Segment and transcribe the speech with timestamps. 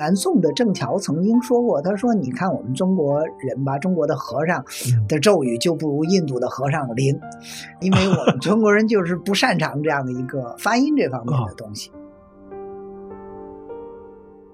[0.00, 4.64] 南宋的郑桥曾经说过，他说：“你看我们中国人吧，中国的和尚
[5.06, 7.20] 的咒语就不如印度的和尚灵，
[7.82, 11.92] 因为我们中国人就是不擅长这样的一个发音这方面的东西。”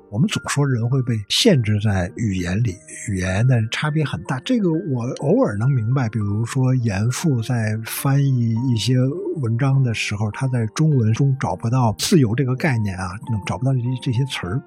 [0.09, 2.74] 我们总说人会被限制在语言里，
[3.10, 4.40] 语言的差别很大。
[4.44, 6.08] 这个我偶尔能明白。
[6.08, 8.94] 比如说严复在翻译一些
[9.42, 13.10] 文章的时候，他在中文中找不到“自由”这个概念啊，
[13.46, 14.63] 找不到这些这些词儿。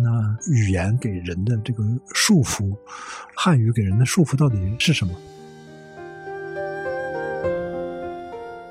[0.00, 1.82] 那语言给人的这个
[2.14, 2.76] 束缚，
[3.34, 5.12] 汉语给人的束缚到底是什么？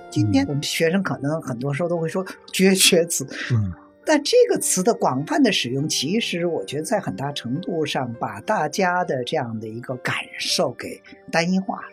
[0.09, 3.71] 今天我们学生可能很多时候都会说“绝学词”，嗯。
[4.03, 10.99] 但这个词的广泛的使用，其实我觉得在很大程度上把大家的这样的一个感受给
[11.31, 11.89] 单一化了，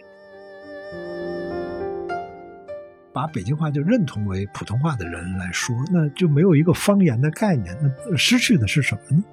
[3.18, 7.76] 把北京话就认同为普通话的人来说，那就没有一个方言的概念，
[8.08, 9.24] 那失去的是什么呢？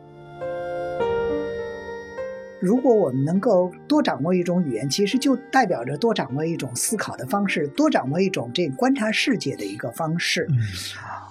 [2.59, 10.47] 如果我们能够多掌握一种语言，其实就代表着多掌握一种思考的方式，多掌握一种这观察世界的一个方式。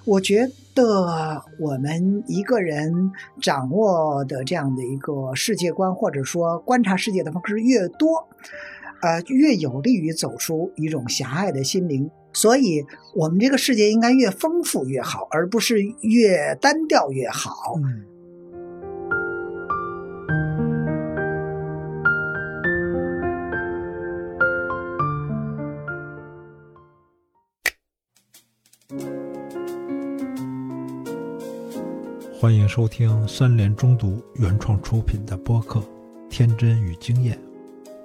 [0.05, 8.29] 我觉得我们一个人掌握的这样的一个世界观，或者说观察世界的方式越多，
[9.01, 12.09] 呃，越有利于走出一种狭隘的心灵。
[12.35, 17.75] 所以，我们这个世界应该越丰富越好，而不是越单调越好。
[32.37, 35.79] 欢迎收听三联中读原创出品的播客
[36.29, 37.35] 《天真与经验》，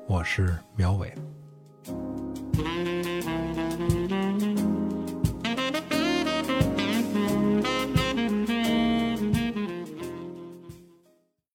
[0.06, 1.12] 我是苗伟。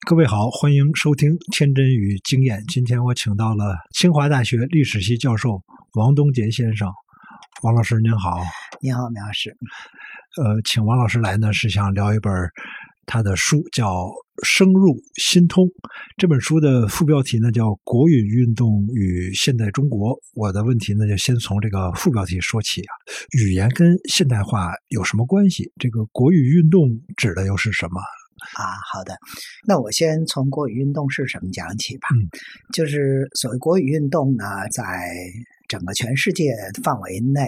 [0.05, 2.59] 各位好，欢迎收听《天真与经验》。
[2.71, 5.59] 今天我请到了清华大学历史系教授
[5.95, 6.87] 王东杰先生。
[7.63, 8.37] 王老师您好，
[8.79, 9.49] 你好，苗老师。
[10.37, 12.31] 呃，请王老师来呢，是想聊一本
[13.07, 13.87] 他的书，叫
[14.43, 15.65] 《深入心通》。
[16.17, 20.11] 这本书的副标题呢叫《国语运动与现代中国》。
[20.35, 22.93] 我的问题呢，就先从这个副标题说起啊。
[23.39, 25.71] 语言跟现代化有什么关系？
[25.79, 27.99] 这个国语运动指的又是什么？
[28.57, 29.17] 啊，好的，
[29.67, 32.07] 那我先从国语运动是什么讲起吧。
[32.15, 32.29] 嗯，
[32.73, 34.83] 就是所谓国语运动呢，在。
[35.67, 36.53] 整个全世界
[36.83, 37.41] 范围内，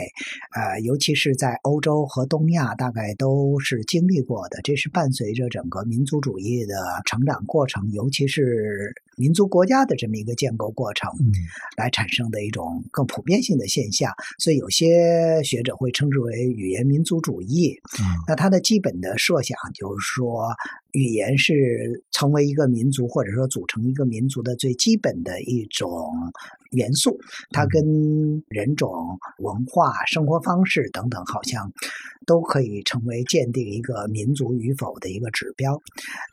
[0.55, 4.59] 呃，尤其是在欧洲和东亚，大概都是经历过的。
[4.63, 11.09] 这是伴随着整个民族主义的成长过程，尤其是民族国家的这么一个建构过程，
[11.77, 14.11] 来产生的一种更普遍性的现象。
[14.39, 17.79] 所以有些学者会称之为语言民族主义。
[18.27, 20.49] 那它的基本的设想就是说。
[20.93, 25.89] 语言是成为一个民族，或者说组成一个民族的最基本的一种
[26.71, 27.19] 元素。
[27.51, 27.83] 它跟
[28.47, 28.89] 人种、
[29.39, 31.71] 文化、生活方式等等，好像
[32.25, 35.79] 都可以成为鉴定一个民族与否的一个指标。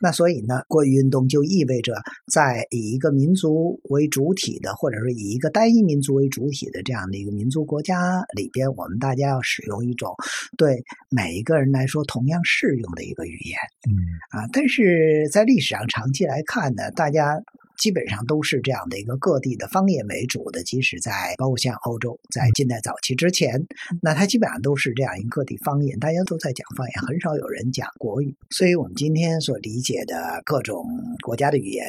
[0.01, 1.93] 那所以呢，国语运动就意味着，
[2.31, 10.13] 在以一个民族为主体的，或者说以一个单一民族为主体的这样的一个民族国家里边，我们大家要使用一种
[10.57, 13.57] 对每一个人来说同样适用的一个语言。
[13.89, 13.93] 嗯
[14.31, 14.44] 啊。
[14.51, 17.41] 但是在历史上长期来看呢，大家。
[17.77, 23.65] 基本上都是这样的一个各地的方言为主的，即使在包括像欧洲，在近代早期之前，
[24.01, 28.35] 那它基本上都是这样一个各地方言，大家都在讲方言，很少有人讲国语。
[28.49, 30.85] 所以我们今天所理解的各种
[31.23, 31.85] 国家的语言，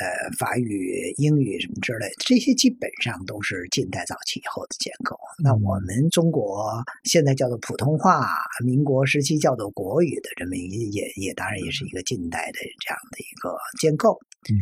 [0.00, 5.16] 呃，法语、英语什么之类的，这些基本上都是近代早期以后的建构。
[5.42, 8.28] 那我们中国现在叫做普通话，
[8.64, 14.18] 民国时期叫做国语的这么一也也当然也是一个近代的这样的一个建构。
[14.50, 14.56] 嗯。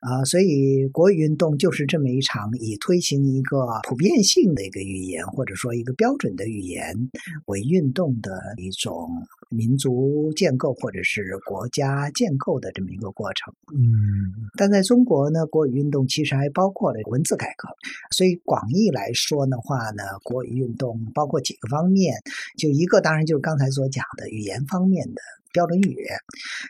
[0.00, 7.10] 啊，所以国语运动就是这么一场以推行一个普遍性的一个语言，或者说一个标准的语言
[7.46, 13.54] 为运动的一种民族建构或者是国家建构的这么一个过程。
[13.74, 17.68] 嗯，但在中国呢，国语运动其实还包括了文字改革，
[18.10, 22.14] 所以广义来说的话呢，国语运动包括几个方面，
[22.56, 25.20] 就一个当然就是刚才所讲的语言方面的。
[25.52, 25.96] 标准语，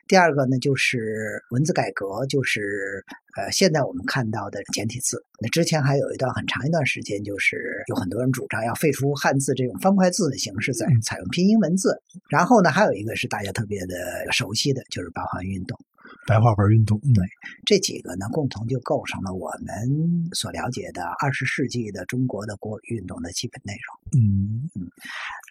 [0.07, 3.05] 第二个呢就是文字改革，就是
[3.37, 5.23] 呃，现在我们看到的简体字。
[5.41, 12.01] 那之前还有一段很长一段时间，就是有很多人主张要废除汉字这种方块字的形式，在采用拼音文字。
[12.31, 13.95] 然后呢，还有一个是大家特别的
[14.33, 15.79] 熟悉的，就是八环运动。
[16.27, 16.99] 白话文运动。
[17.15, 17.25] 对，
[17.67, 24.23] 这几个呢，共同就构成了我们所了解的二十世纪的中国的国语运动的基本内容。
[24.23, 24.89] 嗯嗯，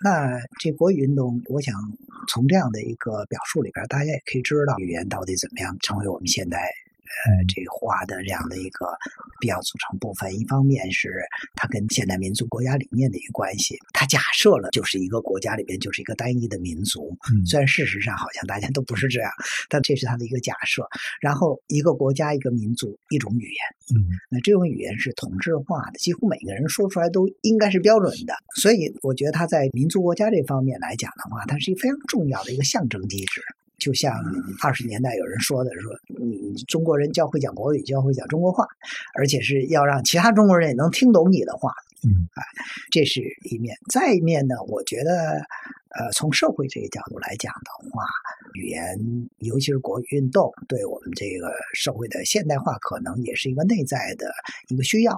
[0.04, 1.76] 那这国语运动，我想
[2.30, 6.58] 从这样的一个表述里边，大家也可以知道语言到底怎么样成为我们现代。
[7.06, 8.88] 呃，这个话的这样的一个
[9.40, 11.12] 必要组成部分，一方面是
[11.56, 19.32] 它跟现代民族国家理念的一个关系，它假设了就是一个国家里边就是一个单一的民族，虽然事实上好像大家都不是这样，
[19.70, 20.88] 但这是它的一个假设。
[21.22, 33.42] 然后一个国家一个民族一种语言，嗯，那这种语言是同质化的，几乎每个人说出来都应该是标准的，所以我觉得它在民族国家这方面来讲的话，它是一个非常重要的一个象征机制。
[33.86, 34.12] 就像
[34.64, 38.66] 二十年代有人说的，说你中国人教会讲国语，教会讲中国话，
[39.14, 41.72] 而且是要让其他中国人也能听懂你的话。
[42.04, 42.44] 嗯，哎，
[42.92, 43.76] 这是一面。
[43.92, 45.42] 再一面呢，我觉得。
[45.98, 48.04] 呃，从社会这个角度来讲的话，
[48.56, 49.00] 语言，
[49.40, 54.28] 尤其是国语运动，对我们这个社会的现代化，可能也是一个内在的
[54.68, 55.14] 一个需要。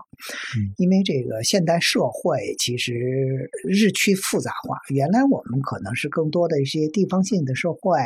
[0.56, 2.94] 嗯，因为这个现代社会其实
[3.68, 7.98] 日趋复杂化，原来我们可能是更多的一些地方性的社会，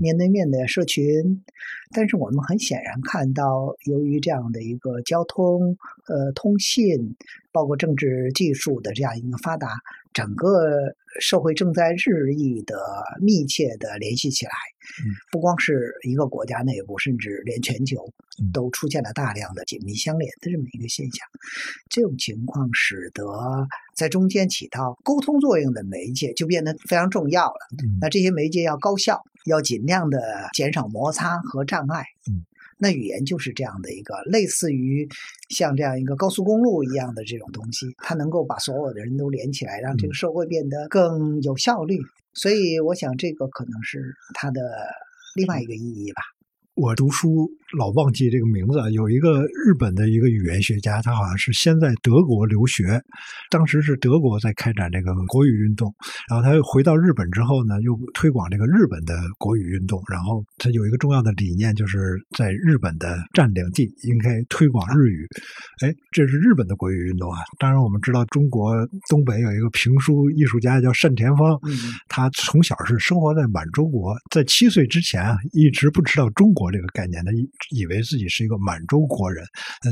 [0.00, 1.44] 面对面的社群，
[1.92, 5.76] 但是我们很显然看到，由于这样的一个交通、
[6.08, 7.16] 呃通信，
[7.54, 9.68] 包括政治技术的这样一个发达。
[10.12, 12.76] 整个社会正在日益的
[13.20, 14.52] 密切的联系起来，
[15.32, 18.12] 不光是一个国家内部，甚至连全球
[18.52, 21.26] 都出现了大量的紧密相连的这么一个现象。
[21.90, 23.24] 这种情况使得
[23.96, 27.58] 在中间起到沟通作用的媒介就变得非常重要了。
[28.00, 32.04] 那这些媒介要高效，要尽量的减少摩擦和障碍。
[32.78, 35.08] 那语言就是这样的一个类似于
[35.48, 41.98] 像这样一个高速公路一样的这种东西，它能够把所有的人都连起来，让这个社会变得更有效率。
[42.32, 44.60] 所以，我想这个可能是它的
[45.36, 46.33] 另外一个意义吧。
[46.74, 47.48] 我读书
[47.78, 53.00] 老忘记这个名字，有一个日本的一个语言学家，他好像是先在德国留学，
[53.48, 55.94] 当时是德国在开展这个国语运动，
[56.28, 65.24] 然后他又回到日本之后呢，又推广这个日本的国语运动，然后他有一个重要的理念，就是在日本的占领地应该推广日语。
[65.80, 67.38] 哎，这是日本的国语运动啊！
[67.60, 68.74] 当然我们知道，中国
[69.08, 71.56] 东北有一个评书艺术家叫单田芳，
[72.08, 76.63] 他从小是生活在满洲国，在七岁之前啊，一直不知道中国。
[76.70, 79.44] 这个概念，他以以为自己是一个满洲国人，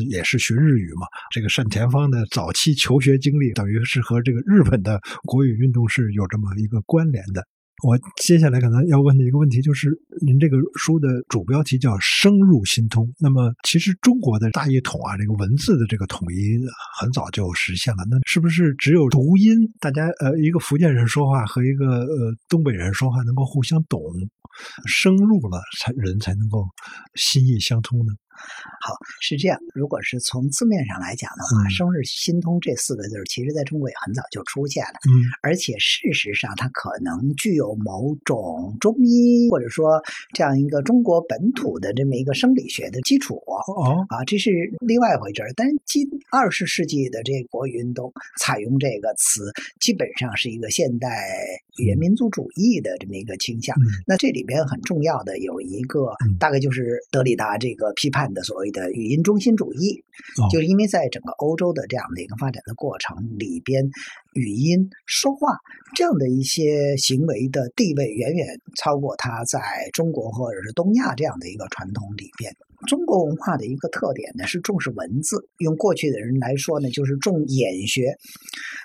[0.08, 1.06] 也是学日语嘛。
[1.30, 7.42] 这个单田芳的早期求学经历，等于是和这个日本的国语运动是有这么一个关联的。
[7.84, 9.90] 我接下来可能要问的一个问题就是，
[10.24, 13.12] 您这个书的主标题叫“深入心通”。
[13.18, 16.60] 那么，其实中国的大一统啊，这个文字的这个统一
[17.00, 18.04] 很早就实现了。
[18.08, 24.00] 那是不是只有读音，大家呃，一个福建人说话和一个呃东北人说话能够互相懂，
[24.86, 26.66] 深入了才人才能够
[27.14, 28.21] 心意相通呢？
[28.80, 29.58] 好，是这样。
[29.74, 34.98] 如果是从字面上来讲的话，“生日心通”这四个字，其实在中国也很早就出现了。
[35.08, 40.02] 嗯，而且事实上，它可能具有某种中医或者说
[40.32, 43.36] 这样一个中国本土的这么一个生理学的基础。
[43.46, 44.50] 哦，啊，这是
[44.80, 45.52] 另外一回事儿。
[45.54, 51.08] 但是今二十世纪的这国语运动采用这个词，基本上是一个现代
[51.78, 53.76] 语言民族主义的这么一个倾向。
[54.06, 58.31] 那这里边很重要的有一个，大概就是德里达这个批判。
[58.32, 60.02] 的所谓的语音中心主义，
[60.50, 63.84] 就是因为在整个欧洲的这样的一个发展的过程里边，
[64.34, 65.56] 语音说话
[65.94, 68.46] 这样的一些行为的地位远远
[68.76, 69.60] 超过它在
[69.92, 72.52] 中国或者是东亚这样的一个传统里边。
[72.88, 78.14] 中国文化的一个特点呢是重视文字，用过去的人来说呢就是重眼学，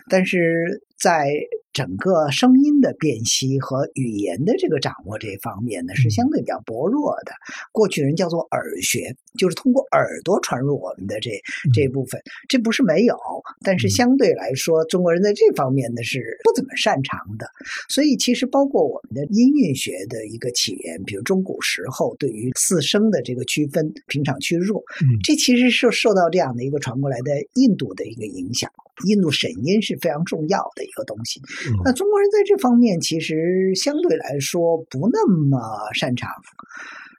[0.10, 1.30] 但是在。
[1.78, 7.32] 整个声音的辨析和语言的这个掌握这方面呢，是相对比较薄弱的。
[7.72, 11.30] 过去人叫做耳学，就是通过耳朵传入我们的这
[11.72, 12.20] 这部分。
[12.50, 13.16] 这不是没有，
[13.64, 17.46] 但是相对来说，中国人在这方面呢是不怎么擅长的。
[17.90, 24.84] 所以，其实包括我们的音韵学的一个起源，比如中古时候对于四声的这个区分，平常去弱，
[25.24, 28.72] 这其实是受到这样的一个传过来的印度的一个影响。
[29.06, 31.42] 印度审音是非常重要的一个东西。
[31.84, 35.60] 那中国人在这方面其实相对来说不那么
[35.94, 36.30] 擅长，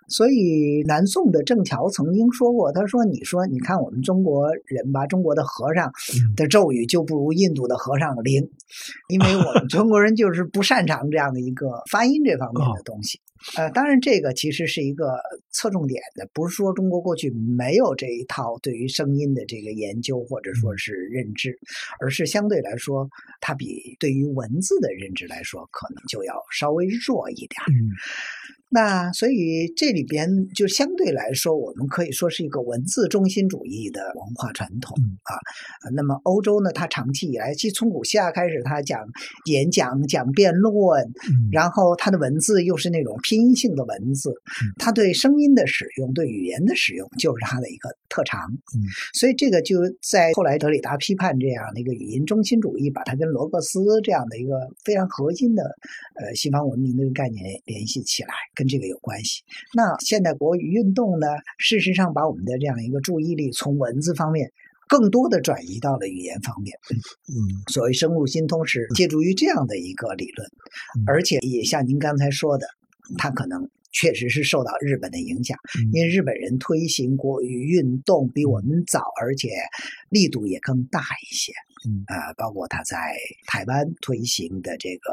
[0.08, 5.92] 所以南宋的郑桥曾经说过：“他说，你说，你看我们中国人吧，中国的和尚
[6.34, 8.48] 的咒语就不如印度的和尚灵，
[9.08, 13.20] 因为我们中国人就是不擅长这样的一个发音这方面的东西。”
[13.56, 21.58] 呃，当然，这个其实是一个侧重点的，不是说中国过去没有这一套对于声音的这个研究或者说是认知，
[22.00, 23.08] 而是相对来说，
[23.40, 27.50] 它比对于文字的认知来说，可能就要稍微弱一点。
[27.68, 27.90] 嗯，
[28.70, 35.32] 那所以这里边就相对来说，我们可以说是一个文字中心主义的文化传统啊。
[35.94, 39.00] 那么欧洲呢，它长期以来，即从古希腊开始，它讲
[39.46, 41.10] 演讲、讲辩论，
[41.50, 44.34] 然后它的文字又是那种拼音性的文字，
[44.76, 48.40] 它对声音的使用、对语言的使用就是它的一个特长。
[49.14, 54.52] 所以这个就在后来德里达批判这样的一个语音中心主义，把它跟罗格斯这样的一个
[54.84, 55.62] 非常核心的
[56.20, 58.28] 呃西方文明的概念联系起来。
[58.58, 59.44] 跟这个有关系。
[59.72, 61.28] 那现代国语运动呢？
[61.58, 64.50] 事实上，把我们的这样一个注意力从文字方面，
[64.88, 66.76] 更多的转移到了语言方面。
[67.28, 67.38] 嗯，
[67.68, 70.50] 所谓深入心通是借助于这样的一个理论，
[71.06, 72.66] 而且也像您刚才说的，
[73.16, 75.58] 它可能确实是受到日本的影响，
[75.92, 79.48] 因为日本人推行国语运动比我们早，而且
[80.10, 81.52] 力度也更大一些。
[81.86, 82.04] 嗯。
[82.06, 82.96] 啊，包括他在
[83.46, 85.12] 台湾推行的这个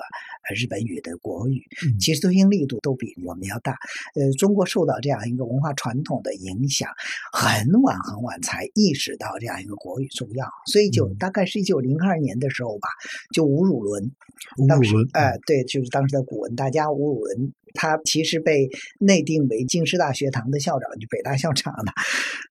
[0.55, 1.61] 日本语的国语，
[1.99, 3.77] 其实推行力度都比我们要大。
[4.15, 6.89] 呃，中国受到这样一个文化传统的影响，
[7.31, 12.87] 很晚很晚才意识到这样一个国语重要，所以就大概是一九零二年的时候吧，
[13.33, 14.11] 就吴汝伦，
[14.57, 18.67] 吴汝伦，哎，对，就是当时的古文大家吴汝伦，他其实被
[18.99, 21.91] 内定为京师大学堂的校长，就北大校长的。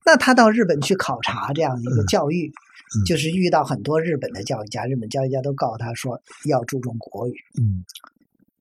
[0.07, 2.53] 那他到日本去考察这样一个教育。
[3.09, 7.35] 就是遇到很多日本的教育家，日本教育家都告诉他说要注重国语。
[7.61, 7.83] 嗯，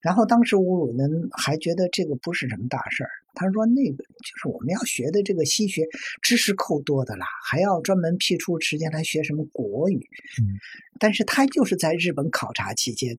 [0.02, 1.04] 然后当时吴汝呢
[1.38, 5.84] 还觉得这个不是什么大事儿，他说那个就是我们要学的这个西学
[6.24, 9.98] 知识够多的啦，还要专门辟出时间来学什么国语。
[10.42, 10.58] 嗯，
[11.00, 13.16] 但是他就是在日本考察期间，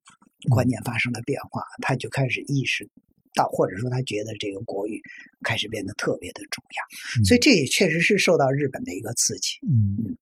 [0.50, 2.90] 观念发生了变化，他就开始意识。
[3.34, 5.02] 到或者说他觉得这个国语
[5.42, 9.58] 开始变得特别的重要，所以这也确实是受到日本的一个刺激。
[9.68, 9.96] 嗯。
[9.98, 10.16] 嗯，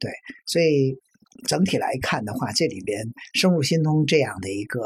[0.00, 0.10] 对，
[0.46, 0.96] 所以
[1.46, 3.02] 整体来看的话，这里边
[3.34, 4.80] “深入心通”这样的一个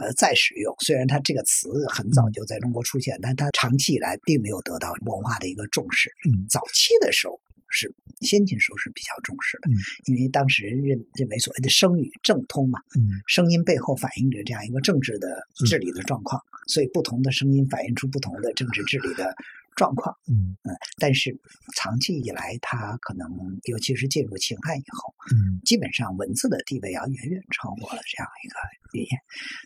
[0.00, 6.10] 呃再使用，虽然它这个词很早就在中国出现，但它长期以来并没有得到文化的一个重视。
[6.28, 9.70] 嗯，早期的时候是先秦时候是比较重视的，
[10.06, 16.42] 因为当时认认为所谓的声语正通嘛，嗯，声音背后反映着这样一个政治的治理的状况。
[16.66, 19.34] 所以，不同的声音反映出不同的政治治理的
[19.74, 20.14] 状况。
[20.28, 21.36] 嗯嗯，但是
[21.74, 23.26] 长期以来，它可能，
[23.64, 28.54] 尤其是进入秦汉以后，嗯，基本上文字的地位要远远超过了这样一个
[28.92, 29.18] 语言，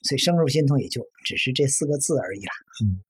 [0.03, 2.53] 所以深入心通也就只是这四个字而已了。
[2.85, 3.03] 嗯。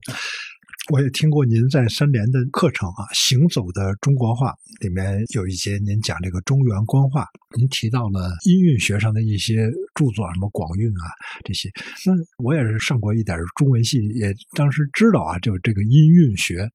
[0.93, 4.51] 我也听过您在三联的课程啊，《行走的中国话》
[4.81, 7.27] 里面有一节您讲这个中原官话，
[7.57, 11.05] 您提到了音韵学上的一些著作，什么广韵啊
[11.43, 11.71] 这些。
[12.05, 12.13] 那
[12.45, 16.69] 我也是上过一点中文系，也当时知道啊，就这个音韵学。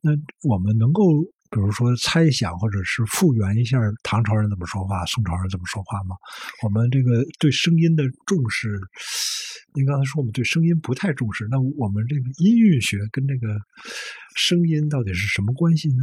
[0.00, 0.12] 那
[0.48, 1.02] 我们能够。
[1.50, 6.16] 比如说猜想或者是复原一下唐朝人怎么说话，宋朝人怎么说话吗？
[6.62, 8.78] 我们这个对声音的重视，
[9.74, 13.46] 您刚才说我们对声音不太重视，那我们这个音韵学跟这个。
[14.38, 15.96] 声音到底是什么关系呢？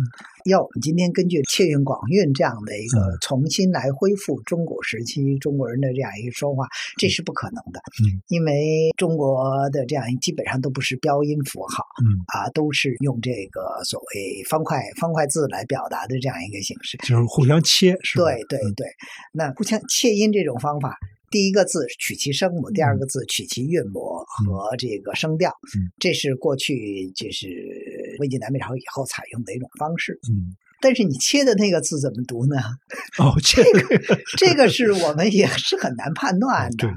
[0.46, 6.66] 要我们今天根据切韵广韵这样的一个重新来恢复中古时期中国人的这样一个说话，
[6.98, 7.80] 这是不可能的。
[8.02, 18.26] 嗯，因为中国的这样基本上都不是标音符号，嗯啊，都是用这个所谓方块方块字来表达的这样一个形式，就是互相切，是吧？
[18.26, 18.88] 对对对，
[19.34, 20.96] 那互相切音这种方法。
[21.32, 25.52] 第一个字取其声母，第二个字取其韵母和这个声调，
[25.98, 27.48] 这是过去就是
[28.20, 30.20] 魏晋南北朝以后采用的一种方式。
[30.30, 32.58] 嗯，但是你切的那个字怎么读呢？
[33.18, 34.00] 哦，这个
[34.38, 36.88] 这个是我们也是很难判断的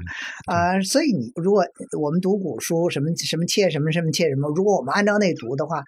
[0.45, 0.79] 啊。
[0.81, 1.65] 所以你如果
[1.99, 5.83] 我们读古书，什么什么切什么什么切什么，如果我们按照那读的话，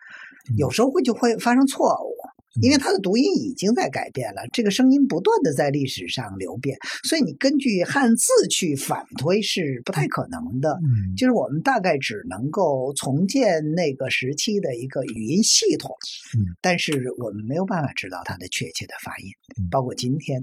[0.58, 2.18] 有时候会就会发生错误。
[2.62, 10.79] 因为它的读音已经在改变了，这个声音不断的在历史上流变，所以你根据汉字去反推是不太可能的。
[10.84, 15.96] 嗯，就是我们大概只能够重建那个时期的一个语音系统，
[16.38, 19.29] 嗯，但是我们没有办法知道它的确切的发音，
[19.70, 20.41] 包括今天。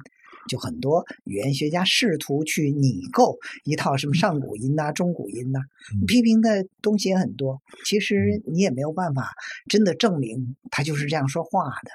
[0.49, 5.61] 就很多语言学家试图去拟构一套什么上古音呐、中古音呐，
[6.07, 7.61] 批评的东西也很多。
[7.85, 9.31] 其实你也没有办法
[9.69, 11.91] 真的证明他就是这样说话的，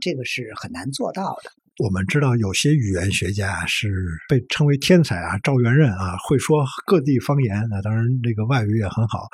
[0.00, 1.50] 这个是很难做到的。
[1.78, 3.88] 我们知道有些语言学家是
[4.28, 9.28] 被称为天才啊，赵元任啊，会说各地方言，那当然这个外语也很好。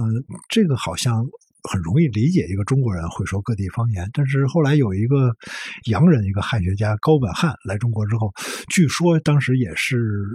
[0.00, 1.26] 嗯，这个好像。
[1.70, 5.36] 很容易理解一个中国人会说各地方言，但是后来有一个
[5.84, 8.32] 洋人，一个汉学家高本汉来中国之后，
[8.68, 10.26] 据说当时也是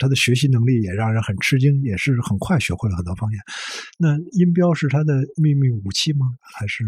[0.00, 3.38] 他的学习能力也让人很吃惊，也是很快学会了很多方言。
[3.98, 6.26] 那音标是他的秘密武器吗？
[6.58, 6.82] 还是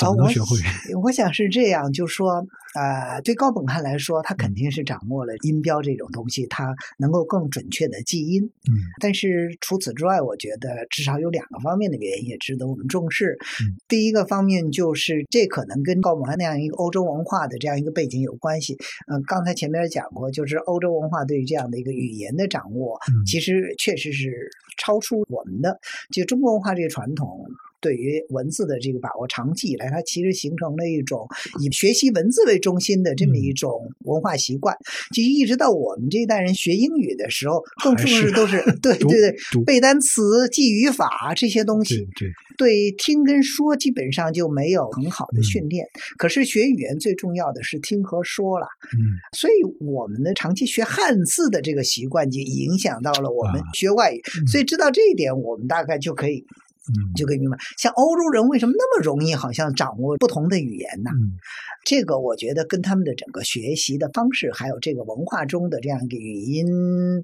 [0.00, 0.56] 怎么能学会？
[1.04, 2.44] 我想是这样，就说。
[2.74, 8.42] 呃，对高本汉来说，他肯定是掌握了音标这种东西，他能够更准确的记音。
[8.44, 13.36] 嗯，但是除此之外，我觉得至少有两个方面的原因也值得我们重视。
[13.60, 18.74] 嗯，第一个方面就是这可能跟高本汉那样一个欧洲文化的这样一个背景有关系。
[19.06, 25.80] 嗯，刚才前面讲过，就是欧洲文化对于这样的一个语言的掌握，其实确实是超出我们的。
[26.12, 27.46] 就中国文化这个传统。
[27.82, 31.26] 对于文字的这个把握，长期以来，它其实形成了一种
[31.60, 34.74] 以学习文字为中心的这么一种文化习惯。
[35.12, 42.06] 就一直到我们这一代人学英语的时候，更重视都是 对对对背单词、记语法这些东西。
[42.16, 45.84] 对对，听跟说基本上就没有很好的训练。
[46.16, 48.66] 可是学语言最重要的是听和说了。
[48.92, 49.52] 嗯，所以
[49.84, 54.22] 我们的长期学汉字的这个习惯，就影响到了我们学外语。
[54.46, 56.44] 所以知道这一点，我们大概就可以。
[56.88, 61.10] 嗯，就可以明白，像欧洲人为什么那么容易，好像掌握不同的语言呢？
[61.14, 61.38] 嗯，
[61.84, 66.66] 这个我觉得跟他们的整个学习的方式，还有这个文化中的这样一个语音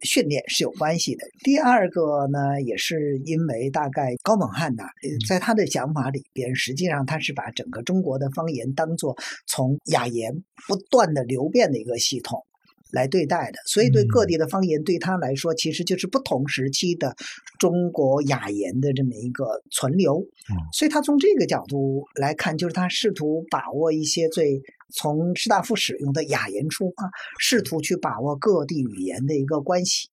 [0.03, 1.27] 训练是有关系的。
[1.43, 4.85] 第二个呢，也是因为大概高猛汉呢，
[5.29, 10.33] 在他的想法里边，实际上他是把整个中国的方言当做从雅言
[10.69, 12.45] 不断的流变的一个系统。
[12.91, 17.15] 来对待的，所以对各地的方言对他来说，其实就是不同时期的
[17.59, 20.27] 中国雅言的这么一个存留。
[20.73, 24.63] 所以他从这个角度来看，就是他试图把握一些最
[24.95, 30.09] 从士大夫使用的雅言出发，试图去把握各地语言的一个关系。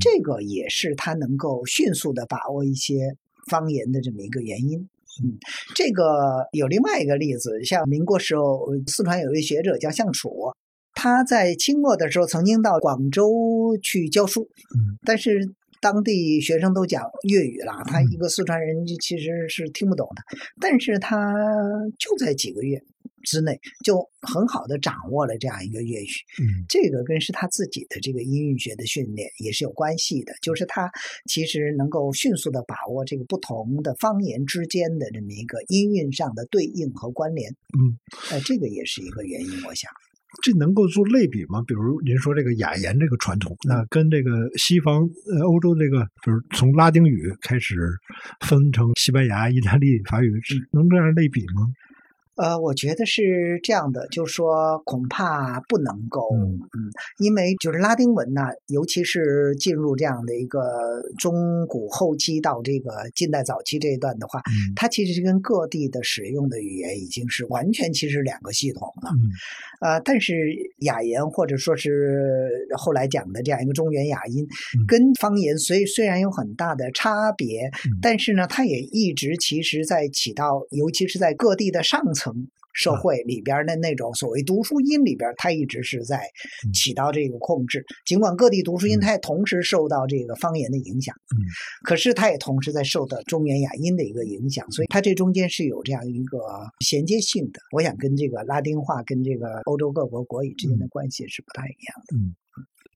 [0.00, 3.16] 这个也是他能够迅速的把握一些
[3.50, 4.88] 方言的这么一个原因。
[5.22, 5.36] 嗯，
[5.74, 10.30] 这个有另外一个例子，像民国时候，四川有一位学者叫向楚。
[11.00, 20.22] 他在清末的时候曾经到广州去教书，嗯，但是当地学生都讲粤语了，他一个四川人其实是听不懂的。
[20.60, 21.32] 但是他
[22.00, 22.82] 就在几个月
[23.22, 26.10] 之内就很好的掌握了这样一个粤语，
[26.42, 30.90] 嗯，这个跟是他自己的这个音韵学的训练也是有关系的，就是他
[31.26, 37.96] 其实能够迅速的把握这个不同的方言之间的这么一个音韵上的对应和关联，嗯，
[38.32, 39.88] 呃，这个也是一个原因，我想。
[40.48, 41.62] 这能够做类比吗？
[41.66, 47.76] 比如您说这个雅言这个传统，那跟这个西方呃欧洲这个，就是从拉丁语开始
[48.46, 50.32] 分成西班牙、意大利、法语，
[50.72, 51.68] 能这样类比吗？
[52.38, 56.60] 呃，我觉得是这样的，就是说恐怕不能够，嗯，
[57.18, 60.60] 因为就是拉丁文呢，尤其是进入这样的一个
[61.18, 64.40] 中古后期到这个近代早期这一段的话，
[64.76, 69.10] 它其实是跟各地的使用的语言已经是完全其实两个系统了，
[69.82, 74.46] 嗯，呃，但是雅言或者说是后来讲的这样一个中原雅音，
[74.78, 74.86] 嗯。
[74.86, 77.68] 跟方言虽虽然有很大的差别，
[78.00, 82.27] 但是呢，它也一直其实在起到，尤其是在各地的上层。
[82.74, 86.20] 社会里边的那种所谓读书音里边，它一直是在
[86.72, 87.84] 起到这个控制。
[88.06, 91.42] 尽管各地读书音，它也同时受到这个方言的影响，嗯，
[91.82, 96.38] 可是它也同时在受到中原雅音的一个影响，所以它这中间是有这样一个
[96.78, 97.60] 衔接性的。
[97.72, 102.16] 我想跟这个拉丁化跟这个欧洲各国国语之间的关系是不太一样的。
[102.16, 102.36] 嗯，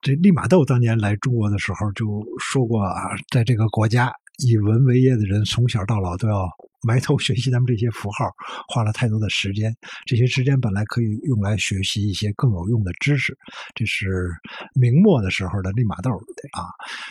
[0.01, 6.49] 这利玛窦当年来中国的时候就说过啊，在这个国家以文为业的人从小到老都要。
[6.85, 8.29] 埋头学习他们这些符号，
[8.67, 9.73] 花了太多的时间。
[10.05, 13.39] 这些时间本来可以用来学习一些更有用的知识。
[13.73, 14.29] 这是
[14.75, 16.67] 明末的时候的利玛窦啊。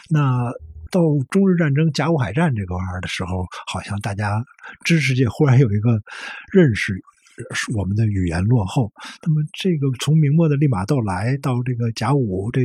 [0.10, 0.52] 那
[0.92, 4.44] 到中日战争、甲午海战这个玩意儿的时候，好像大家
[4.84, 6.02] 知识界忽然有一个
[6.52, 7.02] 认识，
[7.74, 8.92] 我们的语言落后。
[9.26, 12.60] 那么这个从明末的利玛窦来到这个甲午这。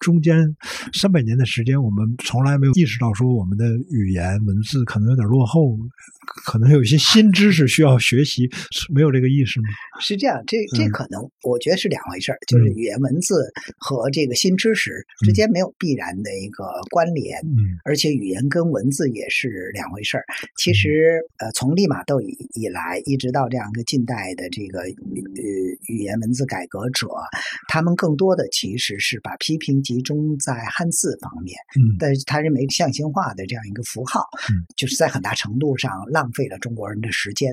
[0.00, 0.56] 中间
[0.94, 5.78] 三百年的时间，我们从来没有意识到说我们的语言文字可能有点落后，
[6.26, 8.48] 可能有一些新知识需要学习，
[8.94, 9.66] 没有这个意识吗？
[10.00, 14.90] 是这样，这这可能我觉得是两回事儿，就是语言文字和这个新知识
[15.22, 20.24] 之间没有必然的一个关联，嗯，而且语言跟文字也是两回事儿。
[20.56, 25.42] 其实，呃，从利玛窦以以来，一直到这样一个近代的这个呃
[25.88, 27.06] 语言文字改革者，
[27.68, 29.82] 他们更多的其实是把批评。
[29.90, 37.52] 集中在汉字方面，嗯，但是他认为象形化的这样一个符号，嗯，就是在很大程度上浪费了中国人的时间，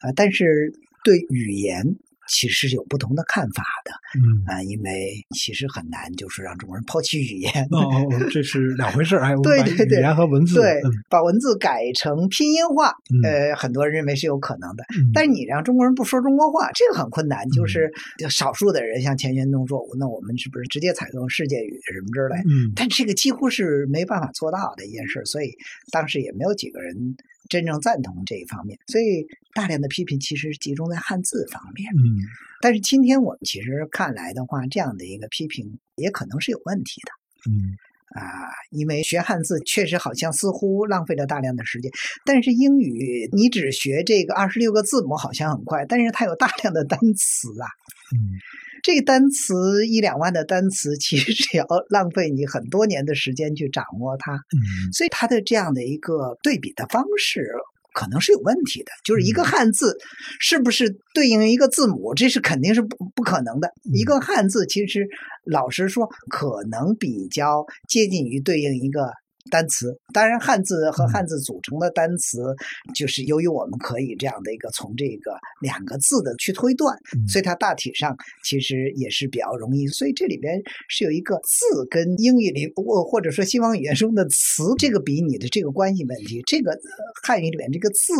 [0.00, 0.72] 啊，但是
[1.04, 1.84] 对语言
[2.28, 3.92] 其实是有不同的看法的。
[4.18, 7.50] 嗯啊，因为其实很难，就是让中国人抛弃语言。
[7.70, 9.22] 哦哦，这是两回事儿。
[9.22, 14.84] 哎，我们把对对对语言和文字对嗯，把文字改成拼音化，嗯呃，很多人认为是有可能的。
[14.96, 17.36] 嗯但是你让中国人不说中国话，这个很困难。
[17.50, 22.36] 就是就少数的人像钱玄东说，那我们是不是直接采用世界语什么之类？
[22.50, 25.52] 嗯但这个几乎是没办法做到的一件事，所以
[25.90, 27.16] 当时也没有几个人
[27.48, 28.78] 真正赞同这一方面。
[28.86, 31.92] 所以大量的批评其实是集中在汉字方面。
[31.94, 32.20] 嗯
[32.62, 37.50] 但是今天我们其实看来的话，这样的一个批评也可能是有问题的。
[37.50, 37.76] 嗯
[38.14, 41.92] 啊，因为学汉字确实好像似乎浪费了大量的时间，
[42.24, 47.68] 但是英语你只学这个二十六个字母好像很快，但是它有大量的单词啊，
[48.14, 48.40] 嗯
[48.86, 57.50] 这个单词一两万的单词，其实也要 浪费你很多年的时间去掌握它，嗯所以它的这样的一个对比的方式。
[57.92, 59.96] 可能是有问题的，就是一个嗯汉字
[60.38, 63.70] 是不是对应一个字母，这是肯定是不不可能的。
[63.84, 65.08] 一嗯个汉字其实
[65.46, 69.10] 老实说，可能比较接近于对应一个
[69.50, 69.96] 单词。
[70.12, 72.54] 当然，汉字和嗯汉字组成的单词，
[72.94, 79.86] 就是由于我们可以这样的一个从这个两个字的去推断，嗯所以它大体上其实也是比较容易。
[79.88, 86.42] 所以这里边是有一个字跟英语里或或者说西方语言中的词这个比拟的这个关系问题。
[86.46, 86.78] 这个呃
[87.22, 88.12] 汉语里面这个字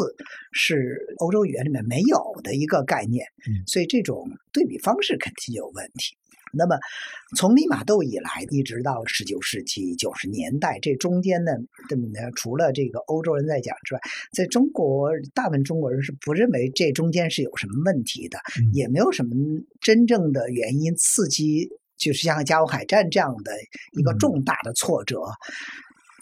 [0.53, 6.17] 是欧洲语言里面没有的一个概念嗯，所以这种对比方式肯定有问题。
[6.53, 6.79] 那么，
[7.37, 11.53] 从利玛窦以来，一直到十九世纪九十年代，这中间呢，
[11.89, 14.01] 这么呢，除了这个欧洲人在讲之外，
[14.33, 18.73] 在中国大部分中国人是不认为这中间是有什么问题的，嗯。
[18.73, 19.31] 也没有什么
[19.81, 23.53] 真正的原因刺激，就是像甲午海战这样的
[23.93, 24.19] 一个嗯。
[24.19, 25.21] 重大的挫折。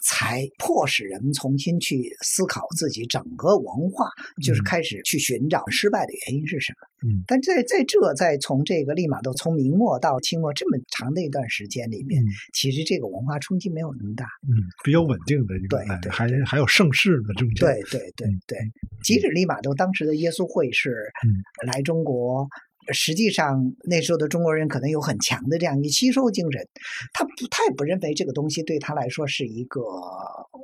[0.05, 4.07] 才迫使人们重新去思考自己整个文化，
[4.43, 7.09] 就是嗯开始去寻找失败的原因是什么。
[7.09, 14.25] 嗯但在在这在从这个利玛窦从明末到清末这么长的一段时间里面，嗯其实这个文化冲击没有那么大。
[14.43, 18.59] 嗯，比较稳定的一个，哎对对还还有盛世的中间，对对对嗯对，
[19.03, 20.91] 即使利玛窦当时的耶稣会士
[21.25, 22.47] 嗯来中国。
[22.93, 26.67] 实际上，那时候的中国人可能有很强的这样一个吸收精神，
[27.13, 29.81] 他不，他也不认为这个东西对他来说是一个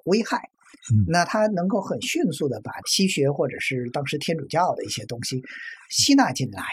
[0.06, 0.50] 危害。
[0.92, 5.40] 嗯那他能够很迅速的把西学或者是当时天主教的一些东西
[5.92, 6.64] 吸纳进来。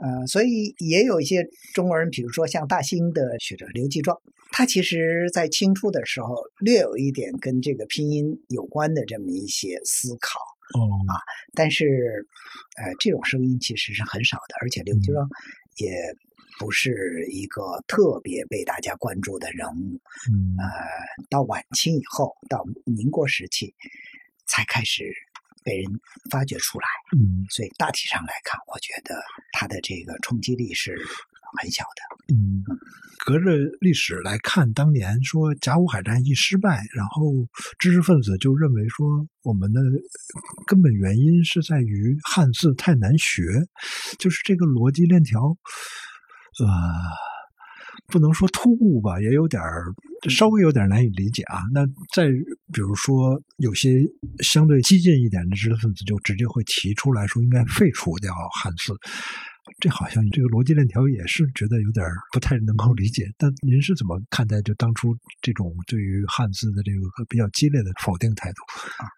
[0.00, 4.16] 嗯，呃，所以也有一些中国人，比如说像大兴的学者刘继壮，
[4.50, 10.40] 他其实在清初的时候略有一点跟这个拼音有关的这么一些思考。
[10.72, 10.80] 哦
[11.52, 12.26] 但是，
[12.76, 15.28] 呃，这种声音其实是很少的，而且刘继庄
[15.76, 15.92] 也
[16.58, 20.00] 不是一个特别被大家关注的人物。
[20.30, 20.66] 嗯呃，
[21.28, 23.74] 到晚清以后，到民国时期，
[24.46, 25.12] 才开始
[25.62, 25.84] 被人
[26.30, 26.86] 发掘出来。
[27.16, 29.22] 嗯所以大体上来看，我觉得
[29.52, 30.96] 他的这个冲击力是
[31.60, 32.34] 很小的。
[32.34, 32.64] 嗯，
[33.24, 37.32] 隔着历史来看，当年说甲午海战一失败，然后
[37.78, 39.80] 知识分子就认为说我们的
[40.66, 43.42] 根本原因是在于汉字太难学，
[44.18, 45.40] 就是这个逻辑链条，
[46.60, 46.66] 呃，
[48.06, 49.84] 不能说突兀吧，也有点儿
[50.30, 51.60] 稍微有点难以理解啊。
[51.74, 52.28] 那再
[52.72, 54.00] 比如说，有些
[54.42, 58.94] 相对激进一点的知识分子就直接会提出来说，应该废除掉汉字。
[59.80, 63.26] 这好像这个逻辑链条也是觉得有点不太能够理解。
[63.38, 68.62] 但您是怎么看待就当初这种对于汉字的这个比较激烈的否定态度
[69.02, 69.08] 啊？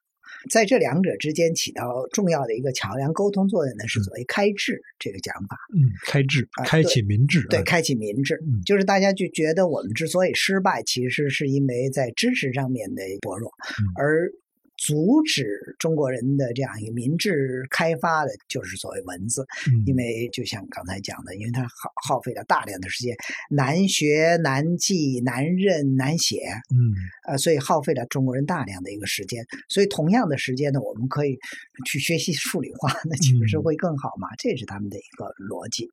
[0.50, 5.56] 在这两者之间起到重要的一个桥梁沟通作用的是嗯所谓开智这个讲法。
[5.74, 14.30] 嗯，开智，啊开启民智，对，啊开启民智，嗯就是大家就觉得我们之所以失败，其实是因为在知识上面的薄弱，嗯而
[14.76, 15.46] 阻止
[15.78, 19.42] 中国人的这样一个民智开发的，就是所谓文字。
[19.70, 23.16] 嗯因为就像刚才讲的，因为它耗耗费了大量的时间，
[23.50, 26.92] 难学、难记、难认、难写，嗯
[27.28, 29.46] 呃，所以耗费了中国人大量的一个时间。
[29.68, 31.38] 所以同样的时间呢，我们可以
[31.84, 34.28] 去学习数理化，那岂不是嗯会更好吗？
[34.38, 35.90] 这是他们的一个逻辑。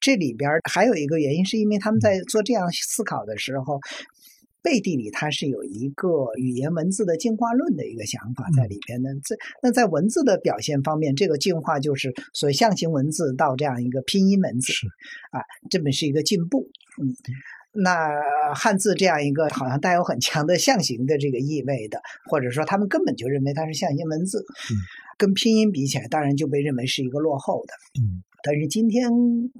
[0.00, 3.80] 这里边还有一个原因，是因为他们在做这样思考的时候，
[4.68, 9.08] 背地里它是有一个语言文字的进化论的一个想法在里边的。
[9.24, 14.86] 这那在文字的表现方面，这个进化就是所谓象形文字到这样一个拼音文字是
[15.30, 16.68] 啊，这么是一个进步。
[17.00, 17.16] 嗯，
[17.72, 18.10] 那
[18.54, 24.76] 汉字这样一个好像带有很强的象形的这个意味的，或者说他们根本就认为它是象形文字，嗯
[25.16, 27.72] 跟拼音比起来，当然就被认为是一个落后的。
[28.02, 29.10] 嗯但是今天，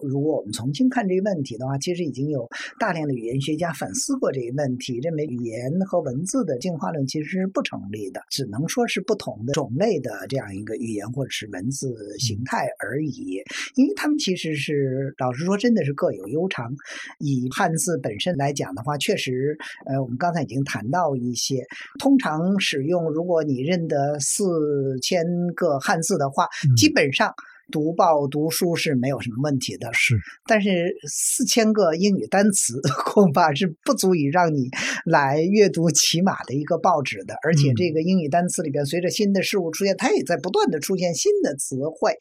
[0.01, 13.43] 如果我们重新看这个问题的话，其实已经有大量的语言学家反思过这个问题，认为语言和文字的进化论其实是不成立的，只能说是不同的种类的这样一个语言或者是文字形态而已。
[13.75, 16.73] 因为他们其实是，老实说，真的是各有优长。
[17.19, 21.67] 以汉字本身来讲的话，确实，呃，我们刚才已经谈到一些，
[21.99, 27.35] 通常使用，如果你认得四千个汉字的话，基本上。
[27.71, 30.17] 读报读书是没有什么问题的，是。
[30.47, 34.69] 但是四千个英语单词 恐怕是不足以让你
[35.05, 37.35] 来阅读起码的一个报纸的。
[37.45, 42.15] 而且这个英语单词里边，随着新的事物出现，它也在不断的出现新的词汇。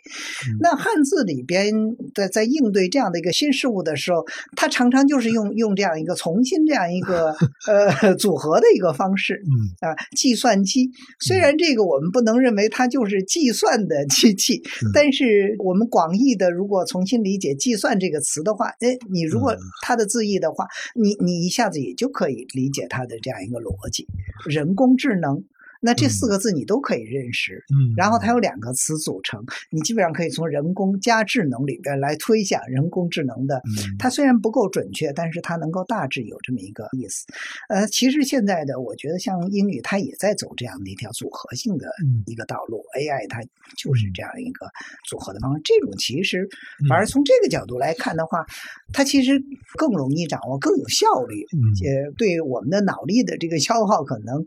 [0.60, 1.74] 那汉字里边
[2.14, 4.26] 在在应对这样的一个新事物的时候，
[4.58, 7.34] 它常常就是用用这样一个重新这样一个
[7.68, 9.36] 呃组合的一个方式。
[9.46, 10.90] 嗯啊，计算机
[11.22, 14.62] 虽然这个我们不能认为它就是计算的机器，
[14.94, 15.37] 但是。
[15.60, 24.08] 我们广义的，如果重新理解“计算”这个词的话，哎，你如果它的字义的话，你你一下子也就可以理解它的这样一个逻辑，
[24.50, 25.44] 人工智能。
[25.82, 33.62] 那这四个字你都可以认识，嗯，然后它有两个词组成，你基本上可以从人工加智能里边来推想人工智能的。
[34.00, 37.26] 它虽然不够准确，但是它能够大致有这么一个意思。
[37.70, 41.88] 呃，其实现在的我觉得像英语，它也在走这样的一条组合性的
[42.26, 42.84] 一个道路。
[42.98, 43.42] AI 它
[43.78, 44.68] 就是这样一个
[45.08, 45.62] 组合的方式。
[45.64, 46.48] 这种其实
[46.90, 48.46] 反而从这个角度来看的话，
[48.94, 49.42] 它其实
[49.78, 51.46] 更容易掌握，更有效率，
[51.82, 54.46] 也，对我们的脑力的这个消耗可能。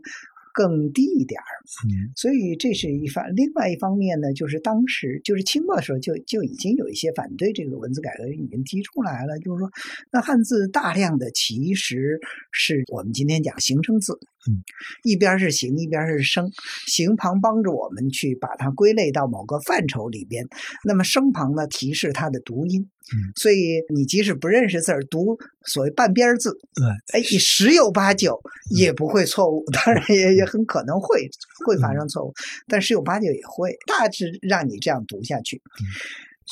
[0.53, 1.49] 更低一点儿，
[1.87, 3.23] 嗯，所以这是一方。
[3.35, 9.69] 另外一方面呢，就是当时就是清末的时候就就已经有一些反对这个文字改革已经提出来了，就是说，
[10.11, 12.19] 那汉字大量的其实
[12.51, 14.63] 是我们今天讲形声字，嗯，
[15.03, 16.49] 一边是形，一边是声，
[16.87, 20.47] 形旁帮着我们去把它归类到某个范畴里边，
[20.83, 22.89] 那么声旁呢提示它的读音。
[23.13, 31.29] 嗯，所以你即使不认识字儿，读所谓半边字，对，哎，你十有八九也不会错误，当然也也很可能会
[31.65, 32.33] 会发生错误，
[32.67, 35.61] 但十有八九也会大致让你这样读下去。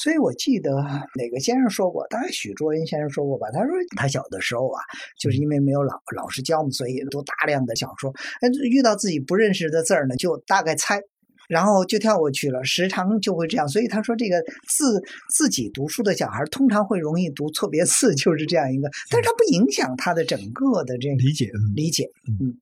[0.01, 0.71] 所以我记得
[1.15, 4.79] 哪个先生说过，当然许倬恩先生说过吧，他说他小的时候啊，
[5.19, 11.01] 就是因为没有老老师教嘛，所以读大量的小说，哎，遇到自己不认识的字儿呢，就大概猜。
[11.49, 13.67] 然后就跳过去了，时常就会这样。
[13.67, 15.01] 所以他说，这个自
[15.33, 18.87] 自己读书的小孩通常会容易读错别字，就是这样一个。
[19.09, 22.03] 但是它不影响他的整个的这个理解理解。
[22.27, 22.53] 嗯，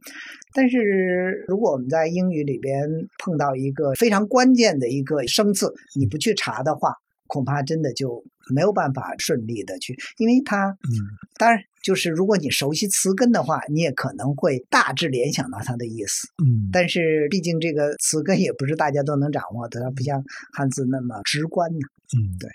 [0.53, 2.87] 但是如果我们在英语里边
[3.21, 6.93] 碰到一个非常关键的一个生字，你不去查的话，
[7.27, 10.91] 恐怕真的就没有办法顺利的去，因为他，嗯，
[11.37, 11.61] 当然。
[11.87, 16.27] 就是如果你熟悉词根的话，你也可能会大致联想到它的意思。
[16.43, 20.21] 嗯，但是毕竟这个词根也不是大家都能掌握的，它不像
[20.51, 21.79] 汉字那么直观呢。
[22.17, 22.49] 嗯，对。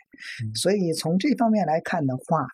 [0.55, 2.47] 所以从这方面来看的话，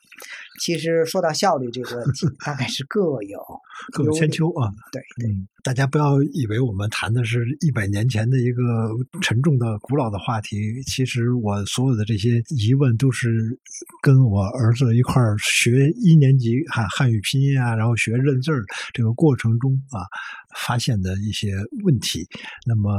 [0.63, 3.39] 其实说到效率这个问题，大概是各有
[3.93, 4.73] 各有千秋啊。
[4.91, 5.31] 对对，
[5.63, 8.63] 大家不要以为我们谈的是一百年前的一个
[9.21, 10.83] 沉重的古老的话题。
[10.87, 13.59] 其实我所有的这些疑问都是
[14.03, 20.07] 跟我儿子一块儿学一年级汉汉语拼音啊，然后学认字儿这个过程中啊
[20.57, 21.55] 发现的一些
[21.85, 22.27] 问题。
[22.67, 22.93] 那么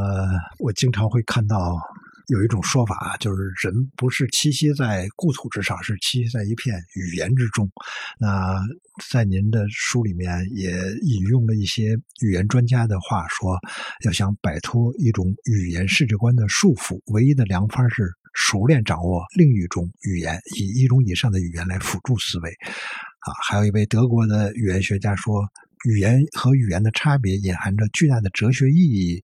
[0.60, 1.80] 我经常会看到。
[2.32, 7.68] 有一种说法，就是人不是栖息在故土之上，是栖息在一片语言之中。
[8.20, 8.56] 那
[9.10, 10.70] 在您的书里面也
[11.02, 13.58] 引用了一些语言专家的话，说
[14.06, 18.04] 要想摆脱一种语言世界观的束缚，唯一的良方是
[18.36, 22.54] 熟练掌握另一种语言，以一种以上的语言来辅助思维。
[23.44, 25.48] 还有一位德国的语言学家说，
[25.86, 29.22] 语言和语言的差别隐含着巨大的哲学意义、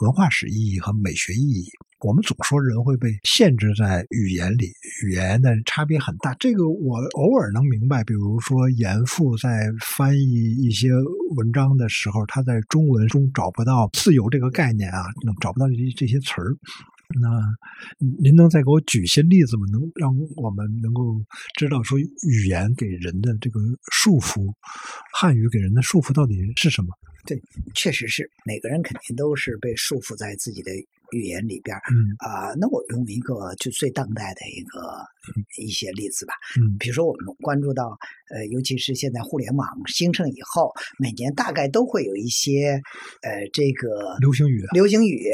[0.00, 1.64] 文化史意义和美学意义。
[2.00, 4.70] 我们总说人会被限制在语言里，
[5.06, 6.34] 语言的差别很大。
[6.38, 8.04] 这个我偶尔能明白。
[8.04, 9.48] 比如说，严复在
[9.80, 10.90] 翻译一些
[11.36, 15.06] 文章的时候，他在中文中找不到“自由”这个概念啊，
[15.40, 16.52] 找不到这这些词儿。
[17.20, 17.28] 那
[18.20, 19.66] 您能再给我举些例子吗？
[19.72, 21.22] 能让我们能够
[21.56, 23.60] 知道说语言给人的这个
[23.92, 24.52] 束缚，
[25.12, 26.88] 汉语给人的束缚到底是什么？
[27.26, 27.40] 对，
[27.74, 30.70] 确实是每个人肯定都是被束缚在自己的。
[31.14, 32.10] 语言里边，嗯。
[32.18, 34.80] 啊，那我用一个就最当代的一个
[35.58, 37.96] 一些例子吧，嗯，比如说我们关注到，
[38.30, 42.80] 呃，尤其是现在互联网兴盛以后，每年大概都会有一些，
[43.22, 45.30] 呃，这个流行语，流行语，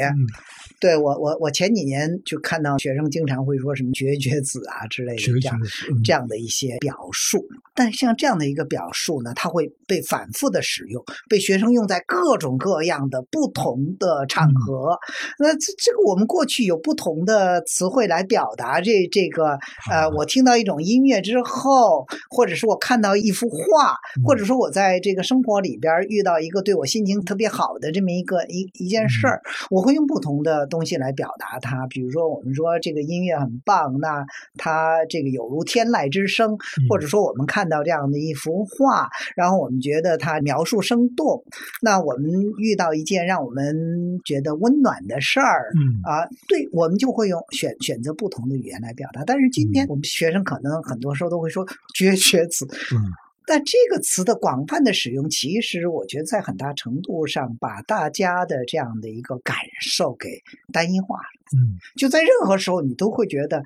[0.79, 5.59] 对我，我我前几年就看到学生经常会说什么“绝绝子”啊之类的这样
[6.03, 14.97] 这样的一些表述，但像这样的一个表述呢，它会被反复的使用，被学生用在各种各样的不同的场合。
[15.37, 19.57] 那这这个我们过去有不同的词汇来表达这这个
[19.91, 30.61] 呃，我听到一种音乐之后，或者是我看到一幅画，或者说我在这个生活里边遇到一个对我心情特别好的这么一个一一件事儿，我会用不同的。
[30.71, 34.23] 东西来表达它，比如说我们说这个音乐很棒，那
[34.57, 36.55] 它这个有如天籁之声，
[36.89, 41.43] 或者说我们看到这样的一幅画，然后我们觉得它描述生动，
[41.81, 43.75] 那我们遇到一件让我们
[44.23, 49.23] 觉得温暖的事儿，嗯啊，对我们就会用选选择不同的语言来表达。
[49.25, 52.99] 但是今天我们学生可能很多时候都会说“绝绝子”，嗯。
[53.51, 60.29] 但这个词的广泛的使用，其实我觉得在很大程度上把大家的这样的一个感受给
[60.71, 61.23] 单一化了。
[61.53, 63.57] 嗯，就在任何时候，你都会觉得，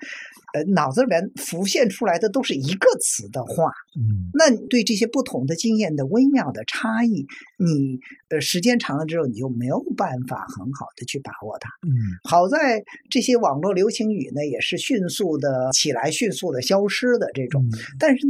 [0.56, 3.72] 呃，脑子里面浮现出来的都是一个词的话。
[3.96, 7.28] 嗯，那你对这些不同的经验的微妙的差异，
[7.60, 11.70] 你呃时间长了之后，你就没有办法很好的去把握它。
[11.88, 11.94] 嗯，
[12.24, 17.64] 好在这些网络流行语呢，也是迅速的起来，迅速的消失的这种，
[18.00, 18.26] 但是。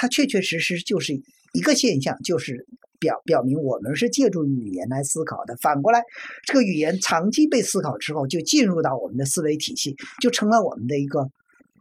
[0.00, 1.12] 它确确实实就是
[1.52, 2.66] 一个现象，就是
[2.98, 5.54] 表表明我们是借助语言来思考的。
[5.58, 6.02] 反过来，
[6.46, 11.30] 这个语言长期被思考之后，就进入到我们的思维体系，就成了我们的一个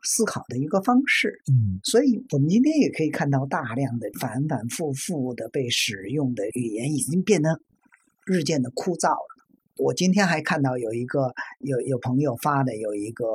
[0.04, 1.40] 思考的一个方式。
[1.50, 7.62] 嗯，所以我们今天也可以看到大量的反反复复的被使用的语言，已经变得
[8.26, 9.39] 日渐的枯燥了。
[9.80, 13.26] 我今天还看到有一个有有朋友发的，有一个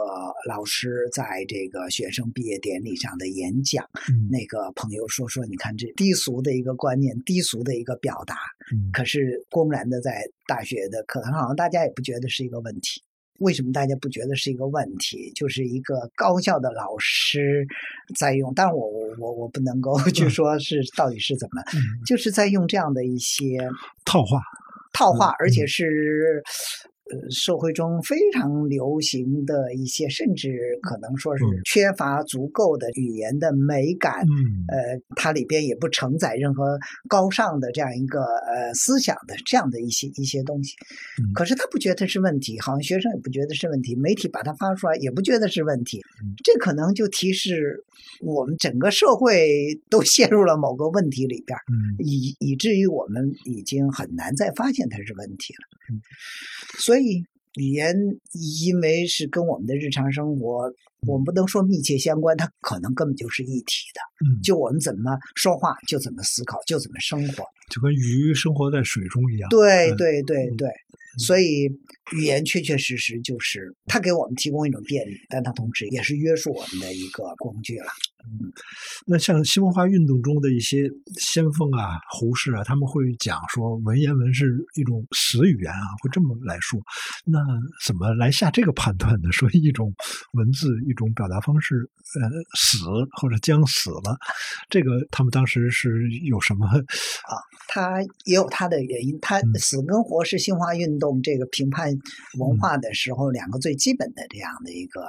[0.47, 3.89] 老师在这个学生毕业典礼上的演讲。
[4.31, 8.37] 那个朋友说说，你看这低俗的一个观念，低俗的一个表达，
[8.93, 13.03] 可是公然的在大学的课堂上，大家也不觉得是一个问题。
[13.39, 15.33] 为什么大家不觉得是一个问题？
[15.35, 17.67] 就是一个高校的老师
[18.17, 21.63] 在用，但我我我我不能够 去说是到底是怎么，
[22.07, 23.67] 就是在用这样的一些
[24.05, 24.41] 套话。
[24.95, 26.43] 套话，而且是。
[27.11, 34.23] 呃，社会中非常流行的一些，甚至可能说是缺乏足够的语言的美感。
[34.23, 40.75] 嗯，呃，它里边也不承载任何高尚的这样一个呃思想的这样的一些一些东西。
[41.35, 46.01] 可是他不觉得是问题，好像学生也不觉得是问题，媒体把它发出来也不觉得是问题。
[46.43, 47.85] 这可能就提示
[48.23, 51.59] 我们整个社会都陷入了某个问题里边，
[51.99, 55.99] 以以至于我们已经很难再发现它是问题了。
[56.79, 57.25] 所所以，
[57.57, 57.93] 语言
[58.63, 60.73] 因为是跟我们的日常生活，
[61.09, 64.01] 我们不能说密切相关，它可能根本就是一体的。
[64.25, 69.51] 嗯，就我们怎么说话，就怎么思考，就怎么生活，就跟鱼生活在水中一样。
[69.51, 70.69] 对对对对。
[71.19, 71.69] 所以，
[72.13, 77.87] 语言确确实实就是它给我们提供一种便利，但它同时也是约束我们的一个工具了。
[78.27, 78.51] 嗯，
[79.07, 80.89] 那像新文化运动中的一些
[81.19, 86.81] 先锋啊、胡适啊，他们会讲说文言文是一种死语言啊，会这么来说。
[87.27, 87.39] 那
[87.85, 89.31] 怎么来下这个判断呢？
[89.31, 89.93] 说一种
[90.33, 91.75] 文字、一种表达方式，
[92.21, 92.79] 呃，死
[93.21, 94.17] 或者将死了，
[94.71, 97.37] 这个他们当时是有什么啊？
[97.69, 99.19] 他也有他的原因。
[99.21, 101.94] 他死跟活是新文化运动这个评判
[102.39, 105.07] 文化的时候两个最基本的这样的一个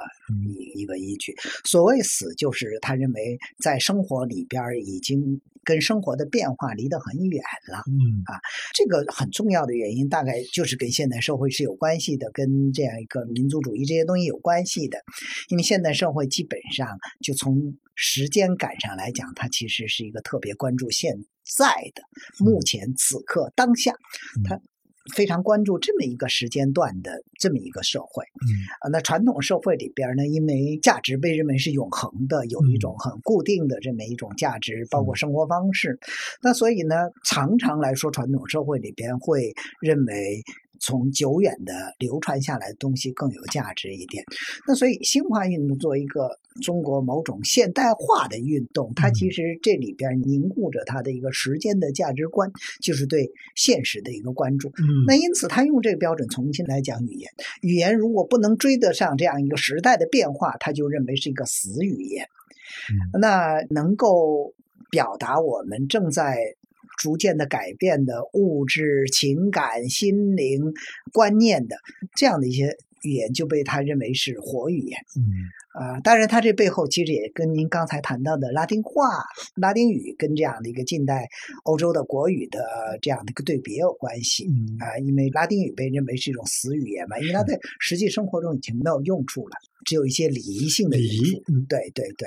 [0.48, 1.34] 一一个依据。
[1.64, 7.82] 所谓死，就是他认为在生活里边已经跟生活的变化离得很远了。
[7.86, 8.40] 嗯啊，
[8.74, 14.98] 这个很重要的原因大概就是跟现代社会是有关系的，跟这样一个民族主义这些东西有关系的。
[15.48, 21.24] 因为现代社会基本上就从时间感上来讲，它其实是一个特别关注现。
[21.48, 22.02] 在的
[22.44, 23.94] 目前此刻当下，
[24.44, 24.60] 他
[25.14, 28.24] 非常关注这么一个时间段的这么一个社会。
[28.24, 28.48] 嗯
[28.80, 35.98] 啊，那传统社会里边呢，因为价值被认为是永恒的，有一种很固定的这么一种价值，包括生活方式。
[36.42, 40.42] 那所以呢，常常来说，传统社会里边会认为。
[40.80, 44.24] 从久远的流传下来的东西更有价值一点。
[44.66, 54.68] 那所以新文化运动作为一个中国某种现代化的运动，它其实这里边凝固着它的一个时间的价值观，就是对现实的一个关注。
[54.68, 57.30] 嗯，那因此他用这个标准重新来讲语言。
[57.62, 62.28] 语言如果不能追得上这样一个时代的变化，他就认为是一个死语言。
[63.20, 64.54] 那能够
[64.90, 66.56] 表达我们正在。
[66.96, 70.72] 逐渐的改变的物质、情感、心灵、
[71.12, 71.76] 观念的
[72.16, 72.76] 这样的一些
[73.06, 74.98] 语言就被他认为是活语言。
[75.16, 75.22] 嗯
[75.76, 79.02] 啊，当然，他这背后其实也跟您刚才谈到的拉丁化、
[79.56, 81.28] 拉丁语跟这样的一个近代
[81.64, 82.58] 欧洲的国语的
[83.02, 84.96] 这样的一个对比也有关系嗯啊。
[85.04, 91.42] 因为拉丁语被认为是一种死语言嘛，因为它在实际生活中已经没有用处了，只有一些礼仪性的礼仪。
[91.52, 92.26] 嗯对对对。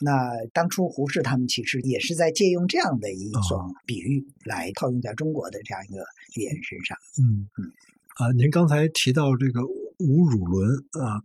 [0.00, 6.02] 那当初胡适他们其实也是在借用这样的一种哦比喻来套用在中国的这样一个
[6.40, 6.96] 语言身上。
[7.20, 7.68] 嗯嗯
[8.16, 9.60] 啊，您刚才提到这个
[9.98, 10.70] 吴汝伦
[11.02, 11.20] 啊，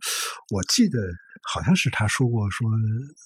[0.50, 0.98] 我记得
[1.42, 2.68] 好像是他说过，说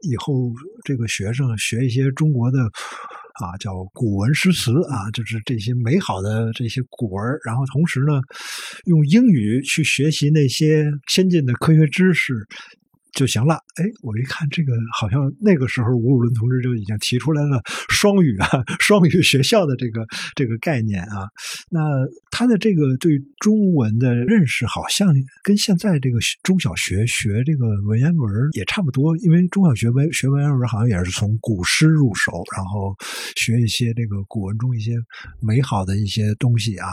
[0.08, 0.52] 以后
[0.84, 8.20] 这个学生学一些中国的啊叫古文诗词啊，就是这些美好的这些古文，然后同时呢，
[8.86, 12.34] 用英语去学习那些先进的科学知识。
[13.16, 13.54] 就行了。
[13.76, 18.48] 哎，我一看这个，好像那个时候吴汝伦同志就已经提出来了双语啊、
[18.78, 21.26] 双语学校的这个这个概念啊。
[21.70, 21.80] 那
[22.30, 25.08] 他的这个对中文的认识，好像
[25.42, 32.94] 跟现在这个中小学学这个文言文也差不多，因为中小学文学文言文好像也是从古诗入手，然后
[33.34, 34.92] 学一些这个古文中一些
[35.40, 36.88] 美好的一些东西啊，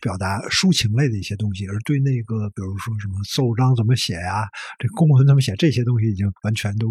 [0.00, 4.48] 表达抒情类的一些东西，而对那个比如说什么奏章怎么写呀、
[4.78, 6.90] 这公文怎么写这些东西，已经完全都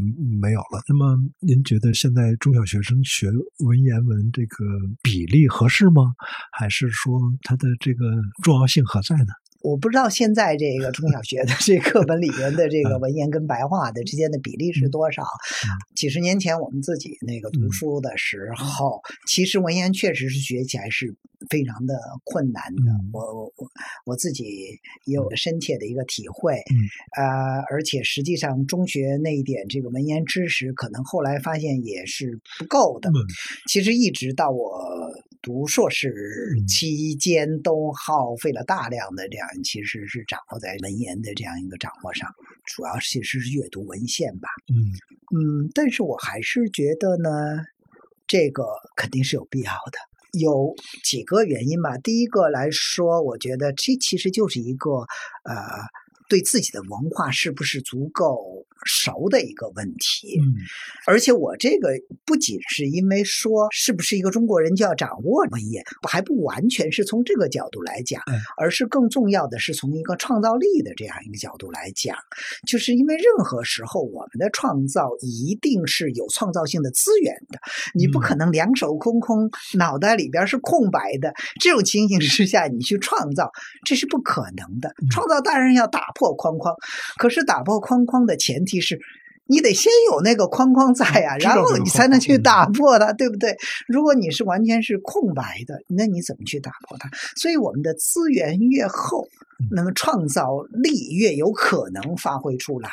[0.00, 0.82] 嗯没有了。
[0.88, 3.28] 那么您觉得现在中小学生学
[3.58, 4.64] 文言文这个
[5.02, 6.14] 比例合适吗？
[6.50, 9.32] 还是说它的这个重要性何在呢？
[9.62, 15.22] 我不知道现在这个 中小学的这课本里边的这个文言跟白话的之间的比例是多少？
[15.94, 21.14] 几十年前我们自己那个读书的时候，其实文言确实是学起来是
[21.50, 21.94] 非常的
[22.24, 22.90] 困难的。
[22.92, 23.68] 嗯我我我
[24.06, 24.44] 我自己
[25.04, 26.54] 也有深切的一个体会。
[26.54, 26.76] 嗯
[27.16, 33.10] 呃，而且实际上中学那一点这个文言知识，可能后来发现也是不够的。
[33.10, 33.14] 嗯
[33.68, 35.10] 其实一直到我
[35.42, 36.08] 读硕士
[36.56, 42.28] 嗯期间，都耗费了大量的这样，其实是掌握在文言的这样一个掌握上，
[42.64, 44.48] 主要其实是阅读文献吧。
[44.72, 44.92] 嗯
[45.32, 47.64] 嗯，但是我还是觉得呢，
[48.26, 48.64] 这个
[48.96, 49.98] 肯定是有必要的。
[50.38, 51.98] 有几个原因吧。
[51.98, 54.90] 第一个来说，我觉得这其实就是一个
[55.42, 55.56] 呃，
[56.28, 60.38] 对自己的文化是不是足够熟的一个问题。
[60.40, 60.54] 嗯
[61.06, 61.88] 而且我这个
[62.24, 72.16] 不仅是因为说是不是一个中国人就要掌握文言，还不完全是从这个角度来讲嗯，而是更重要的是从一个创造力的这样一个角度来讲，
[72.66, 77.58] 就是因为任何时候我们的创造一定是有创造性的资源的，
[77.94, 83.50] 你不可能两手空空，脑袋里边是空白的，这种情形之下你去创造，
[83.84, 84.94] 这是不可能的。
[85.10, 86.74] 创造当然要打破框框，
[87.18, 89.00] 可是打破框框的前提是。
[89.46, 93.56] 你得先有那个框框在呀、知道然后你才能去打破它，对不对？
[93.88, 97.10] 如果你是完全是空白的，那你怎么去打破它？
[97.34, 99.26] 所以我们的资源越厚，
[99.72, 102.90] 那么创造力越有可能发挥出来。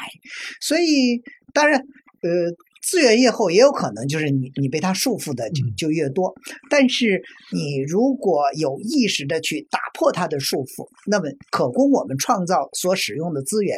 [0.59, 1.21] 所以
[1.53, 1.79] 当然，
[2.21, 2.55] 呃。
[2.81, 6.33] 资源越厚，也有可能就是你你被它束缚的就嗯就越多。
[6.69, 7.21] 但是
[7.53, 13.77] 你如果有意识的去打破它的束缚，那么可供我们创造所使用的资源，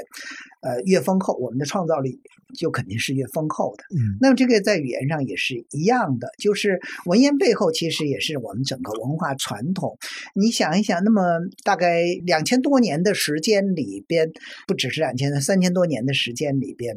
[0.61, 2.19] 呃，越丰厚，我们的创造力
[2.57, 3.83] 就肯定是越丰厚的。
[3.95, 9.97] 嗯那么这个在语言上也是一样的，就是文言背后其实也是我们整个文化传统。
[10.33, 14.31] 你想一想，那么大概两千多年的时间里边，
[14.67, 16.95] 不只是两千三千多年的时间里边，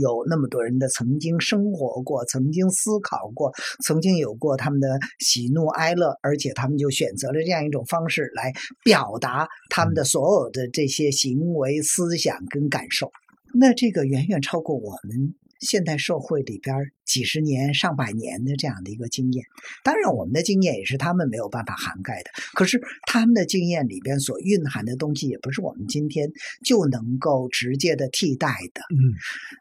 [0.00, 3.52] 有那么多人的曾经生活过，曾经思考过，
[3.84, 8.52] 曾经有过他们的喜怒哀乐，而且他们就选择了这样一种方式来
[8.84, 13.10] 表达他们的所有的这些行为、思想跟感受。
[13.54, 19.44] 那这个远远超过我们现代社会里边几十年、上百年的这样的一个经验。
[19.82, 22.30] 当然，我们的经验也是他们没有办法涵盖的。
[22.54, 26.30] 可是他们的经验里边所蕴含的东西，也不是我们今天
[26.64, 28.82] 就能够直接的替代的。
[28.94, 29.14] 嗯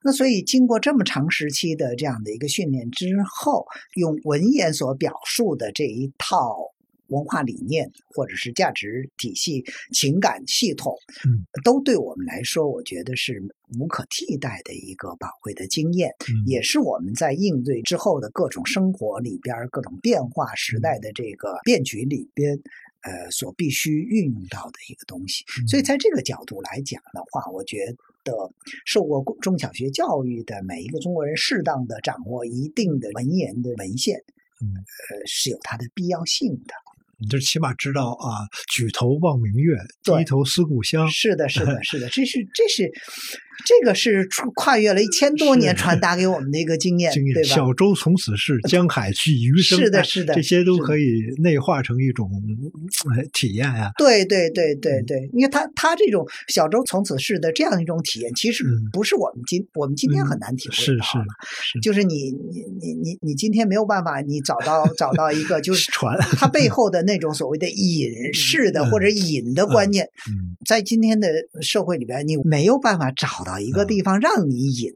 [0.03, 3.65] 那所以，经过这么长时期的这样的一个训练之后，
[3.95, 6.73] 用文言所表述的这一套
[7.10, 10.95] 文化理念，或者是价值体系、情感系统，
[11.26, 13.41] 嗯，都对我们来说，我觉得是
[13.80, 22.60] 无可替代的一个宝贵的经验，嗯也是我们在应对之后的各种生活里边、各种变化时代的这个变局里边。
[23.01, 27.95] 呃，所必须运用到的一个东西，所以在这个角度来讲的话，我觉
[28.26, 28.34] 得
[28.86, 34.18] 受过中小学教育的每一个中国人，适当的掌握一定的文言的文献，
[34.60, 36.74] 嗯呃，是有它的必要性的。
[37.20, 41.09] 你就起码知道啊，举头望明月，低头思故乡。
[41.09, 42.91] 是的，是的， 是的，这是这是
[43.66, 47.49] 这个是跨越了一千多年 传达给我们的一个经验，对吧？
[47.49, 49.80] 小舟从此逝，江海去余生。
[49.80, 52.30] 是的，是的，这些都可以内化成一种
[53.34, 53.91] 体验啊。
[53.97, 61.01] 对对对对对，因为他他这种小舟从此逝的这样一种体验，其实不是我们今我们今天很难体会到是是
[61.74, 70.08] 是，就是你你你你你今天没有办法，你找到找到一个就是 船，它背后的那种所谓的 隐士的或者隐的观念，
[70.66, 71.30] 在今天的
[71.62, 74.91] 社会里边，你没有办法找到一个地方让你引。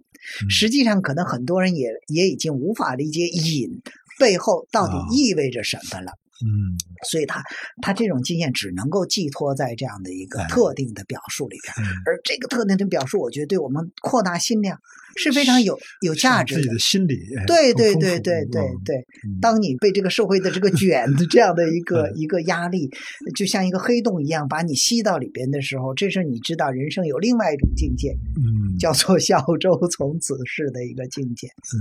[0.49, 3.81] 实际上，可能很多人也也已经无法理解引
[4.19, 6.11] 背后到底意味着什么了。
[6.43, 6.73] 嗯，
[7.07, 7.43] 所以他
[7.83, 14.79] 他这种经验只能够寄托在这样的一个特定的表述里边，而这个特定的表述，我觉得对我们扩大心量
[15.15, 16.61] 是非常有有价值的。
[16.61, 19.05] 自己的心理，对对对对对对。
[19.41, 22.89] 当你被这个社会的这个卷的这样的一个一个压力，
[23.35, 31.47] 就像一个黑洞一样把你吸到里边的时候，这时候你知道人生有另外一种境界，嗯，叫做小舟从此逝的一个境界。
[31.47, 31.75] 嗯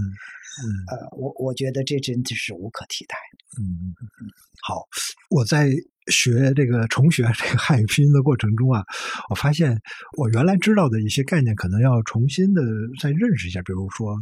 [0.61, 3.17] 嗯，呃，我我觉得这真的是无可替代。
[3.59, 4.29] 嗯嗯嗯。
[4.63, 4.87] 好，
[5.31, 5.71] 我在
[6.11, 8.85] 学这个重学这个汉语拼音的过程中啊，
[9.31, 9.81] 我发现
[10.19, 12.63] 我原来知道的一些概念，可能要重新的
[13.01, 13.63] 再认识一下。
[13.63, 14.17] 比如说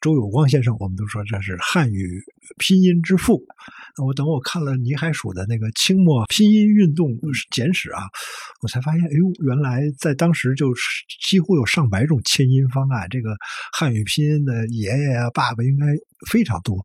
[0.00, 2.22] 周有光先生，我们都说这是汉语
[2.58, 3.44] 拼音之父。
[4.04, 7.08] 我等我看了倪海曙的那个清末拼音运动
[7.50, 8.02] 简史啊，
[8.62, 10.88] 我才发现，哎呦，原来在当时就是
[11.28, 13.06] 几乎有上百种签音方案。
[13.08, 13.36] 这个
[13.72, 15.86] 汉语拼音的爷爷啊、爸爸应该。
[16.30, 16.76] 非常多，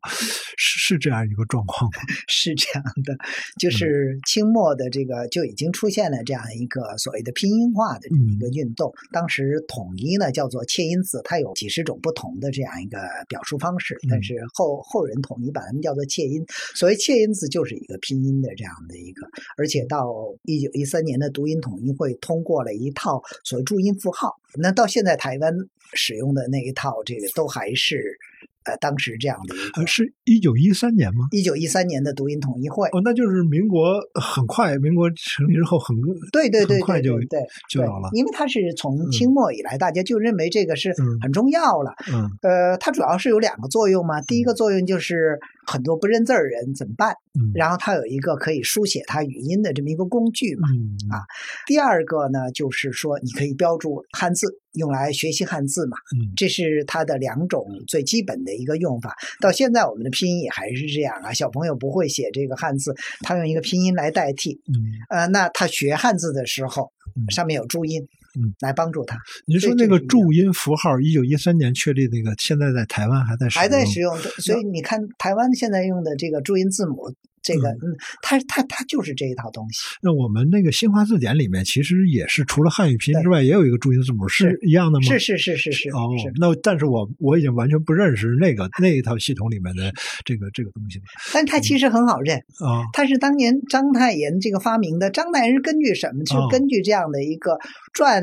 [0.56, 1.98] 是是这样一个状况吗？
[2.28, 3.16] 是这样的，
[3.58, 8.92] 就是清末的这个就已经出现了这样一个所谓的拼音化的这么一个运动。
[9.12, 16.44] 当时统一呢叫做切音字，它有几十种不同的这样一个表述方式，但是后后人统一把它们叫做切音。
[16.74, 19.26] 所谓切音字就是一个拼音的这样的一个，
[19.56, 20.12] 而且到
[20.44, 25.54] 一九一三年的读音统一会通过了一套所谓注音符号，那到现在台湾
[25.94, 28.18] 使用的那一套这个都还是。
[28.64, 31.26] 呃，当时这样的一个，是一九一三年吗？
[31.32, 35.96] 一九一三年的读音统一会，哦，那就是民国很快，民国成立之后很
[36.30, 37.40] 对对对，很快就对
[37.70, 41.94] 就有了，因为它是从清末以来，大家就认为这个是很重要了。
[42.12, 47.14] 嗯，呃，它主要是有两个作用嘛，第一个作用就是很多不认字儿人怎么办？
[47.40, 50.68] 嗯，然后它有一个可以书写它语音的这么一个工具嘛。
[50.70, 51.24] 嗯啊，
[51.66, 54.59] 第二个呢，就是说你可以标注汉字。
[54.74, 59.16] 用来学习汉字嘛，嗯，这是它的两种最基本的一个用法。
[59.40, 64.74] 到现在我们的拼音也还是这样啊，小朋友不会写这个汉字，他用一个拼音来代替，嗯，
[65.10, 66.92] 呃，那他学汉字的时候，
[67.30, 68.00] 上面有注音，
[68.38, 69.18] 嗯，来帮助他。
[69.46, 77.12] 您说那个注音符号，一九一三年确立那个，现在在台湾还在还在使用，所以你看台湾现在用的这个注音字母。
[77.42, 79.78] 这个嗯，它它它就是这一套东西。
[80.02, 85.06] 那我们那个新华字典里面，其实也是除了汉语拼音之外，也有一个注音字母，是一样的吗？
[85.06, 85.88] 是是是是是。
[85.90, 89.92] 哦，那但是我我已经完全不认识那个那一套系统里面的
[90.24, 91.04] 这个这个东西了。
[91.32, 95.10] 但它其实很好认啊，它是当年章太炎这个发明的。
[95.10, 96.24] 章太炎是根据什么？
[96.26, 97.58] 是根据这样的一个
[97.94, 98.22] 篆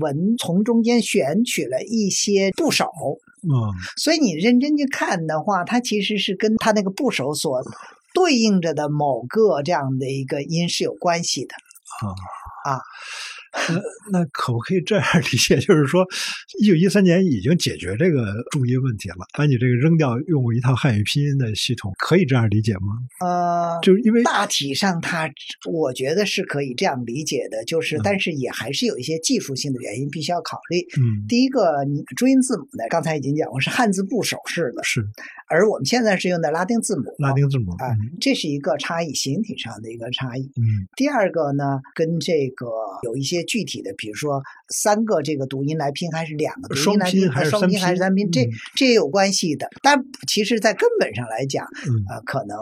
[0.00, 2.86] 文，从中间选取了一些部首。
[3.42, 3.52] 嗯，
[3.96, 7.60] 所以你认真去看的话，它其实是跟它那个部首所。
[8.18, 11.54] 对应着的某个这样的一个音是有关系的
[12.64, 12.82] 啊啊。
[13.68, 15.56] 那那可不可以这样理解？
[15.60, 16.06] 就是说，
[16.60, 22.98] 一九一三年已经解决这个注音问题了，把你这个扔掉，用过一套汉语拼音的系统，可以这样理解吗？
[23.20, 25.30] 呃，就是因为大体上，它
[25.70, 30.78] 我觉得是可以这样理解的，就是但是也还是有一些技术性的原因必须要考虑。
[31.00, 35.04] 嗯，第一个，你注音字母呢，刚才已经讲过是汉字部首式的，是，
[35.48, 37.88] 而我们现在是用的拉丁字母，拉丁字母啊，
[38.20, 40.42] 这是一个差异，形体上的一个差异。
[40.56, 42.66] 嗯，第二个呢，跟这个
[43.02, 49.68] 有一些具体的，比如说三个这个读音来拼，还是两个读音来拼，还是双拼还是单拼，这这也有关系的。
[49.82, 51.66] 但其实，在根本上来讲，
[52.08, 52.56] 呃，可能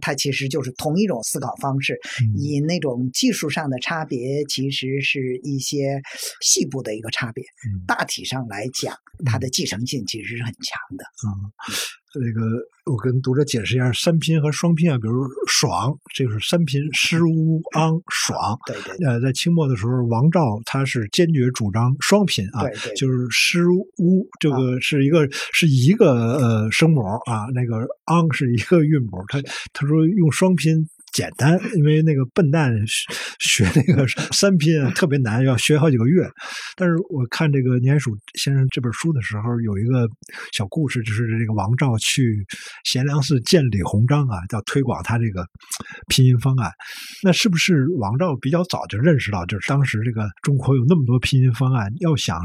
[0.00, 1.98] 它其实就是同一种思考方式，
[2.36, 6.00] 以那种技术上的差别，其实是一些
[6.40, 7.44] 细部的一个差别。
[7.86, 8.94] 大体上来讲，
[9.24, 11.04] 它的继承性其实是很强的。
[11.26, 11.50] 嗯。
[12.12, 12.40] 那个
[12.86, 18.58] 我跟读者解释一下，三拼和双拼啊，比如“爽”这个是三拼，“诗乌昂爽”。
[18.66, 19.06] 对对。
[19.06, 22.64] 呃，在清末的时候，王照他是坚决主张双拼啊，
[22.96, 27.00] 就是“诗乌”这个是一个是一个呃声母
[27.30, 29.40] 啊，那个“昂”是一个韵母，他
[29.72, 30.84] 他说用双拼。
[31.12, 32.72] 简单，因为那个笨蛋
[33.38, 36.28] 学那个三拼啊特别难，要学好几个月。
[36.76, 40.08] 但是我看这个年曙先生这本书的时候，有一个
[40.52, 42.44] 小故事，就是这个王照去
[42.84, 45.46] 贤良寺见李鸿章啊，要推广他这个
[46.08, 46.70] 拼音方案。
[47.22, 52.38] 那是不是王照比较早就认识到，就是当时这个中国有那么多拼音方案，要想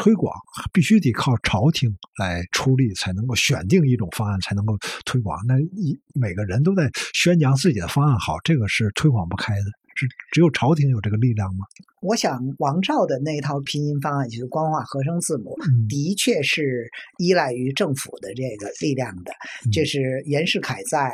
[0.00, 0.34] 推广
[0.72, 5.38] 必须得靠朝廷来出力，才能够选定一种方案，才能够推广。
[5.46, 9.64] 那一每个人都在宣扬自己的方案好，这个是推广不开的。
[9.94, 11.66] 只只有朝廷有这个力量吗？
[12.00, 15.56] 我想王照的那一套拼音方案，就是官话合声字母，
[15.88, 19.32] 的确是依赖于政府的这个力量的。
[19.72, 21.12] 这是袁世凯在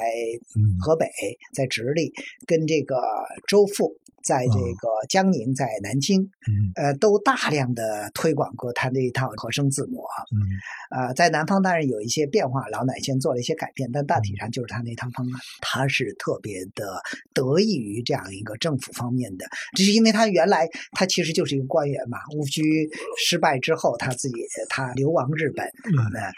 [0.81, 1.07] 河北，
[1.53, 2.13] 在直隶，
[2.47, 2.97] 跟这个
[3.49, 3.97] 周馥。
[4.27, 6.29] 在这个江宁，在南京，
[6.75, 10.15] 呃，都大量的推广过他那一套合声字母啊。
[10.91, 15.41] 呃，在南方当然有一些变化，老乃先做了一些改变，但大体上就是他那套方案。
[15.61, 17.01] 他是特别的
[17.33, 22.19] 得益于这样一个政府方面的，这是因为他原来他其实就是一个官员嘛。
[22.35, 22.63] 戊戌
[23.19, 24.35] 失败之后，他自己
[24.69, 26.33] 他流亡日本，呃，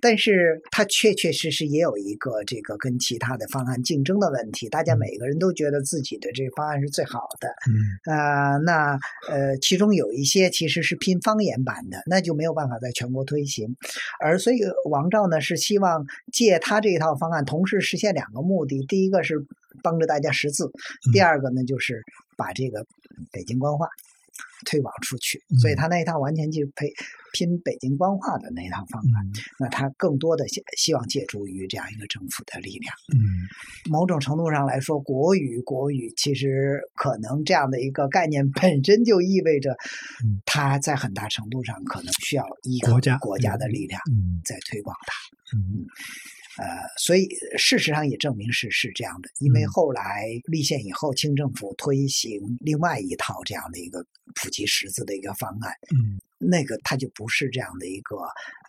[0.00, 4.68] 但是他确确实实也有一个这个跟其他的方案竞争的问题。
[4.68, 7.28] 大家每个人都觉得自己的这个方案是最好。
[7.40, 13.74] 的，嗯啊，那呃，其中有一些其实是拼方言版的，那就没有办法在全国推行。
[14.20, 19.46] 而所以王照呢是希望借他这一套方案，同时实现两个目的：第一个是
[19.82, 20.70] 帮着大家识字，
[21.12, 22.02] 第二个呢就是
[22.36, 22.86] 把这个
[23.32, 23.86] 北京官话。
[24.66, 26.90] 推广出去，所以他那一套完全就是配
[27.34, 29.26] 拼北京官话的那一套方案。
[29.60, 32.94] 那他更多的希希望借助于这样一个政府的力量。
[33.14, 33.20] 嗯，
[33.90, 39.76] 某种程度上来说，国语国语其实可能这样的一个概念本身就意味着，
[40.46, 44.00] 它在很大程度上可能需要依靠国家的力量
[44.44, 45.58] 在推广它。
[45.58, 45.86] 嗯。
[46.58, 46.64] 呃，
[46.98, 47.28] 所以
[47.58, 58.16] 事实上也证明是是这样的，因为后来立宪以后，清政府推行另外一套这样的一个普及识字的一个方案，嗯，那个它就不是这样的一个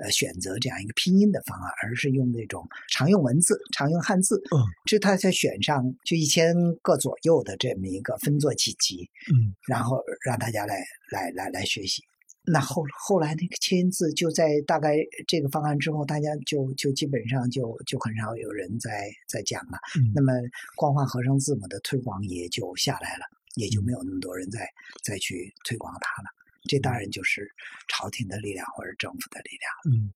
[0.04, 12.04] 呃选择这样一个拼音的方案，而是用那种常用文字、常用汉字，嗯，这他才选上就一千个左右的这么一个分作几级，嗯，然后让大家来来来来学习。
[12.46, 19.78] 那后后来那个签字就在大概这个方案之后，大家就就基本上就就很少有人在在讲了。
[20.14, 20.32] 那么
[20.76, 23.26] 光化合成字母的推广也就下来了，
[23.56, 24.68] 也就没有那么多人再
[25.04, 26.30] 再去推广它了。
[26.68, 27.48] 这当然就是
[27.88, 29.98] 朝廷的力量或者政府的力量。
[29.98, 30.12] 嗯。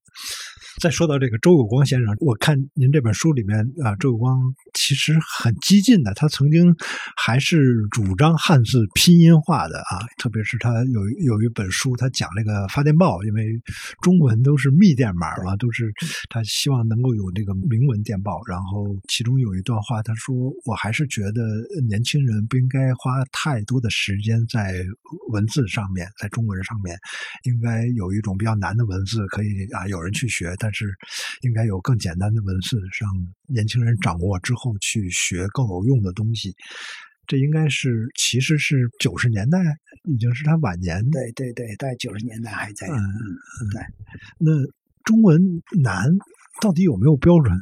[0.82, 4.40] 再说到这个周有光先生，我看您这本书里面啊，周有光
[4.74, 6.76] 其实很激进的，他曾经
[7.16, 13.46] 还是主张汉字拼音化的啊，特别是他有有一本书，他讲那个发电报，因为
[14.02, 15.92] 中文都是密电码嘛，都是
[16.30, 18.40] 他希望能够有这个明文电报。
[18.48, 20.36] 然后其中有一段话，他说
[20.66, 21.42] ：“我还是觉得
[21.88, 24.74] 年轻人不应该花太多的时间在
[25.30, 26.98] 文字上面，在中文上面，
[27.44, 30.94] 应该有一种比较难的文字可以啊，有人去学。”但是，
[31.42, 33.10] 应该有更简单的文字，让
[33.48, 36.54] 年轻人掌握之后去学更有用的东西。
[37.28, 39.60] 这应该是，其实是九十年代，
[40.04, 41.08] 已经是他晚年。
[41.12, 42.88] 对对对，在九十年代还在。
[42.88, 43.82] 嗯嗯，对。
[44.40, 44.52] 那
[45.04, 45.40] 中文
[45.82, 46.10] 难，
[46.62, 47.56] 到底有没有标准？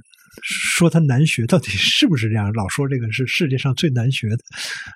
[0.44, 2.52] 说它难学，到底是不是这样？
[2.54, 4.38] 老说这个是世界上最难学的，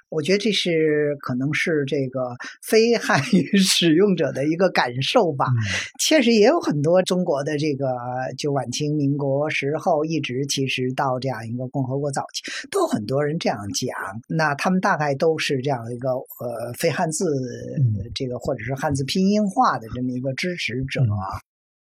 [0.10, 5.46] 我觉得这是可能是这个非汉语使用者的一个感受吧。
[6.00, 7.86] 确实也有很多中国的这个，
[8.38, 13.96] 就晚清民国时候一直其实到这样一个共和国早期，都有很多人这样讲。
[14.28, 17.26] 那他们大概都是这样一个呃非汉字
[18.14, 21.02] 这个或者是汉字拼音化的这么一个支持者。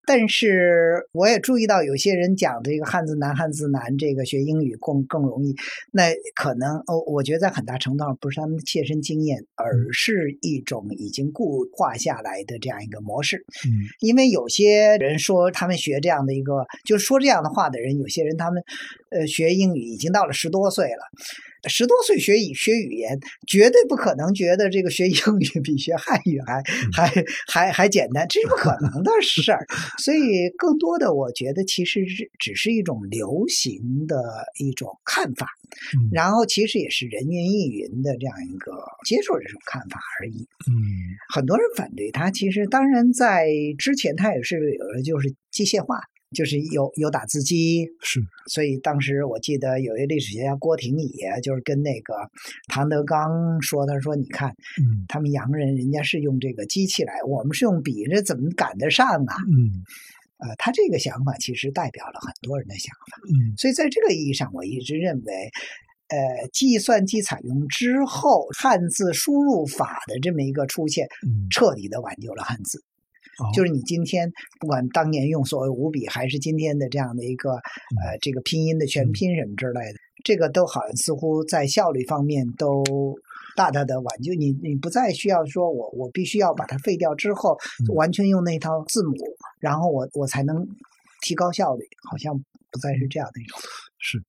[0.06, 5.56] 但是我也注意到有些人讲这个汉字难，汉字难，这个学英语更更容易。
[5.92, 13.46] 那可能哦，我觉得在很大程度上不是他们的切身经验，而是一种已经固化下来的这样一个模式。
[13.66, 18.64] 嗯，因为有些人说他们学这样的一个，就是说这样的话的人，有些人他们
[19.12, 21.10] 呃学英语已经到了十多岁了。
[21.68, 26.62] 十多岁学语学语言，绝对不可能觉得这个学英语比学汉语还
[26.94, 29.66] 还还还简单，这是不可能的事儿。
[29.98, 34.18] 所以，更多的我觉得其实是只是一种流行的
[34.60, 35.48] 一种看法，
[36.12, 38.72] 然后其实也是人云亦云的这样一个
[39.06, 40.48] 接受这种看法而已。
[40.68, 40.74] 嗯，
[41.34, 43.48] 很多人反对他，其实当然在
[43.78, 46.00] 之前他也是有的，就是机械化。
[46.36, 51.12] 就是有有打字机，是，所以当时我记得有一历史学家郭廷乙，
[51.42, 52.14] 就是跟那个
[52.68, 59.82] 唐德刚说，他说：“你看，嗯，他们洋人人家是用这个机器来，我们是用笔，这怎么赶得上啊？”嗯，
[60.38, 65.50] 呃，他这个想法其实代表了很多人的想法，嗯，所以在这个意义上，我一直认为，
[66.10, 71.08] 呃，计算机采用之后，汉字输入法的这么一个出现，
[71.50, 72.84] 彻底的挽救了汉字。
[73.54, 82.84] 就是你今天不管当年用所谓五笔，还是今天的这样的一个呃这个拼音的全拼什么之类的，这个都好像似乎在效率方面都
[83.56, 87.58] 大大的挽救你，你不再需要说我我必须要把它废掉之后，
[87.90, 87.96] 嗯。
[87.96, 89.14] 完全用那套字母，
[89.60, 90.68] 然后我我才能
[91.22, 92.38] 提高效率，好像
[92.72, 93.58] 不再是这样的一种。
[94.00, 94.22] 是，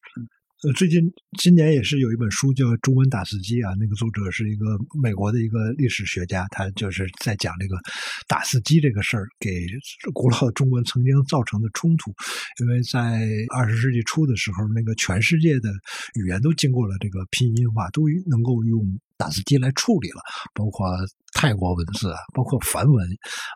[0.74, 1.00] 最近
[1.38, 7.78] 今年也是有一本书叫《中文打字机》啊，那个作者是一个美国的一个历史学家，他就是在讲这个
[8.26, 9.64] 打字机这个事儿给
[10.12, 12.12] 古老的中国曾经造成的冲突，
[12.60, 15.70] 因为在二十世纪初的时候，那个全世界的
[16.18, 18.82] 语言都经过了这个拼音化，都能够用
[19.16, 20.20] 打字机来处理了，
[20.54, 20.86] 包括
[21.32, 23.06] 泰国文字，包括梵文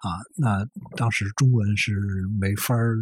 [0.03, 0.65] 啊，那
[0.97, 1.93] 当时中文是
[2.41, 2.97] 没法儿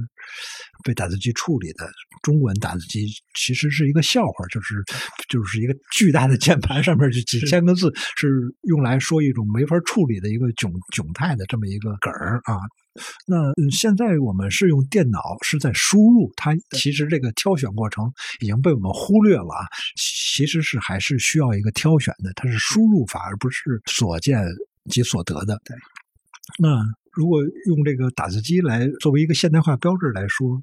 [0.84, 1.88] 被打字机处理的。
[2.22, 4.82] 中文打字机其实是一个笑话，就是
[5.28, 8.28] 就是一个巨大的 键盘，上面就几千个字，是
[8.62, 12.58] 用来说一种没法处理的一个窘窘态的这么一个梗儿啊。
[13.26, 19.66] 那嗯现在我们是用电脑是在输入，它其实这个挑选过程已经被我们忽略了啊。
[19.96, 24.40] 其实是还是需要一个挑选的，它是输入法，而不是所见
[24.90, 25.60] 即所得的。
[25.64, 25.76] 对。
[26.58, 26.68] 那
[27.12, 30.62] 如果用这个打字机来作为一个现代化标志来说，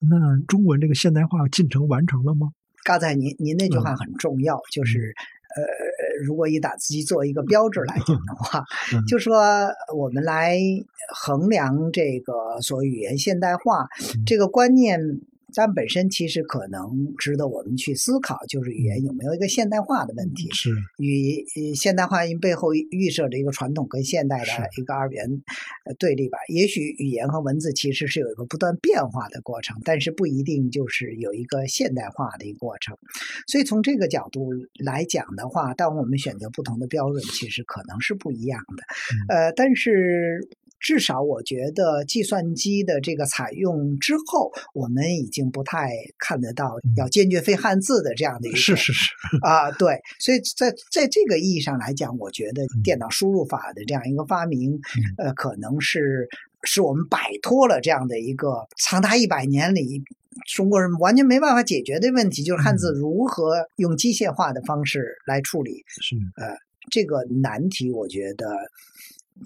[0.00, 2.48] 那中文这个现代化进程完成了吗？
[2.84, 5.14] 刚才您您那句话很重要，就是
[5.56, 9.42] 呃，如果以打字机作为一个标志来讲的话， 嗯就说
[9.96, 10.58] 我们来
[11.14, 15.00] 衡量这个所谓语言现代化嗯这个观念。
[15.54, 20.50] 但本身其实可能值得我们去思考，就是语言有没有一个现代化的问题。
[20.52, 25.42] 是，与呃现代化因背后预设着一个传统跟现代的一个二元
[25.84, 26.38] 呃对立吧。
[26.48, 32.96] 也许语言和文字其实是有一个不断变化的过程，但是不一定就是有一个现代化的一个过程。
[33.46, 34.50] 所以从这个角度
[34.84, 39.34] 来讲的话，当我们选择不同的标准，其实可能是不一样的。
[39.34, 40.48] 呃，但是。
[40.80, 49.10] 至少我觉得计算机的这个采用之后，我们已经不太看得到要坚决非汉字的这样的一个是是是，
[49.42, 54.78] 啊，对，所以在在这个意义上来讲，我觉得电脑输入法的这样一个发明，
[55.16, 56.28] 呃，可能是
[56.64, 60.02] 使我们摆脱了这样的一个长达一百年里
[60.54, 65.82] 中国人完全没办法解决的问题，就是汉字如何用机械化的方式来处理。
[65.88, 66.16] 是。
[66.36, 66.54] 呃，
[66.90, 68.46] 这个难题，我觉得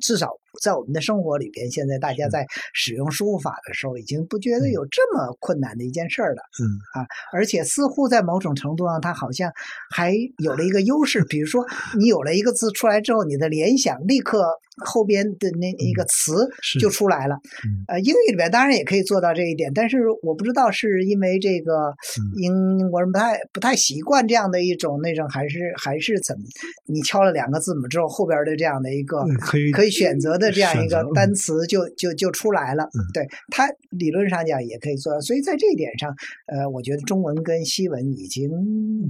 [0.01, 0.29] 至少
[0.63, 6.43] 在我们的生活里边，现在大家在使用输入法的时候，已经不觉得有这么困难的一件事儿了。
[6.61, 9.51] 嗯啊，而且似乎在某种程度上，它好像
[9.91, 11.65] 还有了一个优势，比如说
[11.99, 14.45] 你有了一个字出来之后，你的联想立刻
[14.85, 16.49] 后边的那一个词
[16.81, 17.37] 就出来了。
[17.65, 21.89] 嗯呃，英语里边当然也可以做到这一点，但是我不知道是因为这个
[22.19, 26.43] 嗯英英国人不太不太习惯这样的一种那种，还是还是怎么？
[26.87, 32.85] 你敲了两个字母之后，后边的这样的一个嗯可以可以选择的这样一个单词就就就出来了。
[32.85, 36.15] 嗯对它理论上讲也可以做到，所以在这一点上，
[36.47, 38.51] 呃，我觉得中文跟西文已经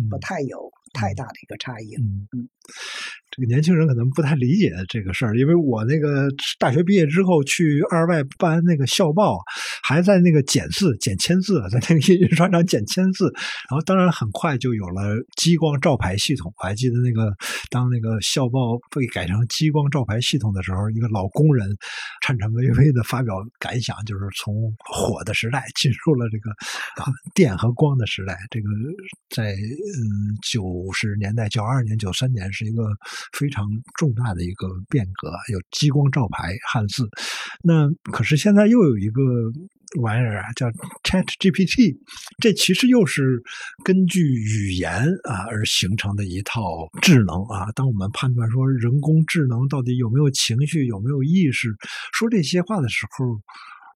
[0.09, 2.03] 不太有太大的一个差异了。
[2.03, 2.49] 嗯，
[3.31, 6.29] 这个年轻人可能不太理解这个事儿，因为我那个
[6.59, 9.39] 大学毕业之后去二外办那个校报，
[9.83, 13.25] 还在那个剪字、剪签字，在那个印刷厂剪签字，
[13.71, 16.53] 然后当然很快就有了激光照排系统。
[16.59, 17.33] 我还记得那个
[17.71, 21.69] 当那个校报被改成激光照排系统的时候，一个老工人
[22.23, 26.51] 颤颤巍巍的发表感想，就是从火的时代进入了这个
[27.03, 28.37] 啊电和光的时代。
[28.51, 28.69] 这个
[29.35, 32.89] 在嗯九五十年代、九二年、九三年是一个
[33.37, 33.67] 非常
[33.99, 37.07] 重大的一个变革，有激光照排汉字。
[37.63, 39.23] 那可是现在又有一个
[40.01, 40.67] 玩意儿啊，叫
[41.03, 41.95] Chat GPT，
[42.39, 43.43] 这其实又是
[43.85, 44.91] 根据语言
[45.25, 47.71] 啊而形成的一套智能啊。
[47.75, 51.77] 当我们判断说人工智能到底有没有情绪、有没有意识，
[52.15, 53.39] 说这些话的时候。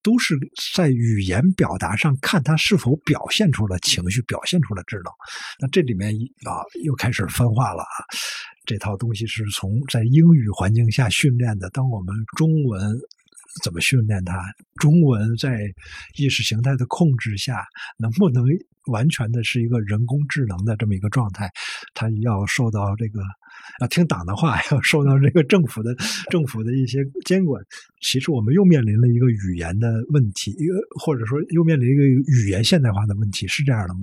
[0.03, 0.37] 都是
[0.75, 5.13] 在语言表达上看他是否表现出了情绪，表现出了智能。
[5.59, 6.13] 那这里面
[6.45, 8.05] 啊，又开始分化了啊。
[8.65, 12.81] 这套东西是从在英语环境下训练的，当我们中文
[13.63, 14.35] 怎么训练它？
[14.77, 15.59] 中文在
[16.17, 17.63] 意识形态的控制下，
[17.99, 18.45] 能不能
[18.87, 21.51] 完全的是一个人工智能的这么一个状态？
[21.95, 23.21] 它要受到这个
[23.81, 25.95] 要听党的话，要受到这个政府的
[26.31, 27.63] 政府的一些监管。
[28.01, 34.01] 其实我们又面临了一个语言的问题，一个或者说又面临一个语言现代化的问题，是这样的吗？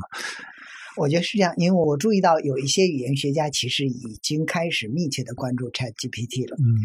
[0.97, 6.57] 我觉得是这样，因为我注意到有一些语言学家其实已经开始密切的关注 Chat GPT 了。
[6.59, 6.79] 嗯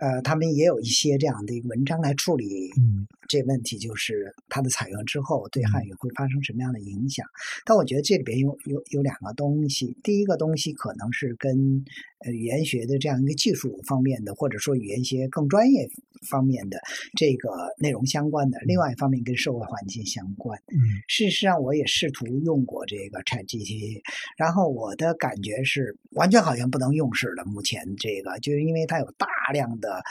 [0.00, 7.24] 呃，他们也有一些这样的一个文章来处理嗯这问题，就是它的采用之后对汉语会发生什么样的影响。
[7.64, 11.84] 但我觉得这里边有有有两个东西，第一个东西可能是跟
[12.24, 15.88] 呃语言学的这样一个技术方面的，或者说语言学更专业
[16.28, 16.78] 方面的
[17.16, 17.48] 这个
[17.78, 20.58] 内容相关的；另外一方面跟社会环境相关。
[20.68, 24.00] 嗯事实上，我也试图用过这个 ChatGPT，
[24.36, 27.44] 然后我的感觉是完全好像不能用似的。
[27.44, 30.02] 目前这个就是因为它有大量的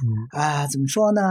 [0.00, 1.22] 嗯啊、怎么说呢？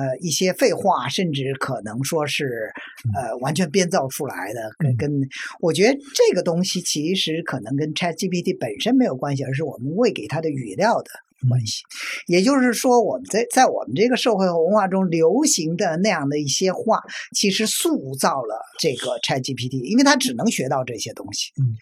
[0.00, 2.72] 呃，一些废话，甚至可能说是
[3.14, 4.96] 呃完全编造出来的，跟嗯。
[4.96, 5.28] 跟
[5.60, 11.10] 我觉得这个东西其实可能跟 ChatGPT 本身没有关系，而是我们喂给它的语料的
[11.48, 11.82] 关系。
[12.26, 17.00] 也就是说，我们在在我们这个社会和文化中流行的那样的一些话，
[17.34, 21.52] 其实塑造了这个 ChatGPT，因为它只能学到这些东西。
[21.60, 21.76] 嗯。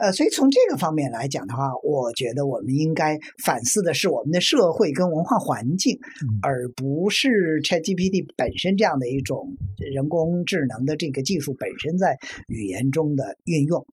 [0.00, 12.18] 呃，所以从这个方面来讲的话，我觉得我们应该反思的是我们的社会跟文化环境，嗯而不是 ChatGPT 本身这样的一种人工智能的这个技术本身在
[12.48, 13.86] 语言中的运用，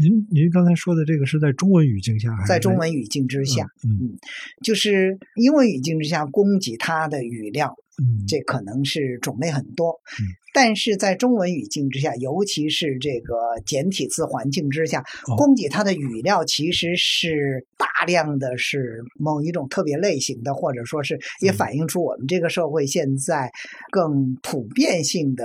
[0.00, 4.16] 您您刚才说的这个是在中文语境下还是在中文语境之下，嗯
[4.62, 8.24] 就是英文语境之下供给它的语料，嗯。
[8.28, 10.24] 这可能是种类很多嗯，
[10.54, 13.34] 但是在中文语境之下，尤其是这个
[13.66, 15.36] 简体字环境之下，哦。
[15.36, 21.54] 供给它的语料其实是大量的是某一种特别类型的，或者说是也嗯。
[21.54, 23.50] 反映出我们这个社会现在
[23.90, 25.44] 更普遍性的、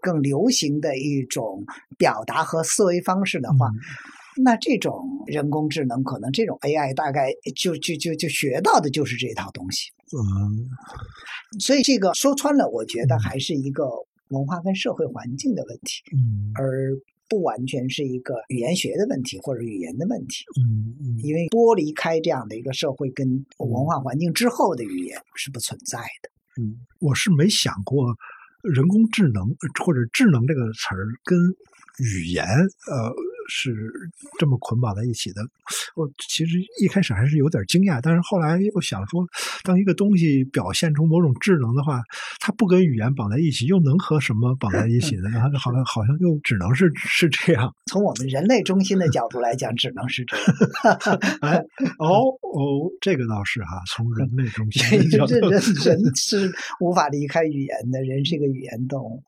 [0.00, 1.64] 更流行的一种
[1.96, 3.78] 表达和思维方式的话，嗯
[4.42, 9.90] 那这种人工智能可能这种 AI 大概就就就就学到的就是这套东西。
[10.12, 10.68] 嗯
[11.60, 13.84] 所以这个说穿了，我觉得还是一个
[14.28, 16.90] 文化跟社会环境的问题，嗯而
[17.28, 20.44] 不完全是一个语言学的问题或者语言的问题。
[20.60, 26.30] 嗯嗯因为剥离开这样的一个社会跟文化环境之后的语言是不存在的。
[26.60, 28.14] 嗯，我是没想过
[28.62, 29.46] 人工智能
[29.84, 31.38] 或者智能这个词儿跟
[31.98, 33.10] 语言呃
[33.48, 33.90] 是
[34.38, 35.42] 这么捆绑在一起的。
[35.94, 39.24] 我其实一开始还是有点惊讶，但是后来又想说，
[39.62, 42.02] 当一个东西表现出某种智能的话，
[42.40, 45.30] 它不跟语言绑在一起，又能和什么绑在一起呢？
[45.34, 47.74] 它好像好像又只能是是这样。
[47.86, 50.46] 从我们人类中心的角度来讲，只能是这样。
[51.40, 51.56] 哎，
[51.98, 59.22] 哦哦，这个倒是哈、从人类中心的角人度人人是无法离开语言的，人是一个语言动物。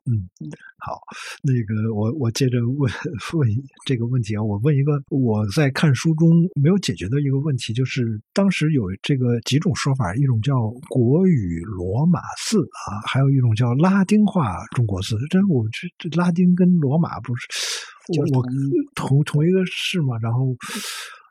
[0.79, 0.99] 好，
[1.41, 2.91] 那个我我接着问
[3.33, 3.49] 问
[3.85, 6.29] 这个问题啊，我问一个我在看书中
[6.61, 10.53] 没有解决的一个问题，就是当时有这个几种说法，一种叫
[10.89, 15.17] 国语罗马字啊，还有一种叫拉丁化中国字。
[15.29, 17.47] 这我这这拉丁跟罗马不是
[18.17, 18.45] 我我
[18.95, 20.55] 同同一个市嘛，然后。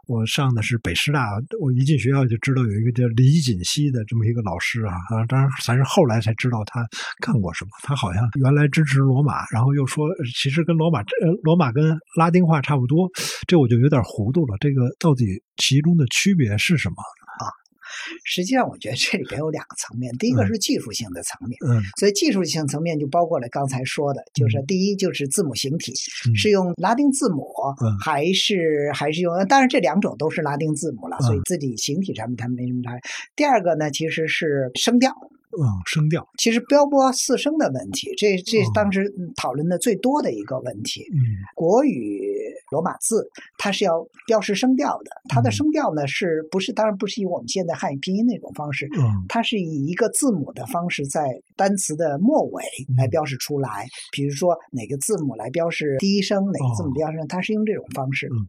[0.07, 1.27] 我上的是北师大，
[1.61, 6.87] 我一进学校就知道有一个叫李锦熙的这么一个老师啊，啊，当然咱是后来才知道他
[7.21, 7.71] 干过什么。
[7.83, 13.11] 他好像原来支持罗马，然后又说其实跟罗马这罗马跟拉丁化差不多，
[13.49, 14.57] 这我就有点糊涂了。
[14.61, 15.25] 这个到底
[15.57, 16.97] 其中的区别是什么？
[18.25, 20.49] 实际上，我觉得这里边有两个层面，第一个嗯。
[20.49, 21.59] 是技术性的层面。
[21.67, 21.83] 嗯。
[21.99, 25.93] 所以技术性层面就包括了刚才说的，就是第一就是字母形体、
[26.29, 26.35] 嗯。
[26.35, 27.47] 是用拉丁字母，
[27.83, 27.99] 嗯。
[27.99, 29.35] 还是还是用？
[29.47, 33.01] 当然这两种都是拉丁字母了，嗯所以字体形体上面它没什么差别。
[33.35, 35.11] 第二个呢，其实是声调，
[35.59, 38.71] 嗯，声调，其实标波四声的问题，这这哦。
[38.75, 41.03] 当时嗯讨论的最多的一个问题。
[41.13, 41.19] 嗯。
[41.55, 42.26] 国语
[42.71, 45.53] 罗马字它是要标识声调的，它的嗯。
[45.53, 49.25] 声调呢是不是当然不是以我们现在汉语拼音那种方式，嗯。
[49.29, 51.25] 它是以一个字母的方式在
[51.57, 52.63] 单词的末尾
[52.97, 58.27] 来标示出来，比如说哪个字母来标示第一声，哪个字母标示，它是用这种方式。
[58.27, 58.49] 嗯。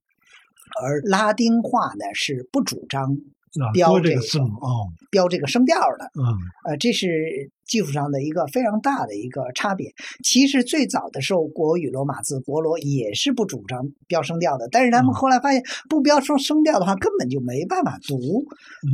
[0.81, 6.35] 而拉丁话呢是不主张啊，标这个字母哦，标这个声调的，嗯。
[6.65, 9.93] 呃，这是技术上的一个非常大的一个差别。
[10.23, 18.45] 其实最早的时候，国语罗马字国罗也是不主张标声调的，但是他们嗯后来发现，不标出声调的话，根本就没办法读。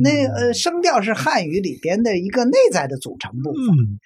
[0.02, 3.62] 那呃，嗯声调是汉语里边的一个内在的组成部分。
[3.62, 3.98] 嗯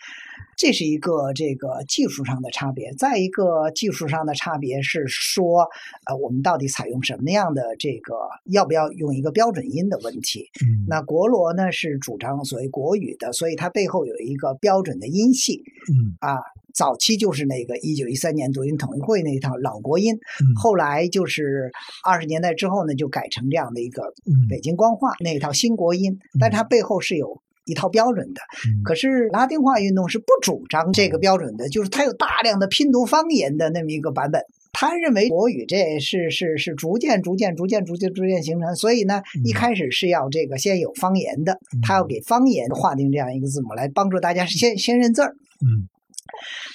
[0.61, 5.69] 这是一个这个技术上的差别，再一个技术上的差别是说，
[6.05, 8.17] 呃，我们到底采用什么样的这个，
[8.47, 10.51] 要不要用一个标准音的问题？
[10.67, 16.39] 嗯那国罗呢是主张所谓国语的，所以它背后有一个标准的音系嗯啊。
[16.75, 21.73] 早期就是那个一九一三年读音统一会那一套老国音，嗯后来就是
[22.05, 28.41] 二十年代之后呢，就改成这样的一个嗯北京官话那一套新国音，但它背后是有一套标准的。
[28.69, 34.41] 嗯可是拉丁化运动是不主张这个标准的，就是它有大量的拼读方言的那么一个版本。
[34.73, 45.89] 他认为国语这是是是逐渐逐渐逐渐逐渐逐渐形成，所以呢，一开始是要这个先有方言的，他要给方言划定这样一个字母来帮助大家先先认字儿，嗯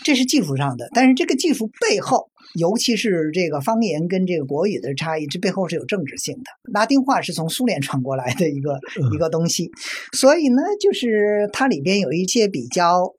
[0.03, 0.89] 这是技术上的。
[0.93, 6.43] 但是这个技术背后尤其是这个方言跟这个国语的差异，这背后是有政治性的。
[6.71, 8.79] 拉丁话是从苏联传过来的一个
[9.13, 9.71] 一个东西，
[10.11, 13.13] 所以呢，就是它里边有一些比较。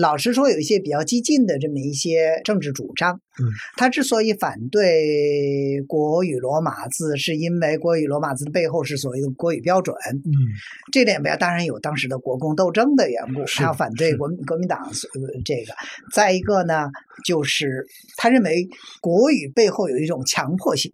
[0.00, 3.14] 老实说，有一些比较激进的这么一些政治主张。
[3.14, 3.44] 嗯，
[3.76, 9.94] 他之所以反对国语罗马字，是因为国语罗马字的背后是所谓的国语标准。
[10.10, 10.32] 嗯，
[10.90, 14.90] 这里边当然有当时的国共斗争的缘故，他要反对国民国民党
[15.44, 15.74] 这个。
[16.14, 16.88] 再一个呢，
[17.26, 17.84] 就是
[18.16, 18.66] 他认为
[19.02, 20.90] 国语背后有一种强迫性。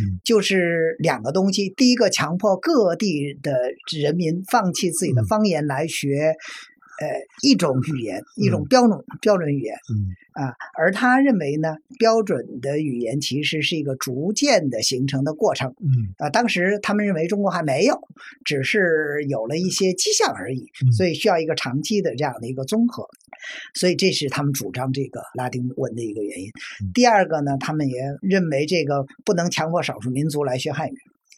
[0.00, 3.52] 嗯，就是两个东西，第一个强迫各地的
[4.00, 6.32] 人民放弃自己的方言来学。
[7.00, 7.08] 呃，
[7.42, 17.98] 一种语言，一种标准标准语言，嗯啊，而他认为呢，标准的语言其实是一个逐渐的形成的过程，嗯啊，当时他们认为中国还没有，
[18.44, 20.66] 只是有了一些迹象而已，
[20.96, 23.08] 所以需要一个长期的这样的一个综合，
[23.74, 26.50] 所以这是他们主张这个拉丁文的一个原因。
[26.92, 30.96] 第二个呢，他们也认为这个不能强迫少数民族来学汉语。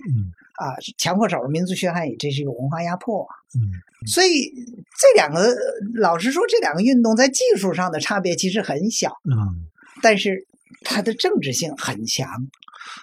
[0.09, 3.26] 嗯啊，强迫少数民族学汉语，这是一个文化压迫。
[3.57, 4.52] 嗯，所以
[4.98, 5.57] 这两个，
[5.94, 9.11] 老实说，这两个运动在技术上的差别其实很小。
[9.24, 9.66] 嗯，
[10.02, 10.46] 但是
[10.82, 12.28] 它的政治性很强，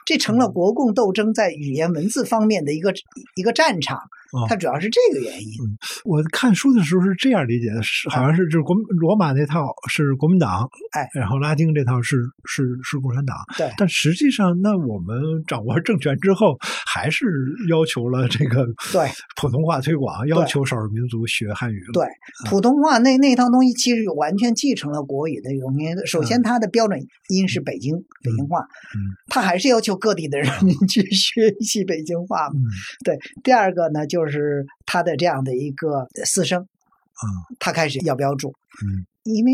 [0.05, 2.93] 这成了国共斗争在语言文字方面的一个
[3.35, 3.99] 一个战场。
[4.47, 5.47] 它主要是这个原因。
[5.63, 13.37] 嗯，我看书的时候是这样理解的，是好像是就是国罗马那套是国民党，哎，然后拉丁这套是是是共产党。
[13.57, 15.15] 对，但实际上，那我们
[15.45, 16.57] 掌握政权之后，
[16.87, 17.25] 还是
[17.69, 19.07] 要求了这个对
[19.39, 21.79] 普通话推广，要求少数民族学汉语。
[21.93, 22.03] 对，
[22.49, 25.95] 普通话那那套东西其实完全继承了国语的用音。
[26.07, 32.47] 首先，它的标准音是北京北京话，嗯，它还是要求各地的人民去 学习北京话。
[32.47, 32.57] 嗯，
[33.05, 33.15] 对。
[33.43, 34.22] 第二个呢，就。
[34.25, 37.23] 就是他的这样的一个私生，啊，
[37.59, 38.53] 他开始要标注，
[38.83, 39.51] 嗯，因为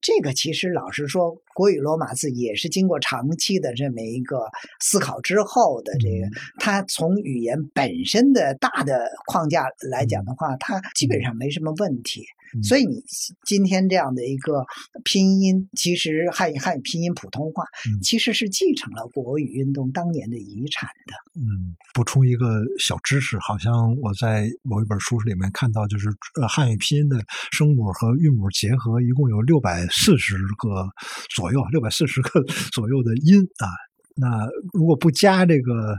[0.00, 4.46] 这个其实老实说，国语罗马字也是经过长期的这么一个
[4.80, 12.24] 思考之后的这个，它从语言本身的大的框架来讲的话，它基本上没什么问题。
[12.62, 13.02] 所以你
[13.46, 14.64] 今天这样的一个
[15.04, 17.64] 拼音，其实汉语汉语拼音普通话，
[18.02, 21.14] 其实是继承了国语运动当年的遗产的。
[21.40, 26.08] 嗯，补充一个小知识，好像我在某一本书里面看到，就是
[26.40, 27.16] 呃汉语拼音的
[27.52, 30.88] 声母和韵母结合，一共有六百四十个
[31.34, 32.42] 左右，六百四十个
[32.72, 33.68] 左右的音啊。
[34.16, 35.96] 那如果不加这个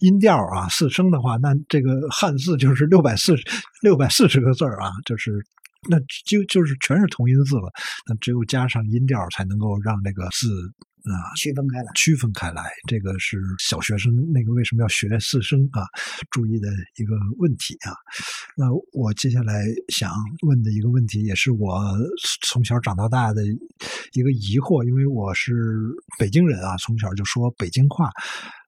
[0.00, 3.34] 音调啊四声的话，那这个汉字就是六百四
[3.82, 5.44] 六百四十个字儿啊，就是。
[5.88, 7.72] 那就就是全是同音字了，
[8.06, 10.48] 那只有加上音调才能够让这个字
[11.04, 11.90] 啊区分开来。
[11.94, 15.82] 区分开来，这个是小学生那个为什么要学四声啊？
[16.30, 17.96] 注意的一个问题啊。
[18.56, 20.12] 那我接下来想
[20.42, 21.80] 问的一个问题，也是我
[22.42, 23.42] 从小长到大的
[24.12, 25.54] 一个疑惑，因为我是
[26.18, 28.10] 北京人啊，从小就说北京话。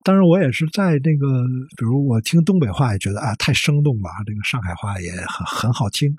[0.03, 1.27] 当然，我也是在这个，
[1.77, 6.11] 比如我听东北话也觉得啊太生动吧，这个上海话也很很好听。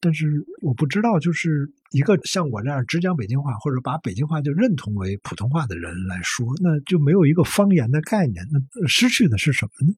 [0.00, 0.26] 但是
[0.62, 9.92] 我不知道，就是一个像我这样只讲北京话，或者把北京话就认同为普通话的人来说，那就没有一个方言的概念，那失去的是什么呢？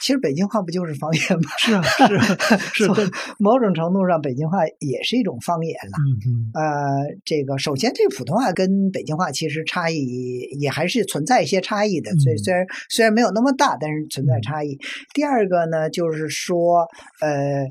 [0.00, 1.50] 其实北京话不就是方言吗？
[1.58, 2.38] 是啊，是啊，
[2.72, 3.10] 是。
[3.38, 5.98] 某种程度上，北京话也是一种方言了。
[5.98, 6.50] 嗯嗯。
[6.54, 12.10] 呃，这个首先，这个普通话跟北京话其实差异也还是存在一些差异的。
[12.18, 14.78] 所以虽然虽然没有那么大，但是存在差异。
[15.14, 16.86] 第二个呢，就是说，
[17.20, 17.66] 呃，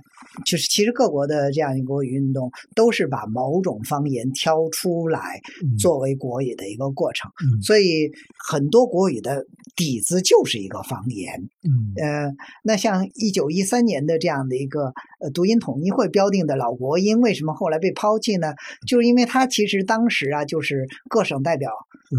[0.46, 5.42] 就是其实各国的这样一个国语运动，都是把某种方言挑出来
[5.80, 7.30] 作为国语的一个过程。
[7.44, 7.62] 嗯。
[7.62, 8.12] 所以
[8.48, 9.46] 很多国语的
[9.76, 11.42] 底子就是一个方言。
[11.64, 11.94] 嗯。
[11.98, 12.32] 呃，
[12.64, 18.54] 那像一九一三年的这样的一个呃读音统一会标定的老国音，为什么后来被抛弃呢？
[18.88, 21.72] 就是因为它其实当时啊，就是各省代表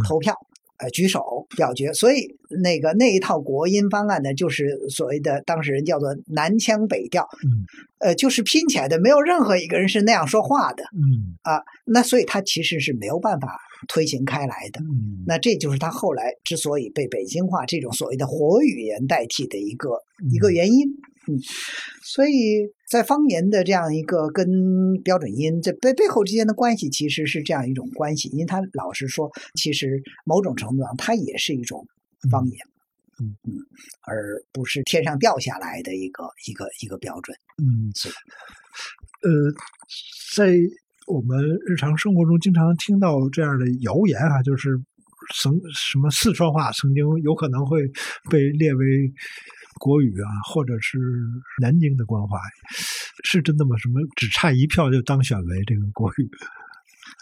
[0.06, 0.34] 投票，
[0.78, 7.64] 呃，举手表决，所以那个那一套国音方案呢，就是所谓的当事人叫做南腔北调，嗯，
[7.98, 13.58] 呃，就是拼起来的，没有任何一个人是那样说话的，嗯啊，那所以他其实是没有办法。
[13.88, 20.02] 推行开来的，嗯那这就是他后来之所以被北京话这种所谓的活语言代替的一个
[20.32, 20.88] 一个原因。
[21.28, 21.38] 嗯，
[22.02, 24.46] 所以在方言的这样一个跟
[25.04, 31.86] 标准音这背背后之间的关系，其实是这样一种关系，因为他老是说，其实某种程度上它也是一种
[32.30, 32.56] 方言，
[33.20, 33.58] 嗯嗯，
[34.06, 37.36] 而不是天上掉下来的一个一个一个标准。
[37.58, 39.32] 嗯，是，呃，
[40.34, 40.56] 在。
[41.08, 44.70] 我们日常生活中经常听到这样的谣言啊，就是
[45.36, 47.86] 曾什么四川话曾经有可能会
[48.28, 48.84] 被列为
[49.78, 50.98] 国语啊，或者是
[51.60, 52.38] 南京的官话，
[53.24, 53.76] 是真的吗？
[53.78, 56.28] 什么只差一票就当选为这个国语？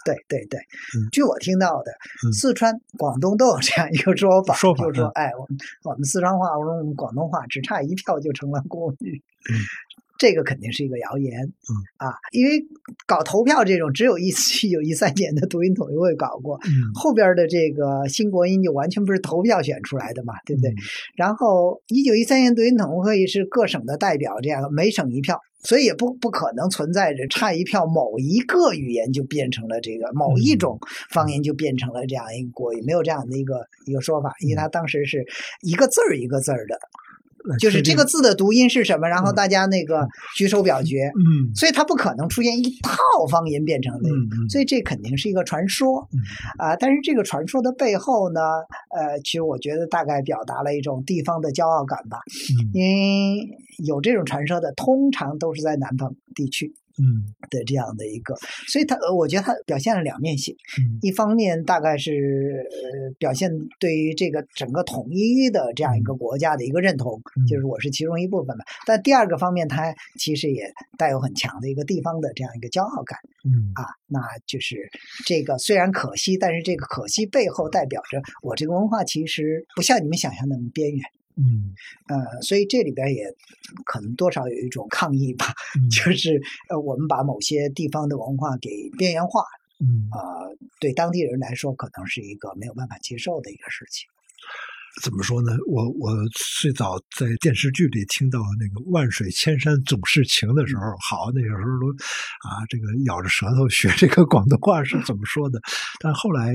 [0.04, 0.60] 对 对对，
[0.96, 1.92] 嗯据我听到的，
[2.26, 9.22] 嗯四川、广东都有这样一个说法，说法就是说，嗯哎，我们我们四川话，我们广东话只差一票就成了国语。
[9.50, 9.56] 嗯
[10.24, 11.72] 这个肯定是一个谣言，嗯。
[11.98, 12.64] 啊，因为
[13.06, 20.70] 搞投票这种，只有一次一九一三年的读音统一会搞过，嗯，后边的这个新国音就完全不是投票选出来的嘛，对不对？
[20.70, 20.76] 嗯？
[21.16, 30.78] 然后一九一三年读音统一会是各省的代表，这样每省一票，所以也不不可能存在着差一票某一个语言就变成了这个某一种
[31.10, 35.24] 方言就变成了这样一个国语，没有这样的一个一个说法，因为他当时是
[35.60, 36.80] 一个字儿一个字儿的，来
[37.58, 42.94] 就是这个字的读音是什么，然后嗯大家那个举手表决，嗯所以它不可能出现一套
[43.30, 44.14] 方言变成那个。
[44.14, 46.18] 嗯嗯，所以这肯定是一个传说嗯
[46.58, 48.40] 啊、但是这个传说的背后呢，
[48.96, 52.18] 呃，其实我觉得大概表达了一种地方的骄傲感吧。
[52.62, 53.48] 嗯因为
[53.84, 58.34] 有这种传说的，通常都是在南方地区嗯的这样的一个，
[58.68, 60.54] 所以它，呃我觉得他表现了两面性。
[60.78, 68.64] 嗯一方面大概是呃表现对于这个整个统一的这样一个国家的一个认同，嗯就是我是其中一部分吧。
[68.86, 73.84] 但第二个方面，它其实也带有很强的一个地方的这样一个骄傲感嗯啊。
[74.06, 74.76] 那就是
[75.26, 81.02] 这个虽然可惜，但是这个可惜背后代表着我这个文化其实不像你们想象那么边缘。
[81.36, 81.74] 嗯
[82.08, 83.24] 呃，所以这里边也
[83.84, 85.46] 可能多少有一种抗议吧，
[85.80, 89.42] 嗯 就是呃，我们把某些地方的文化给边缘化，
[89.80, 94.08] 嗯，呃，对当地人来说可能是一个没有办法接受的一个事情。
[95.02, 95.50] 怎么说呢？
[95.66, 96.14] 我我
[96.60, 101.90] 最早在电视剧里听到那个“万水千山总是情”的时候，好，那个时候都
[102.46, 105.60] 啊，这个咬着舌头学这个广东话是怎么说的。
[105.98, 106.54] 但后来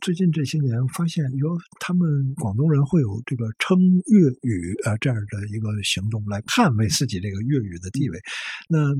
[0.00, 8.18] 最近这些年发现，哟，他们广东人会有这个称粤语呃这样的一个行动来捍卫自己这个粤语的地位。
[8.68, 8.92] 那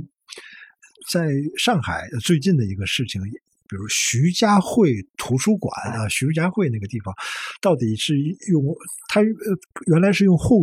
[1.10, 1.28] 在
[1.58, 3.20] 上海最近的一个事情。
[3.68, 7.14] 比如徐家汇图书馆啊，徐家汇那个地方，
[7.60, 8.16] 到底是
[8.50, 8.64] 用
[9.08, 9.26] 它呃
[9.86, 10.58] 原来是用后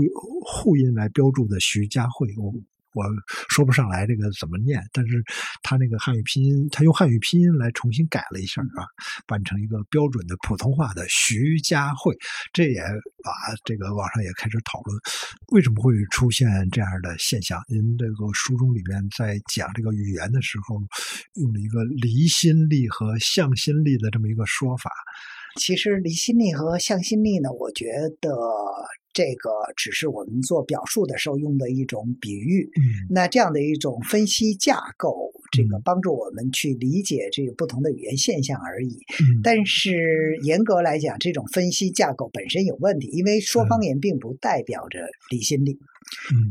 [0.46, 2.52] 后音来标注的徐家汇，我
[2.94, 3.04] 我
[3.50, 5.24] 说不上来这个怎么念，但是
[5.62, 8.86] 他那个汉语拼音，他用汉语拼音来重新改了一下啊，
[9.28, 12.16] 办成一个标准的普通话的徐家汇，
[12.54, 12.82] 这也
[13.24, 13.32] 把
[13.66, 14.98] 这个网上也开始讨论，
[15.52, 17.60] 为什么会出现这样的现象？
[17.68, 20.76] 您这个书中里面在讲这个语言的时候，
[21.42, 24.92] 用了一个离心力和向心力的这么一个说法。
[25.60, 27.86] 其实离心力和向心力呢，我觉
[28.20, 28.30] 得
[29.14, 32.70] 这个只是我们做表述的时候用的一种比喻。
[32.76, 38.98] 嗯那这样的一种分析架构，这个嗯帮助我们去理解这个不同的语言现象而已。
[39.22, 45.00] 嗯但是严格来讲，这种分析架构本身有问题，因为说方言并不代表着
[45.30, 45.74] 离心力。
[45.74, 45.88] 嗯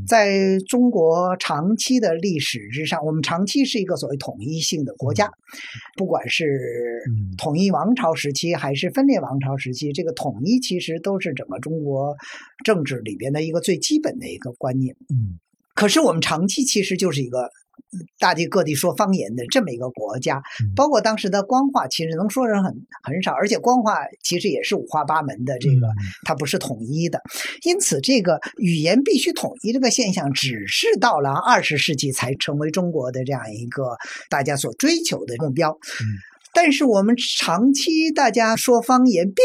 [0.06, 5.30] 在中国长期的历史之上，我们长期是一个所谓统一性的国家，
[5.96, 6.44] 不管是
[7.08, 7.32] 嗯。
[7.38, 12.14] 统一王朝时期还是分裂王朝时期，这个统一其实都是整个中国
[12.64, 14.94] 政治里边的一个最基本的一个观念。
[15.08, 15.40] 嗯。
[15.74, 17.50] 可是我们长期其实就是一个嗯
[18.18, 27.20] 大地各地说方言的这么一个国家嗯，包括当时的官话，其实能说人很很少，而且官话其实也是五花八门的，这个嗯它不是统一的。
[27.64, 33.96] 因此，这个语言必须统一这个现象，只是到了二十世纪才成为中国的这样一个
[34.28, 35.70] 大家所追求的目标。
[36.00, 36.06] 嗯
[36.54, 39.44] 但是我们长期大家说方言，并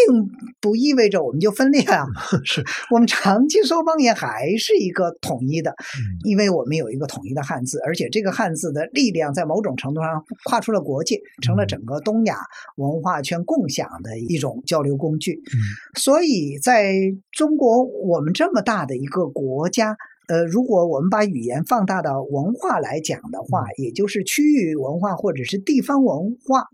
[0.59, 2.05] 不意味着我们就分裂啊。
[2.43, 12.35] 是我们长期说方言还是一个统一的，嗯因为我们有一个统一的汉字，而且这个汉字的力量在某种程度上跨出了国界，成了整个东亚
[12.75, 15.33] 文化圈共享的一种交流工具。
[15.33, 15.55] 嗯
[15.97, 16.93] 所以，在
[17.31, 19.95] 中国我们这么大的一个国家，
[20.27, 26.65] 呃，如果我们把语言放大到文化来讲的话，也就是区域文化或者是地方文化，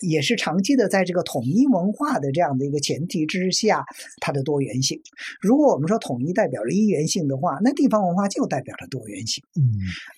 [0.00, 3.84] 也是长期的在这个统一文化的这样的一个前提之下，
[4.20, 5.00] 它的多元性。
[5.40, 9.62] 如果我们说统一代表着一元性的话，那地方文化就代表着多元性，嗯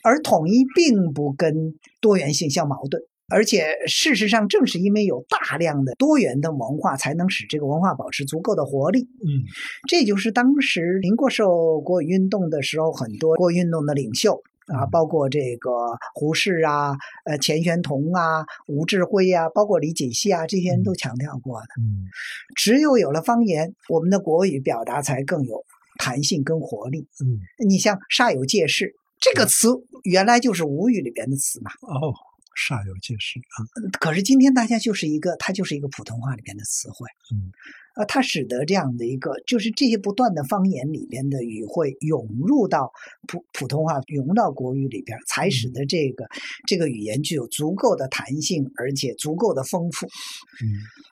[0.04, 3.02] 而统一并不跟多元性相矛盾。
[3.30, 9.02] 而且，事实上，正是因为有大量的多元的文化，才能使这个文化保持足够的活力。
[9.02, 9.44] 嗯
[9.86, 15.70] 这就是当时民国受国语运动的时候，很多国语运动的领袖啊，包括这个
[16.14, 21.66] 胡适啊、呃钱玄同啊、吴志辉啊，包括李锦熙啊，这些人都强调过的。
[21.82, 22.08] 嗯
[22.56, 25.64] 只有有了方言，我们的国语表达才更有
[25.98, 27.06] 弹性跟活力。
[27.22, 29.68] 嗯你像“煞有介事”这个词，
[30.04, 31.70] 原来就是吴语里边的词嘛。
[31.82, 32.14] 哦
[32.58, 33.56] 煞有介事啊。
[34.00, 37.54] 可是今天大家就是一个，它就是一个普通话里边的词汇，嗯，
[37.94, 42.90] 呃，它使得这样的一个，就是这些不断的方言里边的语汇涌入到
[43.28, 46.26] 普普通话，涌入到国语里边，才使得这个
[46.66, 50.06] 这个语言具有足够的弹性，而且足够的丰富。
[50.06, 50.66] 嗯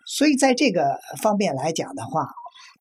[0.08, 2.28] 所以在这个方面来讲的话，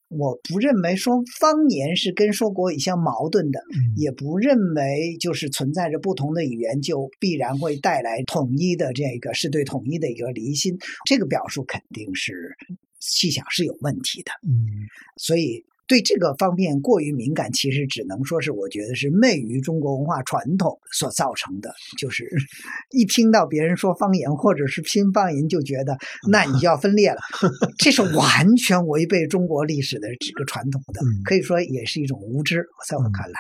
[0.08, 12.56] 我不认为说方言是跟说国语相矛盾的，嗯也不认为就是存在着不同的语言就必然会带来统一的这个是对统一的一个离心，这个表述肯定是
[13.00, 14.32] 细想是有问题的。
[14.48, 14.88] 嗯
[15.18, 21.74] 所以对这个方面过于敏感，其实只能说是我觉得是昧于中国文化传统所造成的。
[21.98, 22.28] 就是
[22.92, 25.98] 一听到别人说方言或者是拼方言，就觉得
[26.32, 27.20] 那你就要分裂了，
[27.78, 33.40] 这是完全违背中国历史的这个传统的嗯，可以说也是一种无知，在我看来。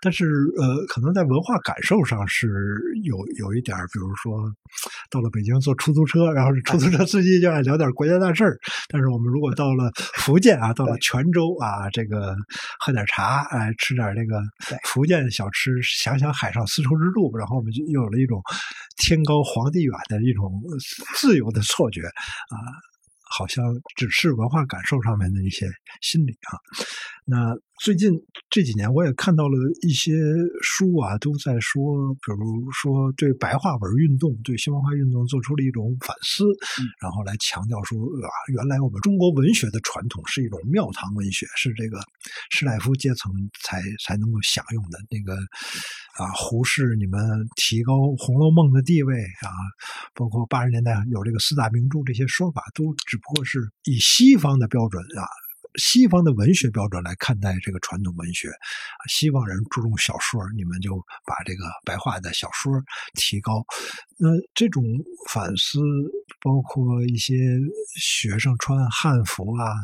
[0.00, 0.24] 但是
[0.58, 2.48] 呃，可能在文化感受上是
[3.04, 4.52] 有有一点儿，比如说
[5.10, 8.58] 到了北京坐出租车，然后这出租车司机就爱聊点国家大事儿。
[8.88, 12.34] 但是我们如果到了福建啊，到了泉州啊，这个
[12.80, 18.40] 喝点茶，哎，吃点这个对福建小吃，想想海上丝绸之路，然后我们就又有了一种
[18.96, 20.62] 天高皇帝远的一种
[21.14, 22.56] 自由的错觉啊。
[23.28, 23.64] 好像
[23.96, 25.66] 只是文化感受上面的一些
[26.00, 26.54] 心理啊。
[27.24, 28.10] 那最近
[28.48, 30.12] 这几年，我也看到了一些
[30.62, 36.44] 书啊，都在说，比如说对白话文运动、对新文化运动做出了一种反思，
[36.80, 42.00] 嗯然后来强调说啊，原来我们中国文学的传统是一种庙堂文学，是这个
[42.50, 43.30] 士大夫阶层
[43.62, 45.36] 才才能够享用的那个
[46.16, 47.20] 啊，胡适你们
[47.56, 49.52] 提高《红楼梦》的地位啊，
[50.14, 55.28] 包括八十年代有这个四大名著这些说法，都只不过是以西方的标准啊。
[55.76, 62.72] 西方的文学标准来看待这个传统文学，啊西方人注重小说，你们就把这个白话的小说
[63.14, 63.64] 提高。
[64.18, 64.82] 那这种
[65.28, 65.78] 反思，
[66.40, 67.34] 包括一些
[68.00, 69.74] 学生穿汉服啊，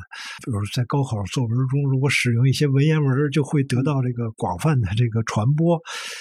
[0.45, 5.79] 比如在高考作文中，如果使用一些文言文，就会得到这个广泛的这个传播，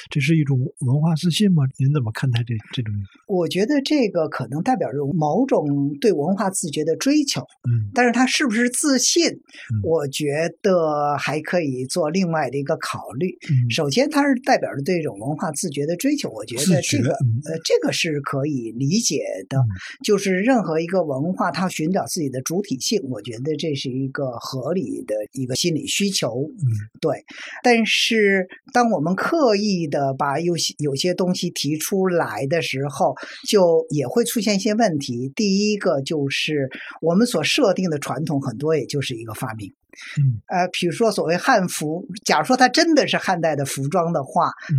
[0.09, 1.63] 这是一种文化自信吗？
[1.77, 2.93] 您怎么看待这这种？
[3.27, 5.65] 我觉得这个可能代表着某种
[6.01, 9.39] 对文化自觉的追求，嗯但是他是不是自信，嗯
[9.83, 13.37] 我觉得还可以做另外的一个考虑。
[13.49, 19.57] 嗯首先，它是代表着对一种文化自觉的追求，我觉得这个嗯呃，这个是可以理解的。
[19.57, 19.67] 嗯
[20.03, 26.41] 就是任何一个文化，它寻找自己的主体性，我觉得这是一个合理的一个心理需求。
[26.43, 26.65] 嗯
[26.99, 27.23] 对，
[27.63, 33.15] 但是当我们刻意的把有些有些东西提出来的时候，
[33.47, 35.31] 就也会出现一些问题。
[35.35, 36.69] 第一个就是
[37.01, 39.73] 我们所设定的传统，很多也就是一个发明。
[40.17, 44.75] 嗯呃，比如说所谓汉服，假如说它真的是汉代的服装的话，嗯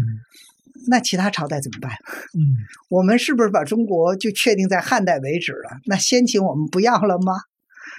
[0.89, 1.93] 那其他朝代怎么办？
[2.35, 2.57] 嗯
[2.89, 5.79] 我们是不是把中国就确定在汉代为止了？
[5.85, 7.35] 那先秦我们不要了吗？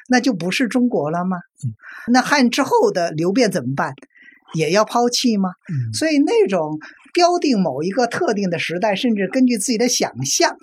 [0.10, 1.38] 那就不是中国了吗？
[1.64, 1.72] 嗯
[2.12, 3.94] 那汉之后的流变怎么办？
[4.56, 5.52] 也要抛弃吗？
[5.72, 6.80] 嗯所以那种
[7.14, 10.58] 标定某一个特定的时代，甚至根据自己的想象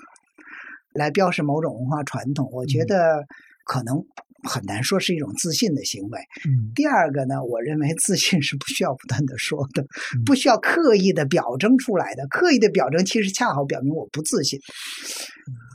[0.93, 3.25] 来标示某种文化传统，我觉嗯得
[3.65, 4.05] 可能
[4.43, 6.21] 很难说是一种自信的行为。
[6.47, 12.27] 嗯第二个呢，我认为自信是不需要不断的说的嗯，不需要刻意的表征出来的。
[12.29, 14.59] 刻意的表征其实恰好表明我不自信。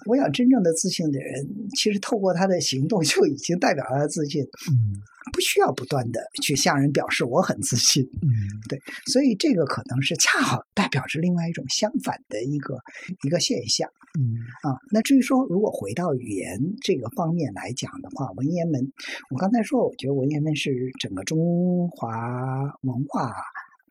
[0.05, 5.01] 我想，真正的自信的人，其实透过他的行动就已经代表了他自信，嗯
[5.33, 8.03] 不需要不断的去向人表示我很自信。
[8.21, 8.29] 嗯
[8.69, 12.77] 对所以这个可能是恰好代表着另外一种相反的一个
[13.23, 14.77] 一个现象嗯啊。
[14.91, 18.93] 那至于说，如果回到语言这个方面来讲的话，文言文，
[19.31, 23.33] 我刚才说，我觉得文言文是整个中华文化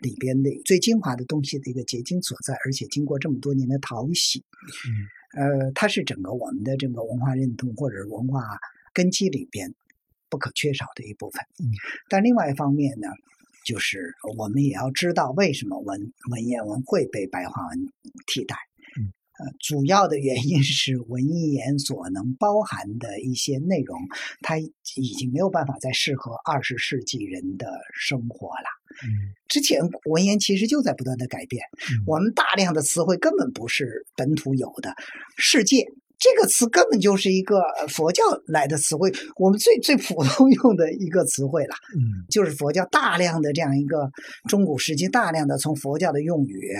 [0.00, 4.44] 里边的最精华的东西的一个结晶所在，而且经过这么多年的淘洗，
[5.34, 8.42] 呃，它是整个我们的这个文化认同或者文化
[8.92, 9.74] 根基里边
[10.28, 11.42] 不可缺少的一部分。
[11.58, 11.70] 嗯，
[12.08, 13.08] 但另外一方面呢，
[13.64, 17.92] 就是我们也要知道为什么文文言文会被白话文
[18.26, 18.56] 替代。
[19.40, 19.46] 嗯。
[19.46, 23.98] 呃，主要的原因是文言所能包含的一些内容，
[24.40, 28.66] 它已经没有办法再适合二十世纪人的生活了。
[29.02, 34.94] 嗯之前文言其实就在不断的改变，嗯我们大量的词汇根本不是本土有的，
[35.36, 35.84] 世界。
[36.16, 44.10] 这个词根本就是一个佛教来的词汇，我们最最普通 用的一个词汇了，嗯就是佛教大量的这样一个
[44.48, 46.72] 中古时期大量的从佛教的用语，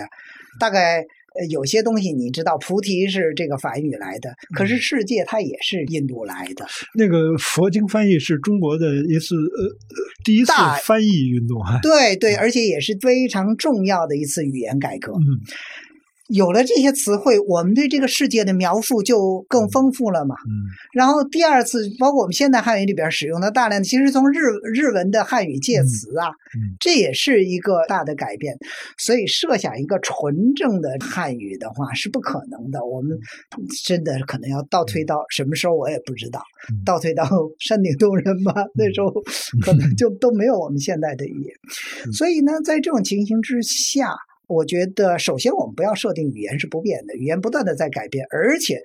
[0.59, 1.05] 大概呃
[1.49, 10.51] 有些东西你知道，菩提是这个梵语来的，可是世界它也是印度来的，那个佛经翻译是中国的一次呃呃第一次
[10.83, 11.79] 翻译运动哈。
[11.81, 15.13] 对对，而且也是非常重要的一次语言改革。
[15.13, 15.41] 嗯
[16.29, 20.35] 有了这些词汇，我们对这个世界的描述就更丰富了嘛。
[20.47, 24.39] 嗯然后第二次，包括我们现代汉语里边使用的大量的，其实从日
[24.73, 28.57] 日文的汉语介词啊，嗯这也是一个大的改变。
[28.97, 32.83] 所以设想一个纯正的汉语的话是不可能的。
[32.83, 33.17] 我们
[33.85, 36.41] 真的可能要倒推到什么时候，我也不知道。
[36.71, 37.23] 嗯倒退到
[37.59, 39.11] 山顶洞人吧，那时候
[39.61, 41.53] 可能就都没有我们现在的语言。
[42.07, 44.15] 嗯所以呢，在这种情形之下。
[44.47, 48.81] 我觉得，首先我们不要设定语言是不变的，语言不断的在改变，而且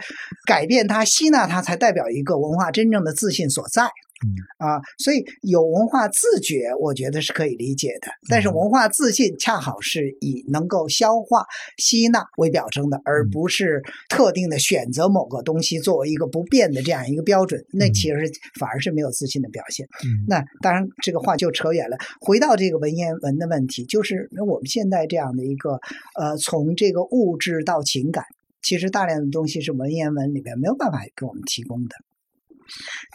[0.46, 3.90] 改变它、吸纳它，才代表一个文化真正的自信所在。
[4.22, 8.08] 嗯啊，所以有文化自觉，我觉得是可以理解的。
[8.28, 11.44] 但是嗯文化自信恰好是以能够消化、
[11.78, 17.64] 吸纳为表征的，而嗯不是特定的选择某个东西作为一个不变的这样一个标准。
[17.72, 19.86] 那嗯其实反而是没有自信的表现。
[20.04, 21.96] 嗯那当然，这个话就扯远了。
[22.20, 25.80] 回到这个文言文的问题，就是我们现在这样的一个
[26.18, 28.24] 呃，从这个物质到情感，
[28.60, 31.96] 其实大量的东西是文言文里面没有办法给我们提供的。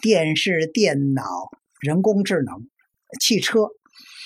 [0.02, 1.22] 电视、电脑、
[1.80, 2.66] 人工智能、
[3.20, 3.68] 汽车，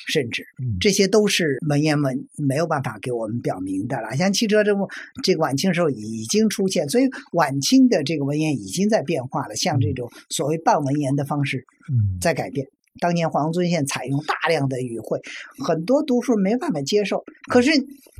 [0.06, 4.16] 甚至嗯这些都是文言文没有办法给我们表明的了。
[4.16, 4.88] 像汽车这么
[5.22, 12.66] 这个晚清时候已经出现，所以晚清的这个文言已经在变化了，像这种所谓半文言的方式嗯在改变。
[12.98, 15.20] 当年黄遵宪采用大量的语汇，
[15.64, 17.24] 很多读书人没办法接受。
[17.48, 17.70] 可是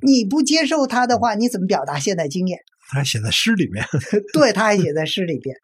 [0.00, 2.60] 你不接受它的话，你怎么表达现代经验？
[2.90, 3.84] 他还写在诗里面。
[4.34, 5.54] 对，他还写在诗里边。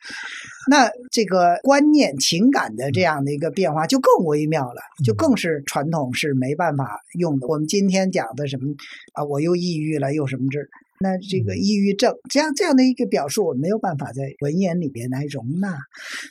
[0.71, 7.47] 那这个观念、情感的这样的一个变化就更微妙了，就更是传统是没办法用的。
[7.47, 8.75] 我们今天讲的什么
[9.15, 10.59] 啊，我又抑郁了，又什么这，
[11.01, 15.79] 那这个抑郁症这样这样的一个表述，我没有办法在文言里边来容纳，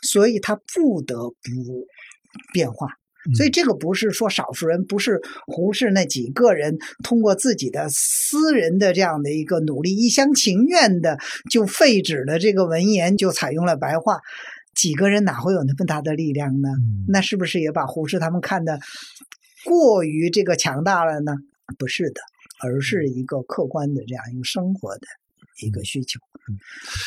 [0.02, 1.88] 所以他不得不
[2.54, 2.88] 变化。
[3.34, 11.18] 所以这个不是说少数人，不是胡适那几个人通过自己的私人的这样的一个努力，一厢情愿的
[11.50, 14.20] 就废止了这个文言，就采用了白话。
[14.76, 16.68] 几个人哪会有那么大的力量呢？
[16.70, 18.78] 嗯那是不是也把胡适他们看得
[19.64, 21.34] 过于这个强大了呢？
[21.80, 22.20] 不是的，
[22.62, 25.08] 而是一个客观的这样一个生活的
[25.62, 26.20] 一个需求。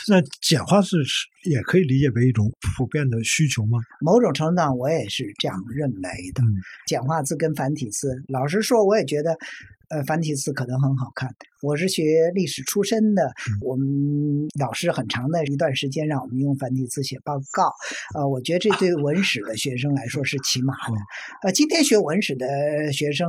[0.09, 3.79] 那简化字是也可以理解为一种普遍的需求吗？
[4.01, 6.43] 某种程度上，我也是这样认为的。
[6.43, 6.57] 嗯
[6.87, 9.37] 简化字跟繁体字，老实说，我也觉得，
[9.89, 11.31] 呃，繁体字可能很好看。
[11.63, 13.33] 我是学历史出身的，
[13.63, 13.87] 我们
[14.61, 17.73] 老师很长的一段时间让我们用繁体字写报告，
[18.15, 20.95] 呃，我觉得这对文史的学生来说是起码的。
[21.43, 22.47] 呃，今天学文史的
[22.93, 23.29] 学生，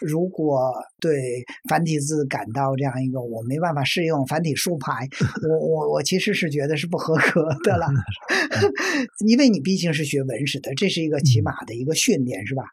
[0.00, 5.06] 如果对繁体字感到这样一个我没办法适用繁体书牌，
[5.48, 7.86] 我我我其实是觉得是不合格的了，
[9.28, 12.64] 因为你毕竟是学文史的，这是一个起码的一个训练，是吧？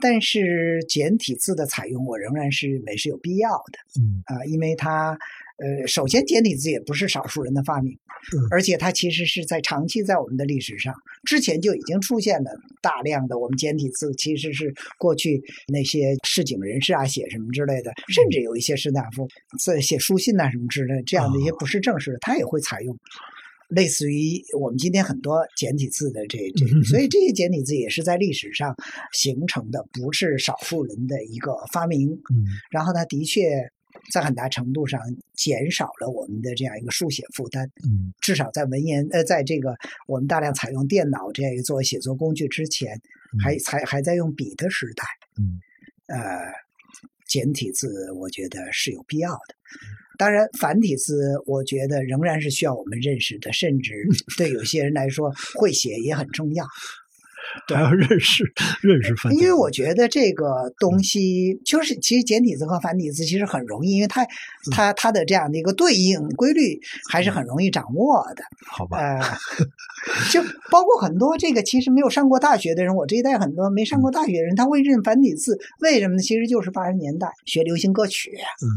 [0.00, 4.22] 但是简体字的采用，我仍然是认为是有必要的嗯。
[4.26, 5.18] 啊、因为它，
[5.56, 10.94] 呃，首先简体字也不是少数人的发明，嗯而且它其实是在长期在我们的历史上
[11.24, 12.50] 之前就已经出现了
[12.80, 15.42] 大量的我们简体字，其实是过去
[15.72, 19.28] 那些市井人士啊写什么之类的，甚至有一些士大夫
[19.64, 22.96] 在写书信呐、什么之类的这样的一些不是正式的，他也会采用。
[23.68, 28.74] 类似于我们今天很多简体字的这 这，所以这些简体字也是在历史上
[29.12, 32.10] 形成的，不是少数人的一个发明。
[32.10, 33.70] 嗯然后它的确
[34.12, 35.00] 在很大程度上
[35.34, 39.76] 减少了我们的这样一个书写负担，嗯至少在文言呃，在这个
[40.06, 43.00] 我们大量采用电脑这样一个作为写作工具之前，
[43.42, 45.04] 还还还在用笔的时代，
[45.36, 45.60] 嗯
[46.06, 46.20] 呃，
[47.26, 49.54] 简体字我觉得是有必要的。
[50.18, 51.14] 当然，繁体字
[51.46, 53.94] 我觉得仍然是需要我们认识的，甚至
[54.36, 56.66] 对有些人来说，会写也很重要。
[57.66, 58.44] 还要认识
[58.82, 64.26] 认识繁体字，因为我觉得这个东西就是，其实简体字和繁体字其实很容易，因为它
[64.70, 66.78] 它它的这样的一个对应规律
[67.10, 68.42] 还是很容易掌握的。
[68.66, 69.38] 好吧，呃，
[70.30, 76.22] 就包括很多这个其实没有上过大学的人，我这一代很多没上过大学的人，他会认繁体字，为什么呢？
[76.22, 78.30] 其实就是八十年代学流行歌曲，
[78.62, 78.68] 嗯，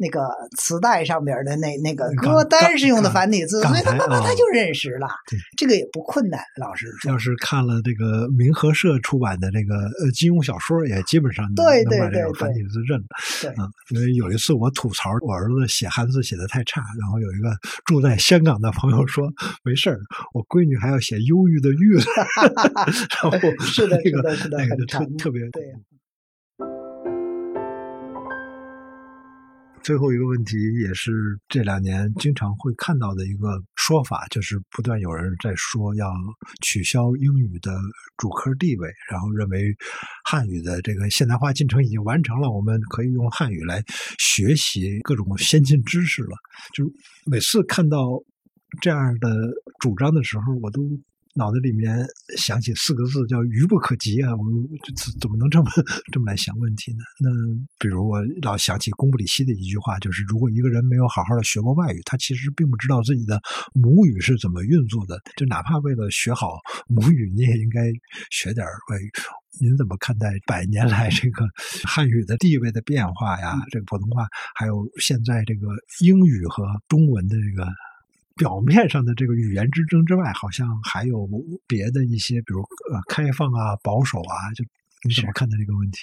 [0.00, 0.20] 那个
[0.56, 6.40] 磁带上边的那那个歌单是用的繁体字，所以他台啊慢慢他就认识了对，这个也不困难。
[6.58, 13.06] 老师说要，是看了这个明和社出版的这个呃金庸小说，也基本上能对把这种对繁体字认了。
[13.42, 17.50] 对啊，因为有一次我吐槽我儿子写汉字写的太差，然后有一个
[17.84, 19.30] 住在香港的朋友说
[19.62, 20.00] 没事儿，
[20.32, 22.04] 我闺女还要写忧郁的郁呢，
[23.22, 25.64] 然后是的那个是的是的那个就特特别对
[29.82, 36.06] 最后一个问题也是这两年经常会看到的一个说法，就是不断有人在说要
[36.62, 37.72] 取消英语的
[38.16, 39.74] 主科地位，然后认为
[40.24, 43.82] 汉语的这个现代化进程已经完成了，我们可以用汉语来
[44.18, 46.36] 学习各种先进知识了。
[46.74, 46.84] 就
[47.30, 47.98] 每次看到
[48.80, 49.28] 这样的
[49.80, 50.80] 主张的时候，我都。
[51.40, 52.06] 脑子里面
[52.36, 54.36] 想起四个字叫“愚不可及”啊！
[54.36, 54.44] 我
[54.94, 55.70] 怎怎么能这么
[56.12, 56.98] 这么来想问题呢？
[57.18, 57.30] 那
[57.78, 63.40] 比如我老想起贡布里希的一句话，就是如果一个人没有好好的学过外语，他其实并不知道自己的
[63.72, 65.18] 母语是怎么运作的。
[65.34, 67.90] 就哪怕为了学好母语，你也应该
[68.30, 69.10] 学点外语。
[69.58, 71.44] 您怎么看待百年来这个
[71.84, 73.56] 汉语的地位的变化呀？
[73.70, 75.68] 这个普通话，还有现在这个
[76.00, 77.66] 英语和中文的这个？
[78.40, 81.28] 表面上的这个语言之争之外，好像还有
[81.66, 82.60] 别的一些，比如
[82.90, 84.64] 呃开放啊、保守啊，就
[85.06, 85.98] 你怎么看待这个问题？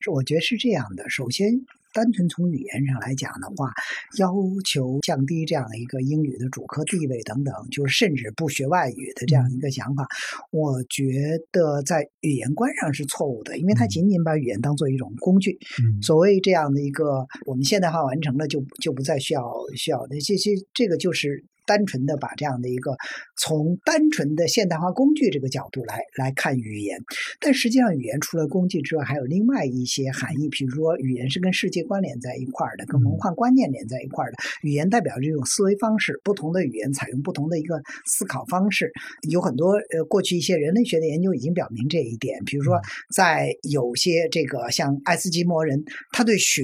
[0.00, 1.08] 是我觉得是这样的。
[1.08, 1.48] 首先，
[1.94, 3.72] 单纯从语言上来讲的话，
[4.18, 4.34] 要
[4.66, 10.06] 求降低这样的一个英语的主科地位等等，就是甚至不学外语的这样一个想法，
[10.50, 15.58] 我觉得在语言观上是错误的，因为它仅仅把语言当做一种工具。
[16.02, 21.46] 所谓这样的一个我们现代化完成了，就就不再需要需要的这些，这个就是。
[21.68, 22.96] 单纯的把这样的一个
[23.36, 26.98] 从单纯的现代化工具这个角度来来看语言，
[27.38, 30.48] 但实际上语言除了工具之外，还有另外一些含义。
[30.48, 34.38] 比如说，语言是跟世界关联在一块儿的，跟文化观念连在一块儿的。
[34.62, 38.90] 语言代表这种思维方式，不同的语言采用不同的一个思考方式。
[39.28, 42.42] 有很多呃，过去一些人类学的研究已经表明这一点。
[42.44, 42.80] 比如说，
[43.14, 46.62] 在有些这个像爱斯基摩人，他对雪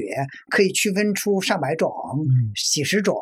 [0.48, 1.92] 可以区分出上百种、
[2.54, 3.16] 几十种，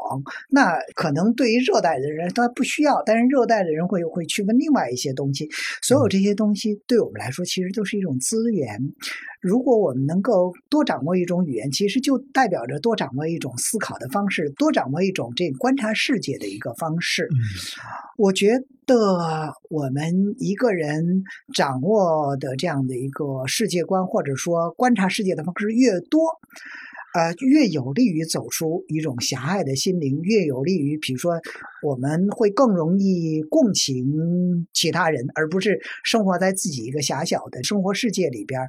[0.51, 5.49] 那可能对于热带的人他不需要，但是热带的人会会区分另外一些东西。
[5.82, 8.81] 所有这些东西对我们来说，其实都是一种资源。
[9.40, 17.28] 如果我们能够多掌握一种语言，其实就代表着多掌握一种思考的方式，多掌握一种这观察世界的一个方式。
[18.16, 18.97] 我觉得
[19.69, 21.24] 我们一个人
[21.55, 26.20] 掌握的这样的一个世界观，或者说观察世界的方式越多。
[27.14, 31.40] 呃，越有利于走出一种狭隘的心灵，越有利于，比如说，
[31.82, 38.60] 我们会更容易共情其他人，而不是生活在自己一个狭小的生活世界里边。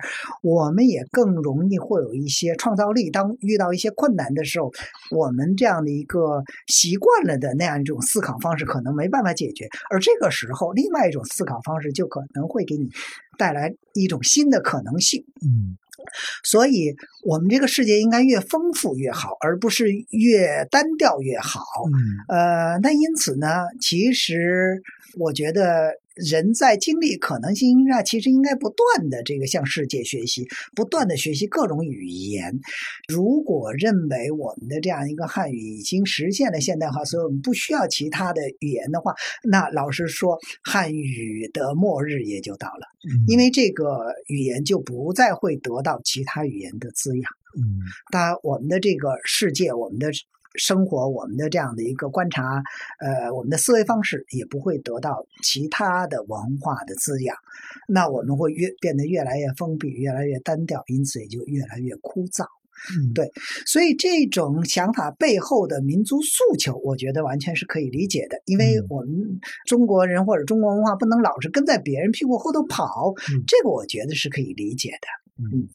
[0.41, 3.09] 我们也更容易会有一些创造力。
[3.09, 4.71] 当遇到一些困难的时候，
[5.11, 9.67] 我们这样的一个习惯了的那样一种思考方式，可能没办法解决。
[9.89, 12.89] 而这个时候，另外一种思考方式就可能会给你
[13.37, 15.23] 带来一种新的可能性。
[15.41, 15.77] 嗯。
[16.43, 16.93] 所以，
[17.23, 21.61] 我们这个世界应该越丰富越好，而不是越单调越好。
[22.27, 23.47] 呃，那因此呢，
[23.79, 24.81] 其实
[25.17, 25.91] 我觉得。
[26.15, 30.45] 人在经历可能性上，其实应该不断的这个向世界学习，
[30.75, 32.59] 不断的学习各种语言。
[33.07, 39.13] 如果认为我们的这样一个汉语已经实现了现代化，所以我们不需要其他的语言的话，
[39.43, 42.85] 那老实说，汉语的末日也就到了，
[43.27, 47.31] 因为这个语言就不再会得到其他语言的滋养。
[47.57, 47.79] 嗯，
[48.11, 50.11] 当然，我们的这个世界，我们的。
[50.55, 52.63] 生活，我们的这样的一个观察，
[52.99, 57.35] 呃，我们的思维方式也不会得到其他的文化的滋养，
[57.87, 62.45] 那我们会越变得越来越封闭，越来越单调，因此也就越来越枯燥。
[62.97, 63.31] 嗯，对，
[63.65, 73.13] 所以这种想法背后的民族诉求，我觉得完全是可以理解的，因为我们中国人或者中国文化不能老是跟在别人屁股后头跑，
[73.47, 75.07] 这个我觉得是可以理解的。
[75.43, 75.69] 嗯。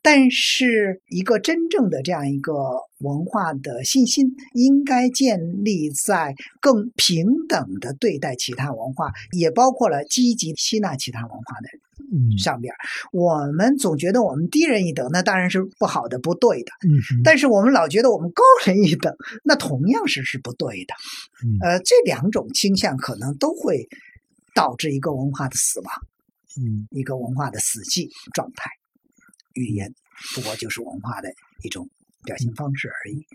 [0.00, 2.52] 但是，一个真正的这样一个
[2.98, 12.72] 文化的信心，应该建立在更平等的对待其他文化，也包括了积极吸纳其他文化的上边。
[13.12, 16.72] 我们总觉得我们低人一等，那当然是不好的、不对的。
[17.24, 19.14] 但是我们老觉得我们高人一等，
[19.44, 20.94] 那同样是是不对的。
[21.60, 23.88] 呃，这两种倾向可能都会
[24.54, 25.92] 导致一个文化的死亡，
[26.56, 28.70] 嗯，一个文化的死寂状态。
[29.54, 29.92] 语言
[30.34, 31.28] 不过就是文化的
[31.62, 31.88] 一种
[32.24, 33.26] 表现方式而已。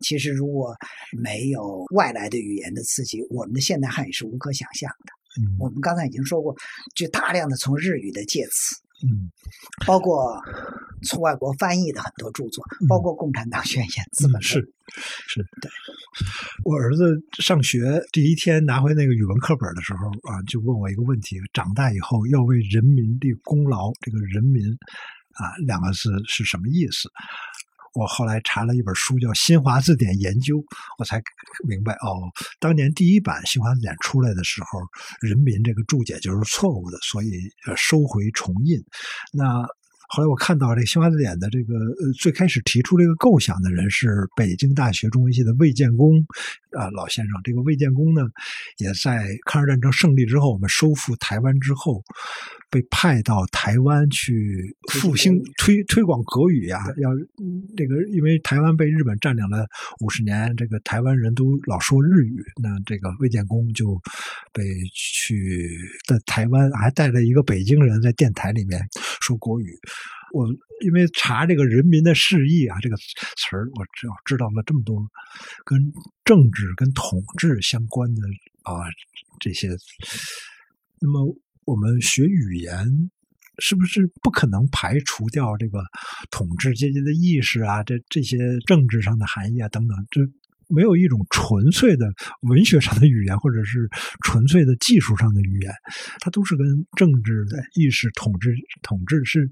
[0.00, 0.74] 其实如果
[1.22, 5.12] 没有外来的语言的刺激，我们的现代汉语是无可想象的。
[5.58, 6.54] 我们刚才已经说过，
[6.94, 9.32] 就大量的从日语的介词，嗯，
[9.86, 10.38] 包括
[11.04, 14.60] 从外国翻译的很多著作，包括《共产党宣言》资本是
[15.28, 15.70] 是对。
[16.64, 24.62] 我儿子上学第一天拿回那个语文课本的时候啊，就问我一个问题：长大以后要为人民立功劳，这个人民。
[25.34, 27.10] 啊，两个字是什么意思？
[27.94, 30.56] 我后来查了一本书，叫《新华字典研究》，
[30.96, 31.22] 我才
[31.68, 32.24] 明白哦。
[32.58, 34.80] 当年第一版新华字典出来的时候，
[35.20, 37.30] 人民这个注解就是错误的，所以
[37.76, 38.82] 收回重印。
[39.30, 39.62] 那
[40.14, 46.22] 后来我看到这个新华字典的这个呃最开始提出这个构想的人是北京大学中文系的魏建功
[46.72, 47.40] 啊老先生。
[47.42, 48.20] 这个魏建功呢，
[48.76, 52.04] 也在抗日战争胜利之后，我们收复台湾之后，
[52.68, 56.84] 被派到台湾去复兴推推广国语呀。
[56.98, 57.08] 要
[57.74, 59.66] 这个，因为台湾被日本占领了
[60.00, 63.98] 五十年，这个台湾人都老说日语，那这个魏建功就
[64.52, 64.62] 被
[64.92, 65.70] 去
[66.06, 68.78] 在台湾还带了一个北京人在电台里面
[69.22, 69.74] 说国语。
[70.32, 70.48] 我
[70.84, 75.00] 因为查这个“人民的释义”啊这个词儿，我只要知道了这么多
[75.64, 75.92] 跟
[76.24, 78.20] 政治、跟统治相关的
[78.62, 78.74] 啊
[79.40, 79.68] 这些。
[81.00, 83.10] 那么我们学语言，
[83.58, 85.84] 是不是不可能排除掉这个
[86.30, 87.82] 统治阶级的意识啊？
[87.82, 90.20] 这这些政治上的含义啊等等，这。
[90.74, 92.06] 没有一种纯粹的
[92.42, 93.88] 文学上的语言，或者是
[94.24, 95.72] 纯粹的技术上的语言，
[96.20, 99.50] 它都是跟政治的意识、统治、统治是。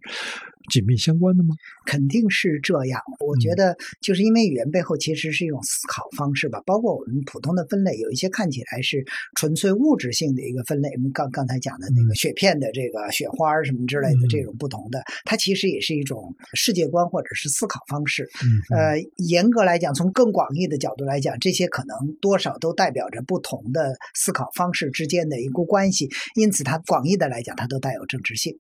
[0.71, 1.57] 紧密相关的吗？
[1.85, 3.01] 肯定是这样。
[3.27, 6.63] 我觉得，就是因为语言背后其实是一种思考方式吧。
[6.65, 10.91] 包括我们普通的分类，有一些看起来是纯粹物质性的一个分类。
[10.95, 18.29] 我们刚刚才讲的那个雪片的这个雪花什么之类的这种不同的，它其实也是一种世界观或者是思考方式。
[18.69, 26.09] 呃，严格来讲，从更广义的角度来讲，这些可能多少都代表着不同的思考方式之间的一个关系。
[26.35, 28.55] 因此，它广义的来讲，它都带有政治性。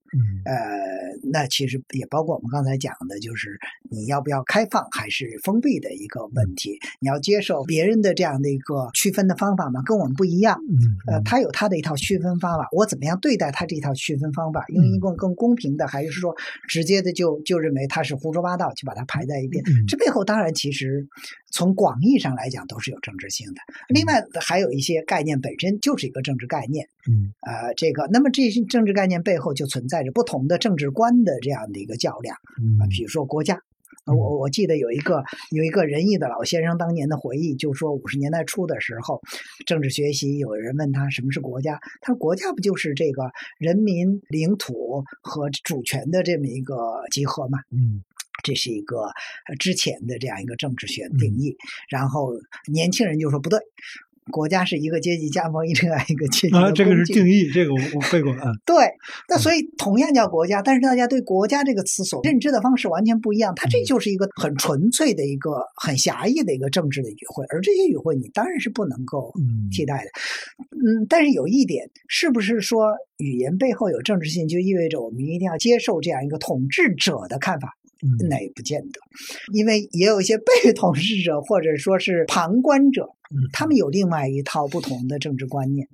[0.46, 0.56] 呃，
[1.30, 1.78] 那其实。
[1.90, 3.58] 也包括我们刚才讲的，就是
[3.90, 6.78] 你要不要开放还是封闭的一个问题。
[7.00, 9.82] 你要接受别人的这样的一个区分的方法吗？
[9.84, 10.56] 跟我们不一样。
[11.08, 14.64] 呃，他有他的一套区分方法，我怎么样对待他这一套区分方法？
[14.68, 16.34] 用一个更公平的，还是说
[16.68, 19.64] 直接的就就认为他是胡说八道，就把它排在一边？
[19.88, 21.06] 这背后当然其实
[21.50, 23.60] 从广义上来讲都是有政治性的。
[23.88, 26.86] 另外还有一些概念本身就是一个政治概念。
[27.10, 31.80] 嗯，呃，这个那么这些政治概念背后就存在着不同的政治观的这样的。
[31.80, 32.36] 一个较量
[32.78, 33.58] 啊，比如说国家，
[34.04, 39.18] 我我记得有一个有一个仁义的老先生当年的回忆，就说五十年代初的时候，
[39.64, 46.76] 政治学习有人问他什么是国家，他说国家不就是这个人民领土和主权的这么一个
[47.10, 47.60] 集合嘛？
[47.70, 48.04] 嗯，
[48.42, 49.06] 这是一个
[49.58, 51.56] 之前的这样一个政治学定义。
[51.88, 52.32] 然后
[52.72, 53.58] 年轻人就说不对。
[54.30, 58.52] 国家是一个阶级加盟另外 一个阶级啊，这个是定义，这个我我背过啊。
[58.64, 58.86] 对，
[59.28, 63.52] 那所以同样叫国家，但是大家对国家这个词所认知的方式完全不一样。
[63.56, 69.32] 它这就是一个很纯粹的一个很狭义的一个政治的语汇，而这些语汇你当然是不能够
[69.72, 70.10] 替代的。
[70.76, 77.74] 嗯，但是有一点，是不是说语言背后有政治性，就意味着我们一定要接受这样一个统治者的看法？
[78.28, 79.00] 那也不见得，
[79.52, 83.06] 因为也有一些被统治者或者说是旁观者，
[83.52, 85.86] 他们有另外一套不同的政治观念。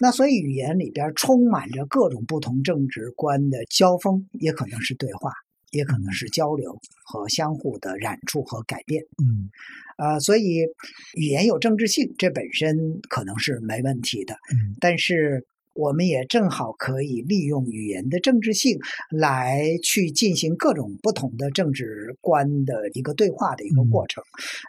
[0.00, 5.30] 那所以语言里边充满着各种不同政治观的交锋，也可能是对话，
[5.70, 9.04] 也可能是交流和相互的染触和改变。
[9.22, 9.48] 嗯，
[9.96, 10.66] 呃，所以
[11.14, 12.76] 语言有政治性，这本身
[13.08, 14.34] 可能是没问题的。
[14.52, 15.46] 嗯，但是。
[15.74, 18.78] 我们也正好可以利用语言的政治性
[19.10, 24.22] 来去进行各种不同的政治观的一个对话的一个过程，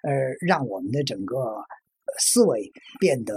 [0.03, 0.11] 呃，
[0.41, 1.37] 让我们的整个
[2.19, 3.33] 思维变得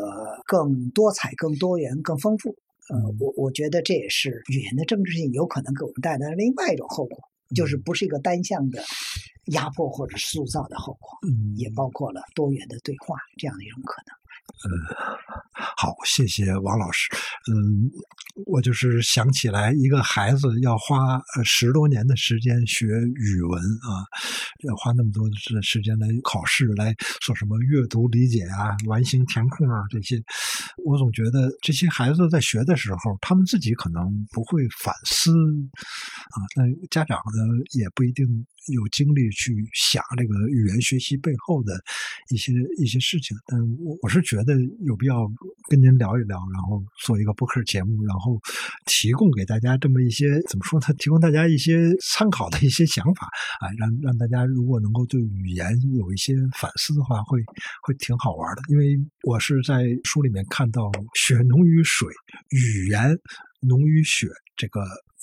[0.47, 2.57] 更多彩、更多元、更丰富。
[2.91, 7.19] 呃，我我觉得这也是语言的政治性有可能给我们带来另外一种后果，
[7.55, 8.83] 就是不是一个单向的
[9.53, 11.11] 压迫或者塑造的后果，
[11.57, 14.17] 也包括了多元的对话这样的一种可能。
[14.49, 14.71] 呃，
[15.77, 17.09] 好，谢谢王老师。
[17.53, 17.91] 嗯，
[18.47, 24.03] 我就是想起来，一个孩子要花十多年的时间学语文啊，
[24.67, 30.21] 要花那么多的时间来考试，来做什么阅读理解啊、完形填空啊这些。
[30.85, 38.47] 我总觉得这些孩子在学的时候，他们自己可能不会反思啊，那家长呢也不一定。
[38.71, 41.73] 有精力去想这个语言学习背后的
[42.29, 44.55] 一些一些事情，但我我是觉觉得
[44.87, 45.27] 有必要
[45.69, 48.39] 跟您聊一聊，然后做一个播客节目，然后
[48.87, 50.87] 提供给大家这么一些怎么说呢？
[50.99, 53.27] 提供大家一些参考的一些想法
[53.61, 57.43] 啊，让让大家如果能够对语言有一些反思的话，会
[57.83, 58.63] 会挺好玩的。
[58.69, 62.09] 因为我是在书里面看到“血浓于水，
[62.51, 63.19] 语言
[63.61, 64.81] 浓于血”这个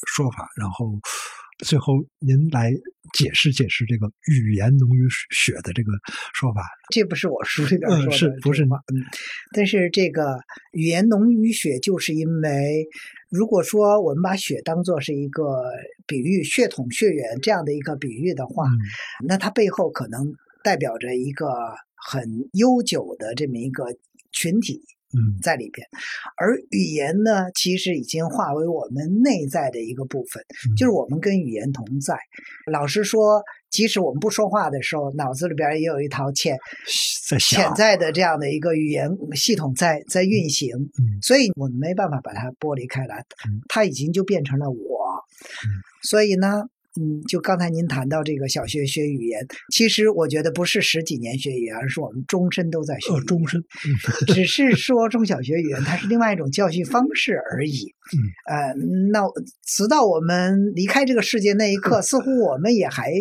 [0.08, 1.00] 说法，然后。
[1.60, 2.74] 最后，您来
[3.14, 5.92] 解释解释这个“语言浓于血”的这个
[6.34, 6.62] 说法。
[6.94, 8.78] 这不是我书里边说的，是不是吗？
[8.94, 9.00] 嗯，
[9.54, 10.42] 但是这个
[10.74, 12.88] “语言浓于血”，就是因为
[13.30, 15.64] 如果说我们把血当做是一个
[16.06, 18.68] 比喻，血统、血缘这样的一个比喻的话，
[19.26, 21.48] 那它背后可能代表着一个
[21.96, 23.86] 很悠久的这么一个
[24.32, 24.82] 群体。
[25.16, 25.40] 嗯。
[25.42, 25.88] 在里边，
[26.38, 30.76] 而语言呢，其实已经化为我们内在的一个部分，嗯。
[30.76, 32.18] 就是我们跟语言同在。
[32.72, 36.58] 老实说，即使我们不说话的时候，脑子里边也有一套潜
[37.28, 41.22] 在潜在的这样的一个语言系统在在运行，嗯。
[41.22, 45.06] 所以我们没办法把它剥离开来嗯，它已经就变成了我。
[46.04, 46.64] 所以呢，
[46.98, 53.26] 嗯，就刚才您谈到这个小学学语言，其实我觉得不是十几年学语言，而是我们终身都在学语呃言。
[53.26, 57.94] 终身，嗯只是说中小学语言它是另外一种教学方式而已。
[58.14, 58.18] 嗯，
[58.48, 58.74] 呃，
[59.12, 59.22] 那
[59.66, 63.12] 直到我们离开这个世界那一刻， 似乎我们也还，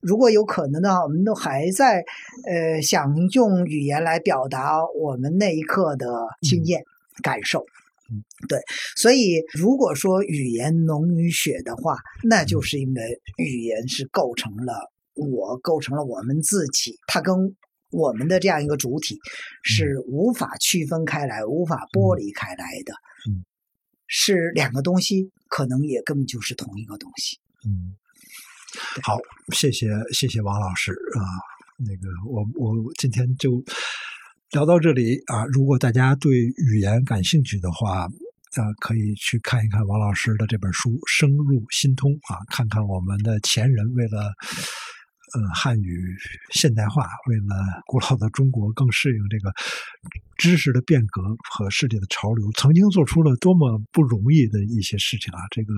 [0.00, 2.04] 如果有可能的话，我们都还在
[2.46, 6.06] 呃想用语言来表达我们那一刻的
[6.40, 6.82] 经验、
[7.22, 7.66] 感受。
[8.10, 8.58] 嗯，对，
[8.96, 17.34] 所以如果说语言浓于血的话，那就是因为语言是构成了我，构成了我们自己，它跟
[17.90, 19.18] 我们的这样一个主体
[19.62, 22.16] 是无法区分开来、无法剥。
[22.16, 22.94] 离开来的。
[23.28, 23.44] 嗯，
[24.06, 27.38] 是两个东西，可能也根本就是同一个东西。
[27.66, 27.96] 嗯，
[29.02, 29.18] 好，
[29.54, 31.20] 谢谢谢谢王老师啊，
[31.78, 33.62] 那个我我今天就
[34.52, 35.44] 聊到这里啊。
[35.46, 38.08] 如果大家对语言感兴趣的话，
[38.56, 44.32] 呃，可以去看一看王老师的这本书《深入心通》啊，看看我们的前人为了。
[45.34, 46.16] 呃，汉语
[46.50, 49.52] 现代化，为了古老的中国更适应这个
[50.36, 55.40] 知识的变革和世界的潮流，曾经做出了多么不容易的一些事情啊！
[55.50, 55.74] 这个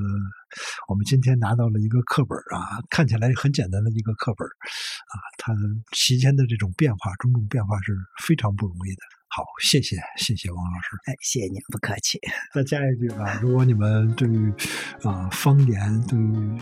[0.88, 5.52] 我们今天拿到了一个课本啊，看起来很简单的一个课本啊，它
[5.92, 9.19] 期间的这种变化，种种变化是非常不容易的。
[9.32, 10.96] 好，谢谢谢谢王老师。
[11.04, 12.20] 哎，谢谢您，不客气。
[12.52, 14.52] 再加一句吧，如果你们对于
[15.04, 16.58] 啊、方言、对于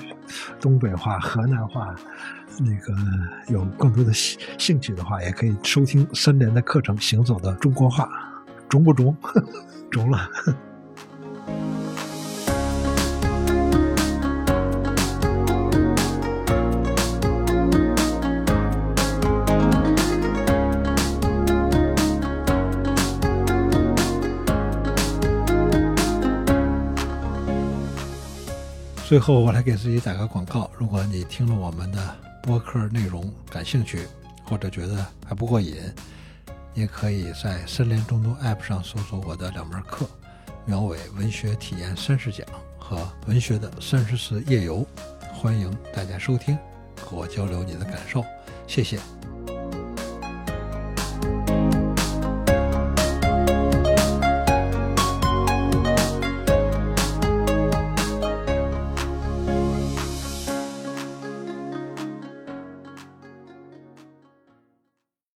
[0.61, 1.95] 东北话、河南话
[2.59, 2.95] 那个
[3.49, 8.05] 有更多的兴兴趣的话，也可以收听三联的课程《行走的中国话》，
[8.69, 9.17] 中不中？
[9.91, 10.29] 中了。
[29.09, 30.71] 最后，我来给自己打个广告。
[30.77, 34.07] 如果你听了我们的播客内容感兴趣，
[34.45, 35.77] 或者觉得还不过瘾，
[36.75, 40.05] 也可以在三联中读 App 上搜索我的两门课
[40.67, 42.47] 《苗伟文学体验三十讲》
[42.79, 44.87] 和《文学的三十次夜游》，
[45.33, 46.59] 欢迎大家收听，
[47.01, 48.23] 和我交流你的感受。
[48.67, 48.99] 谢谢。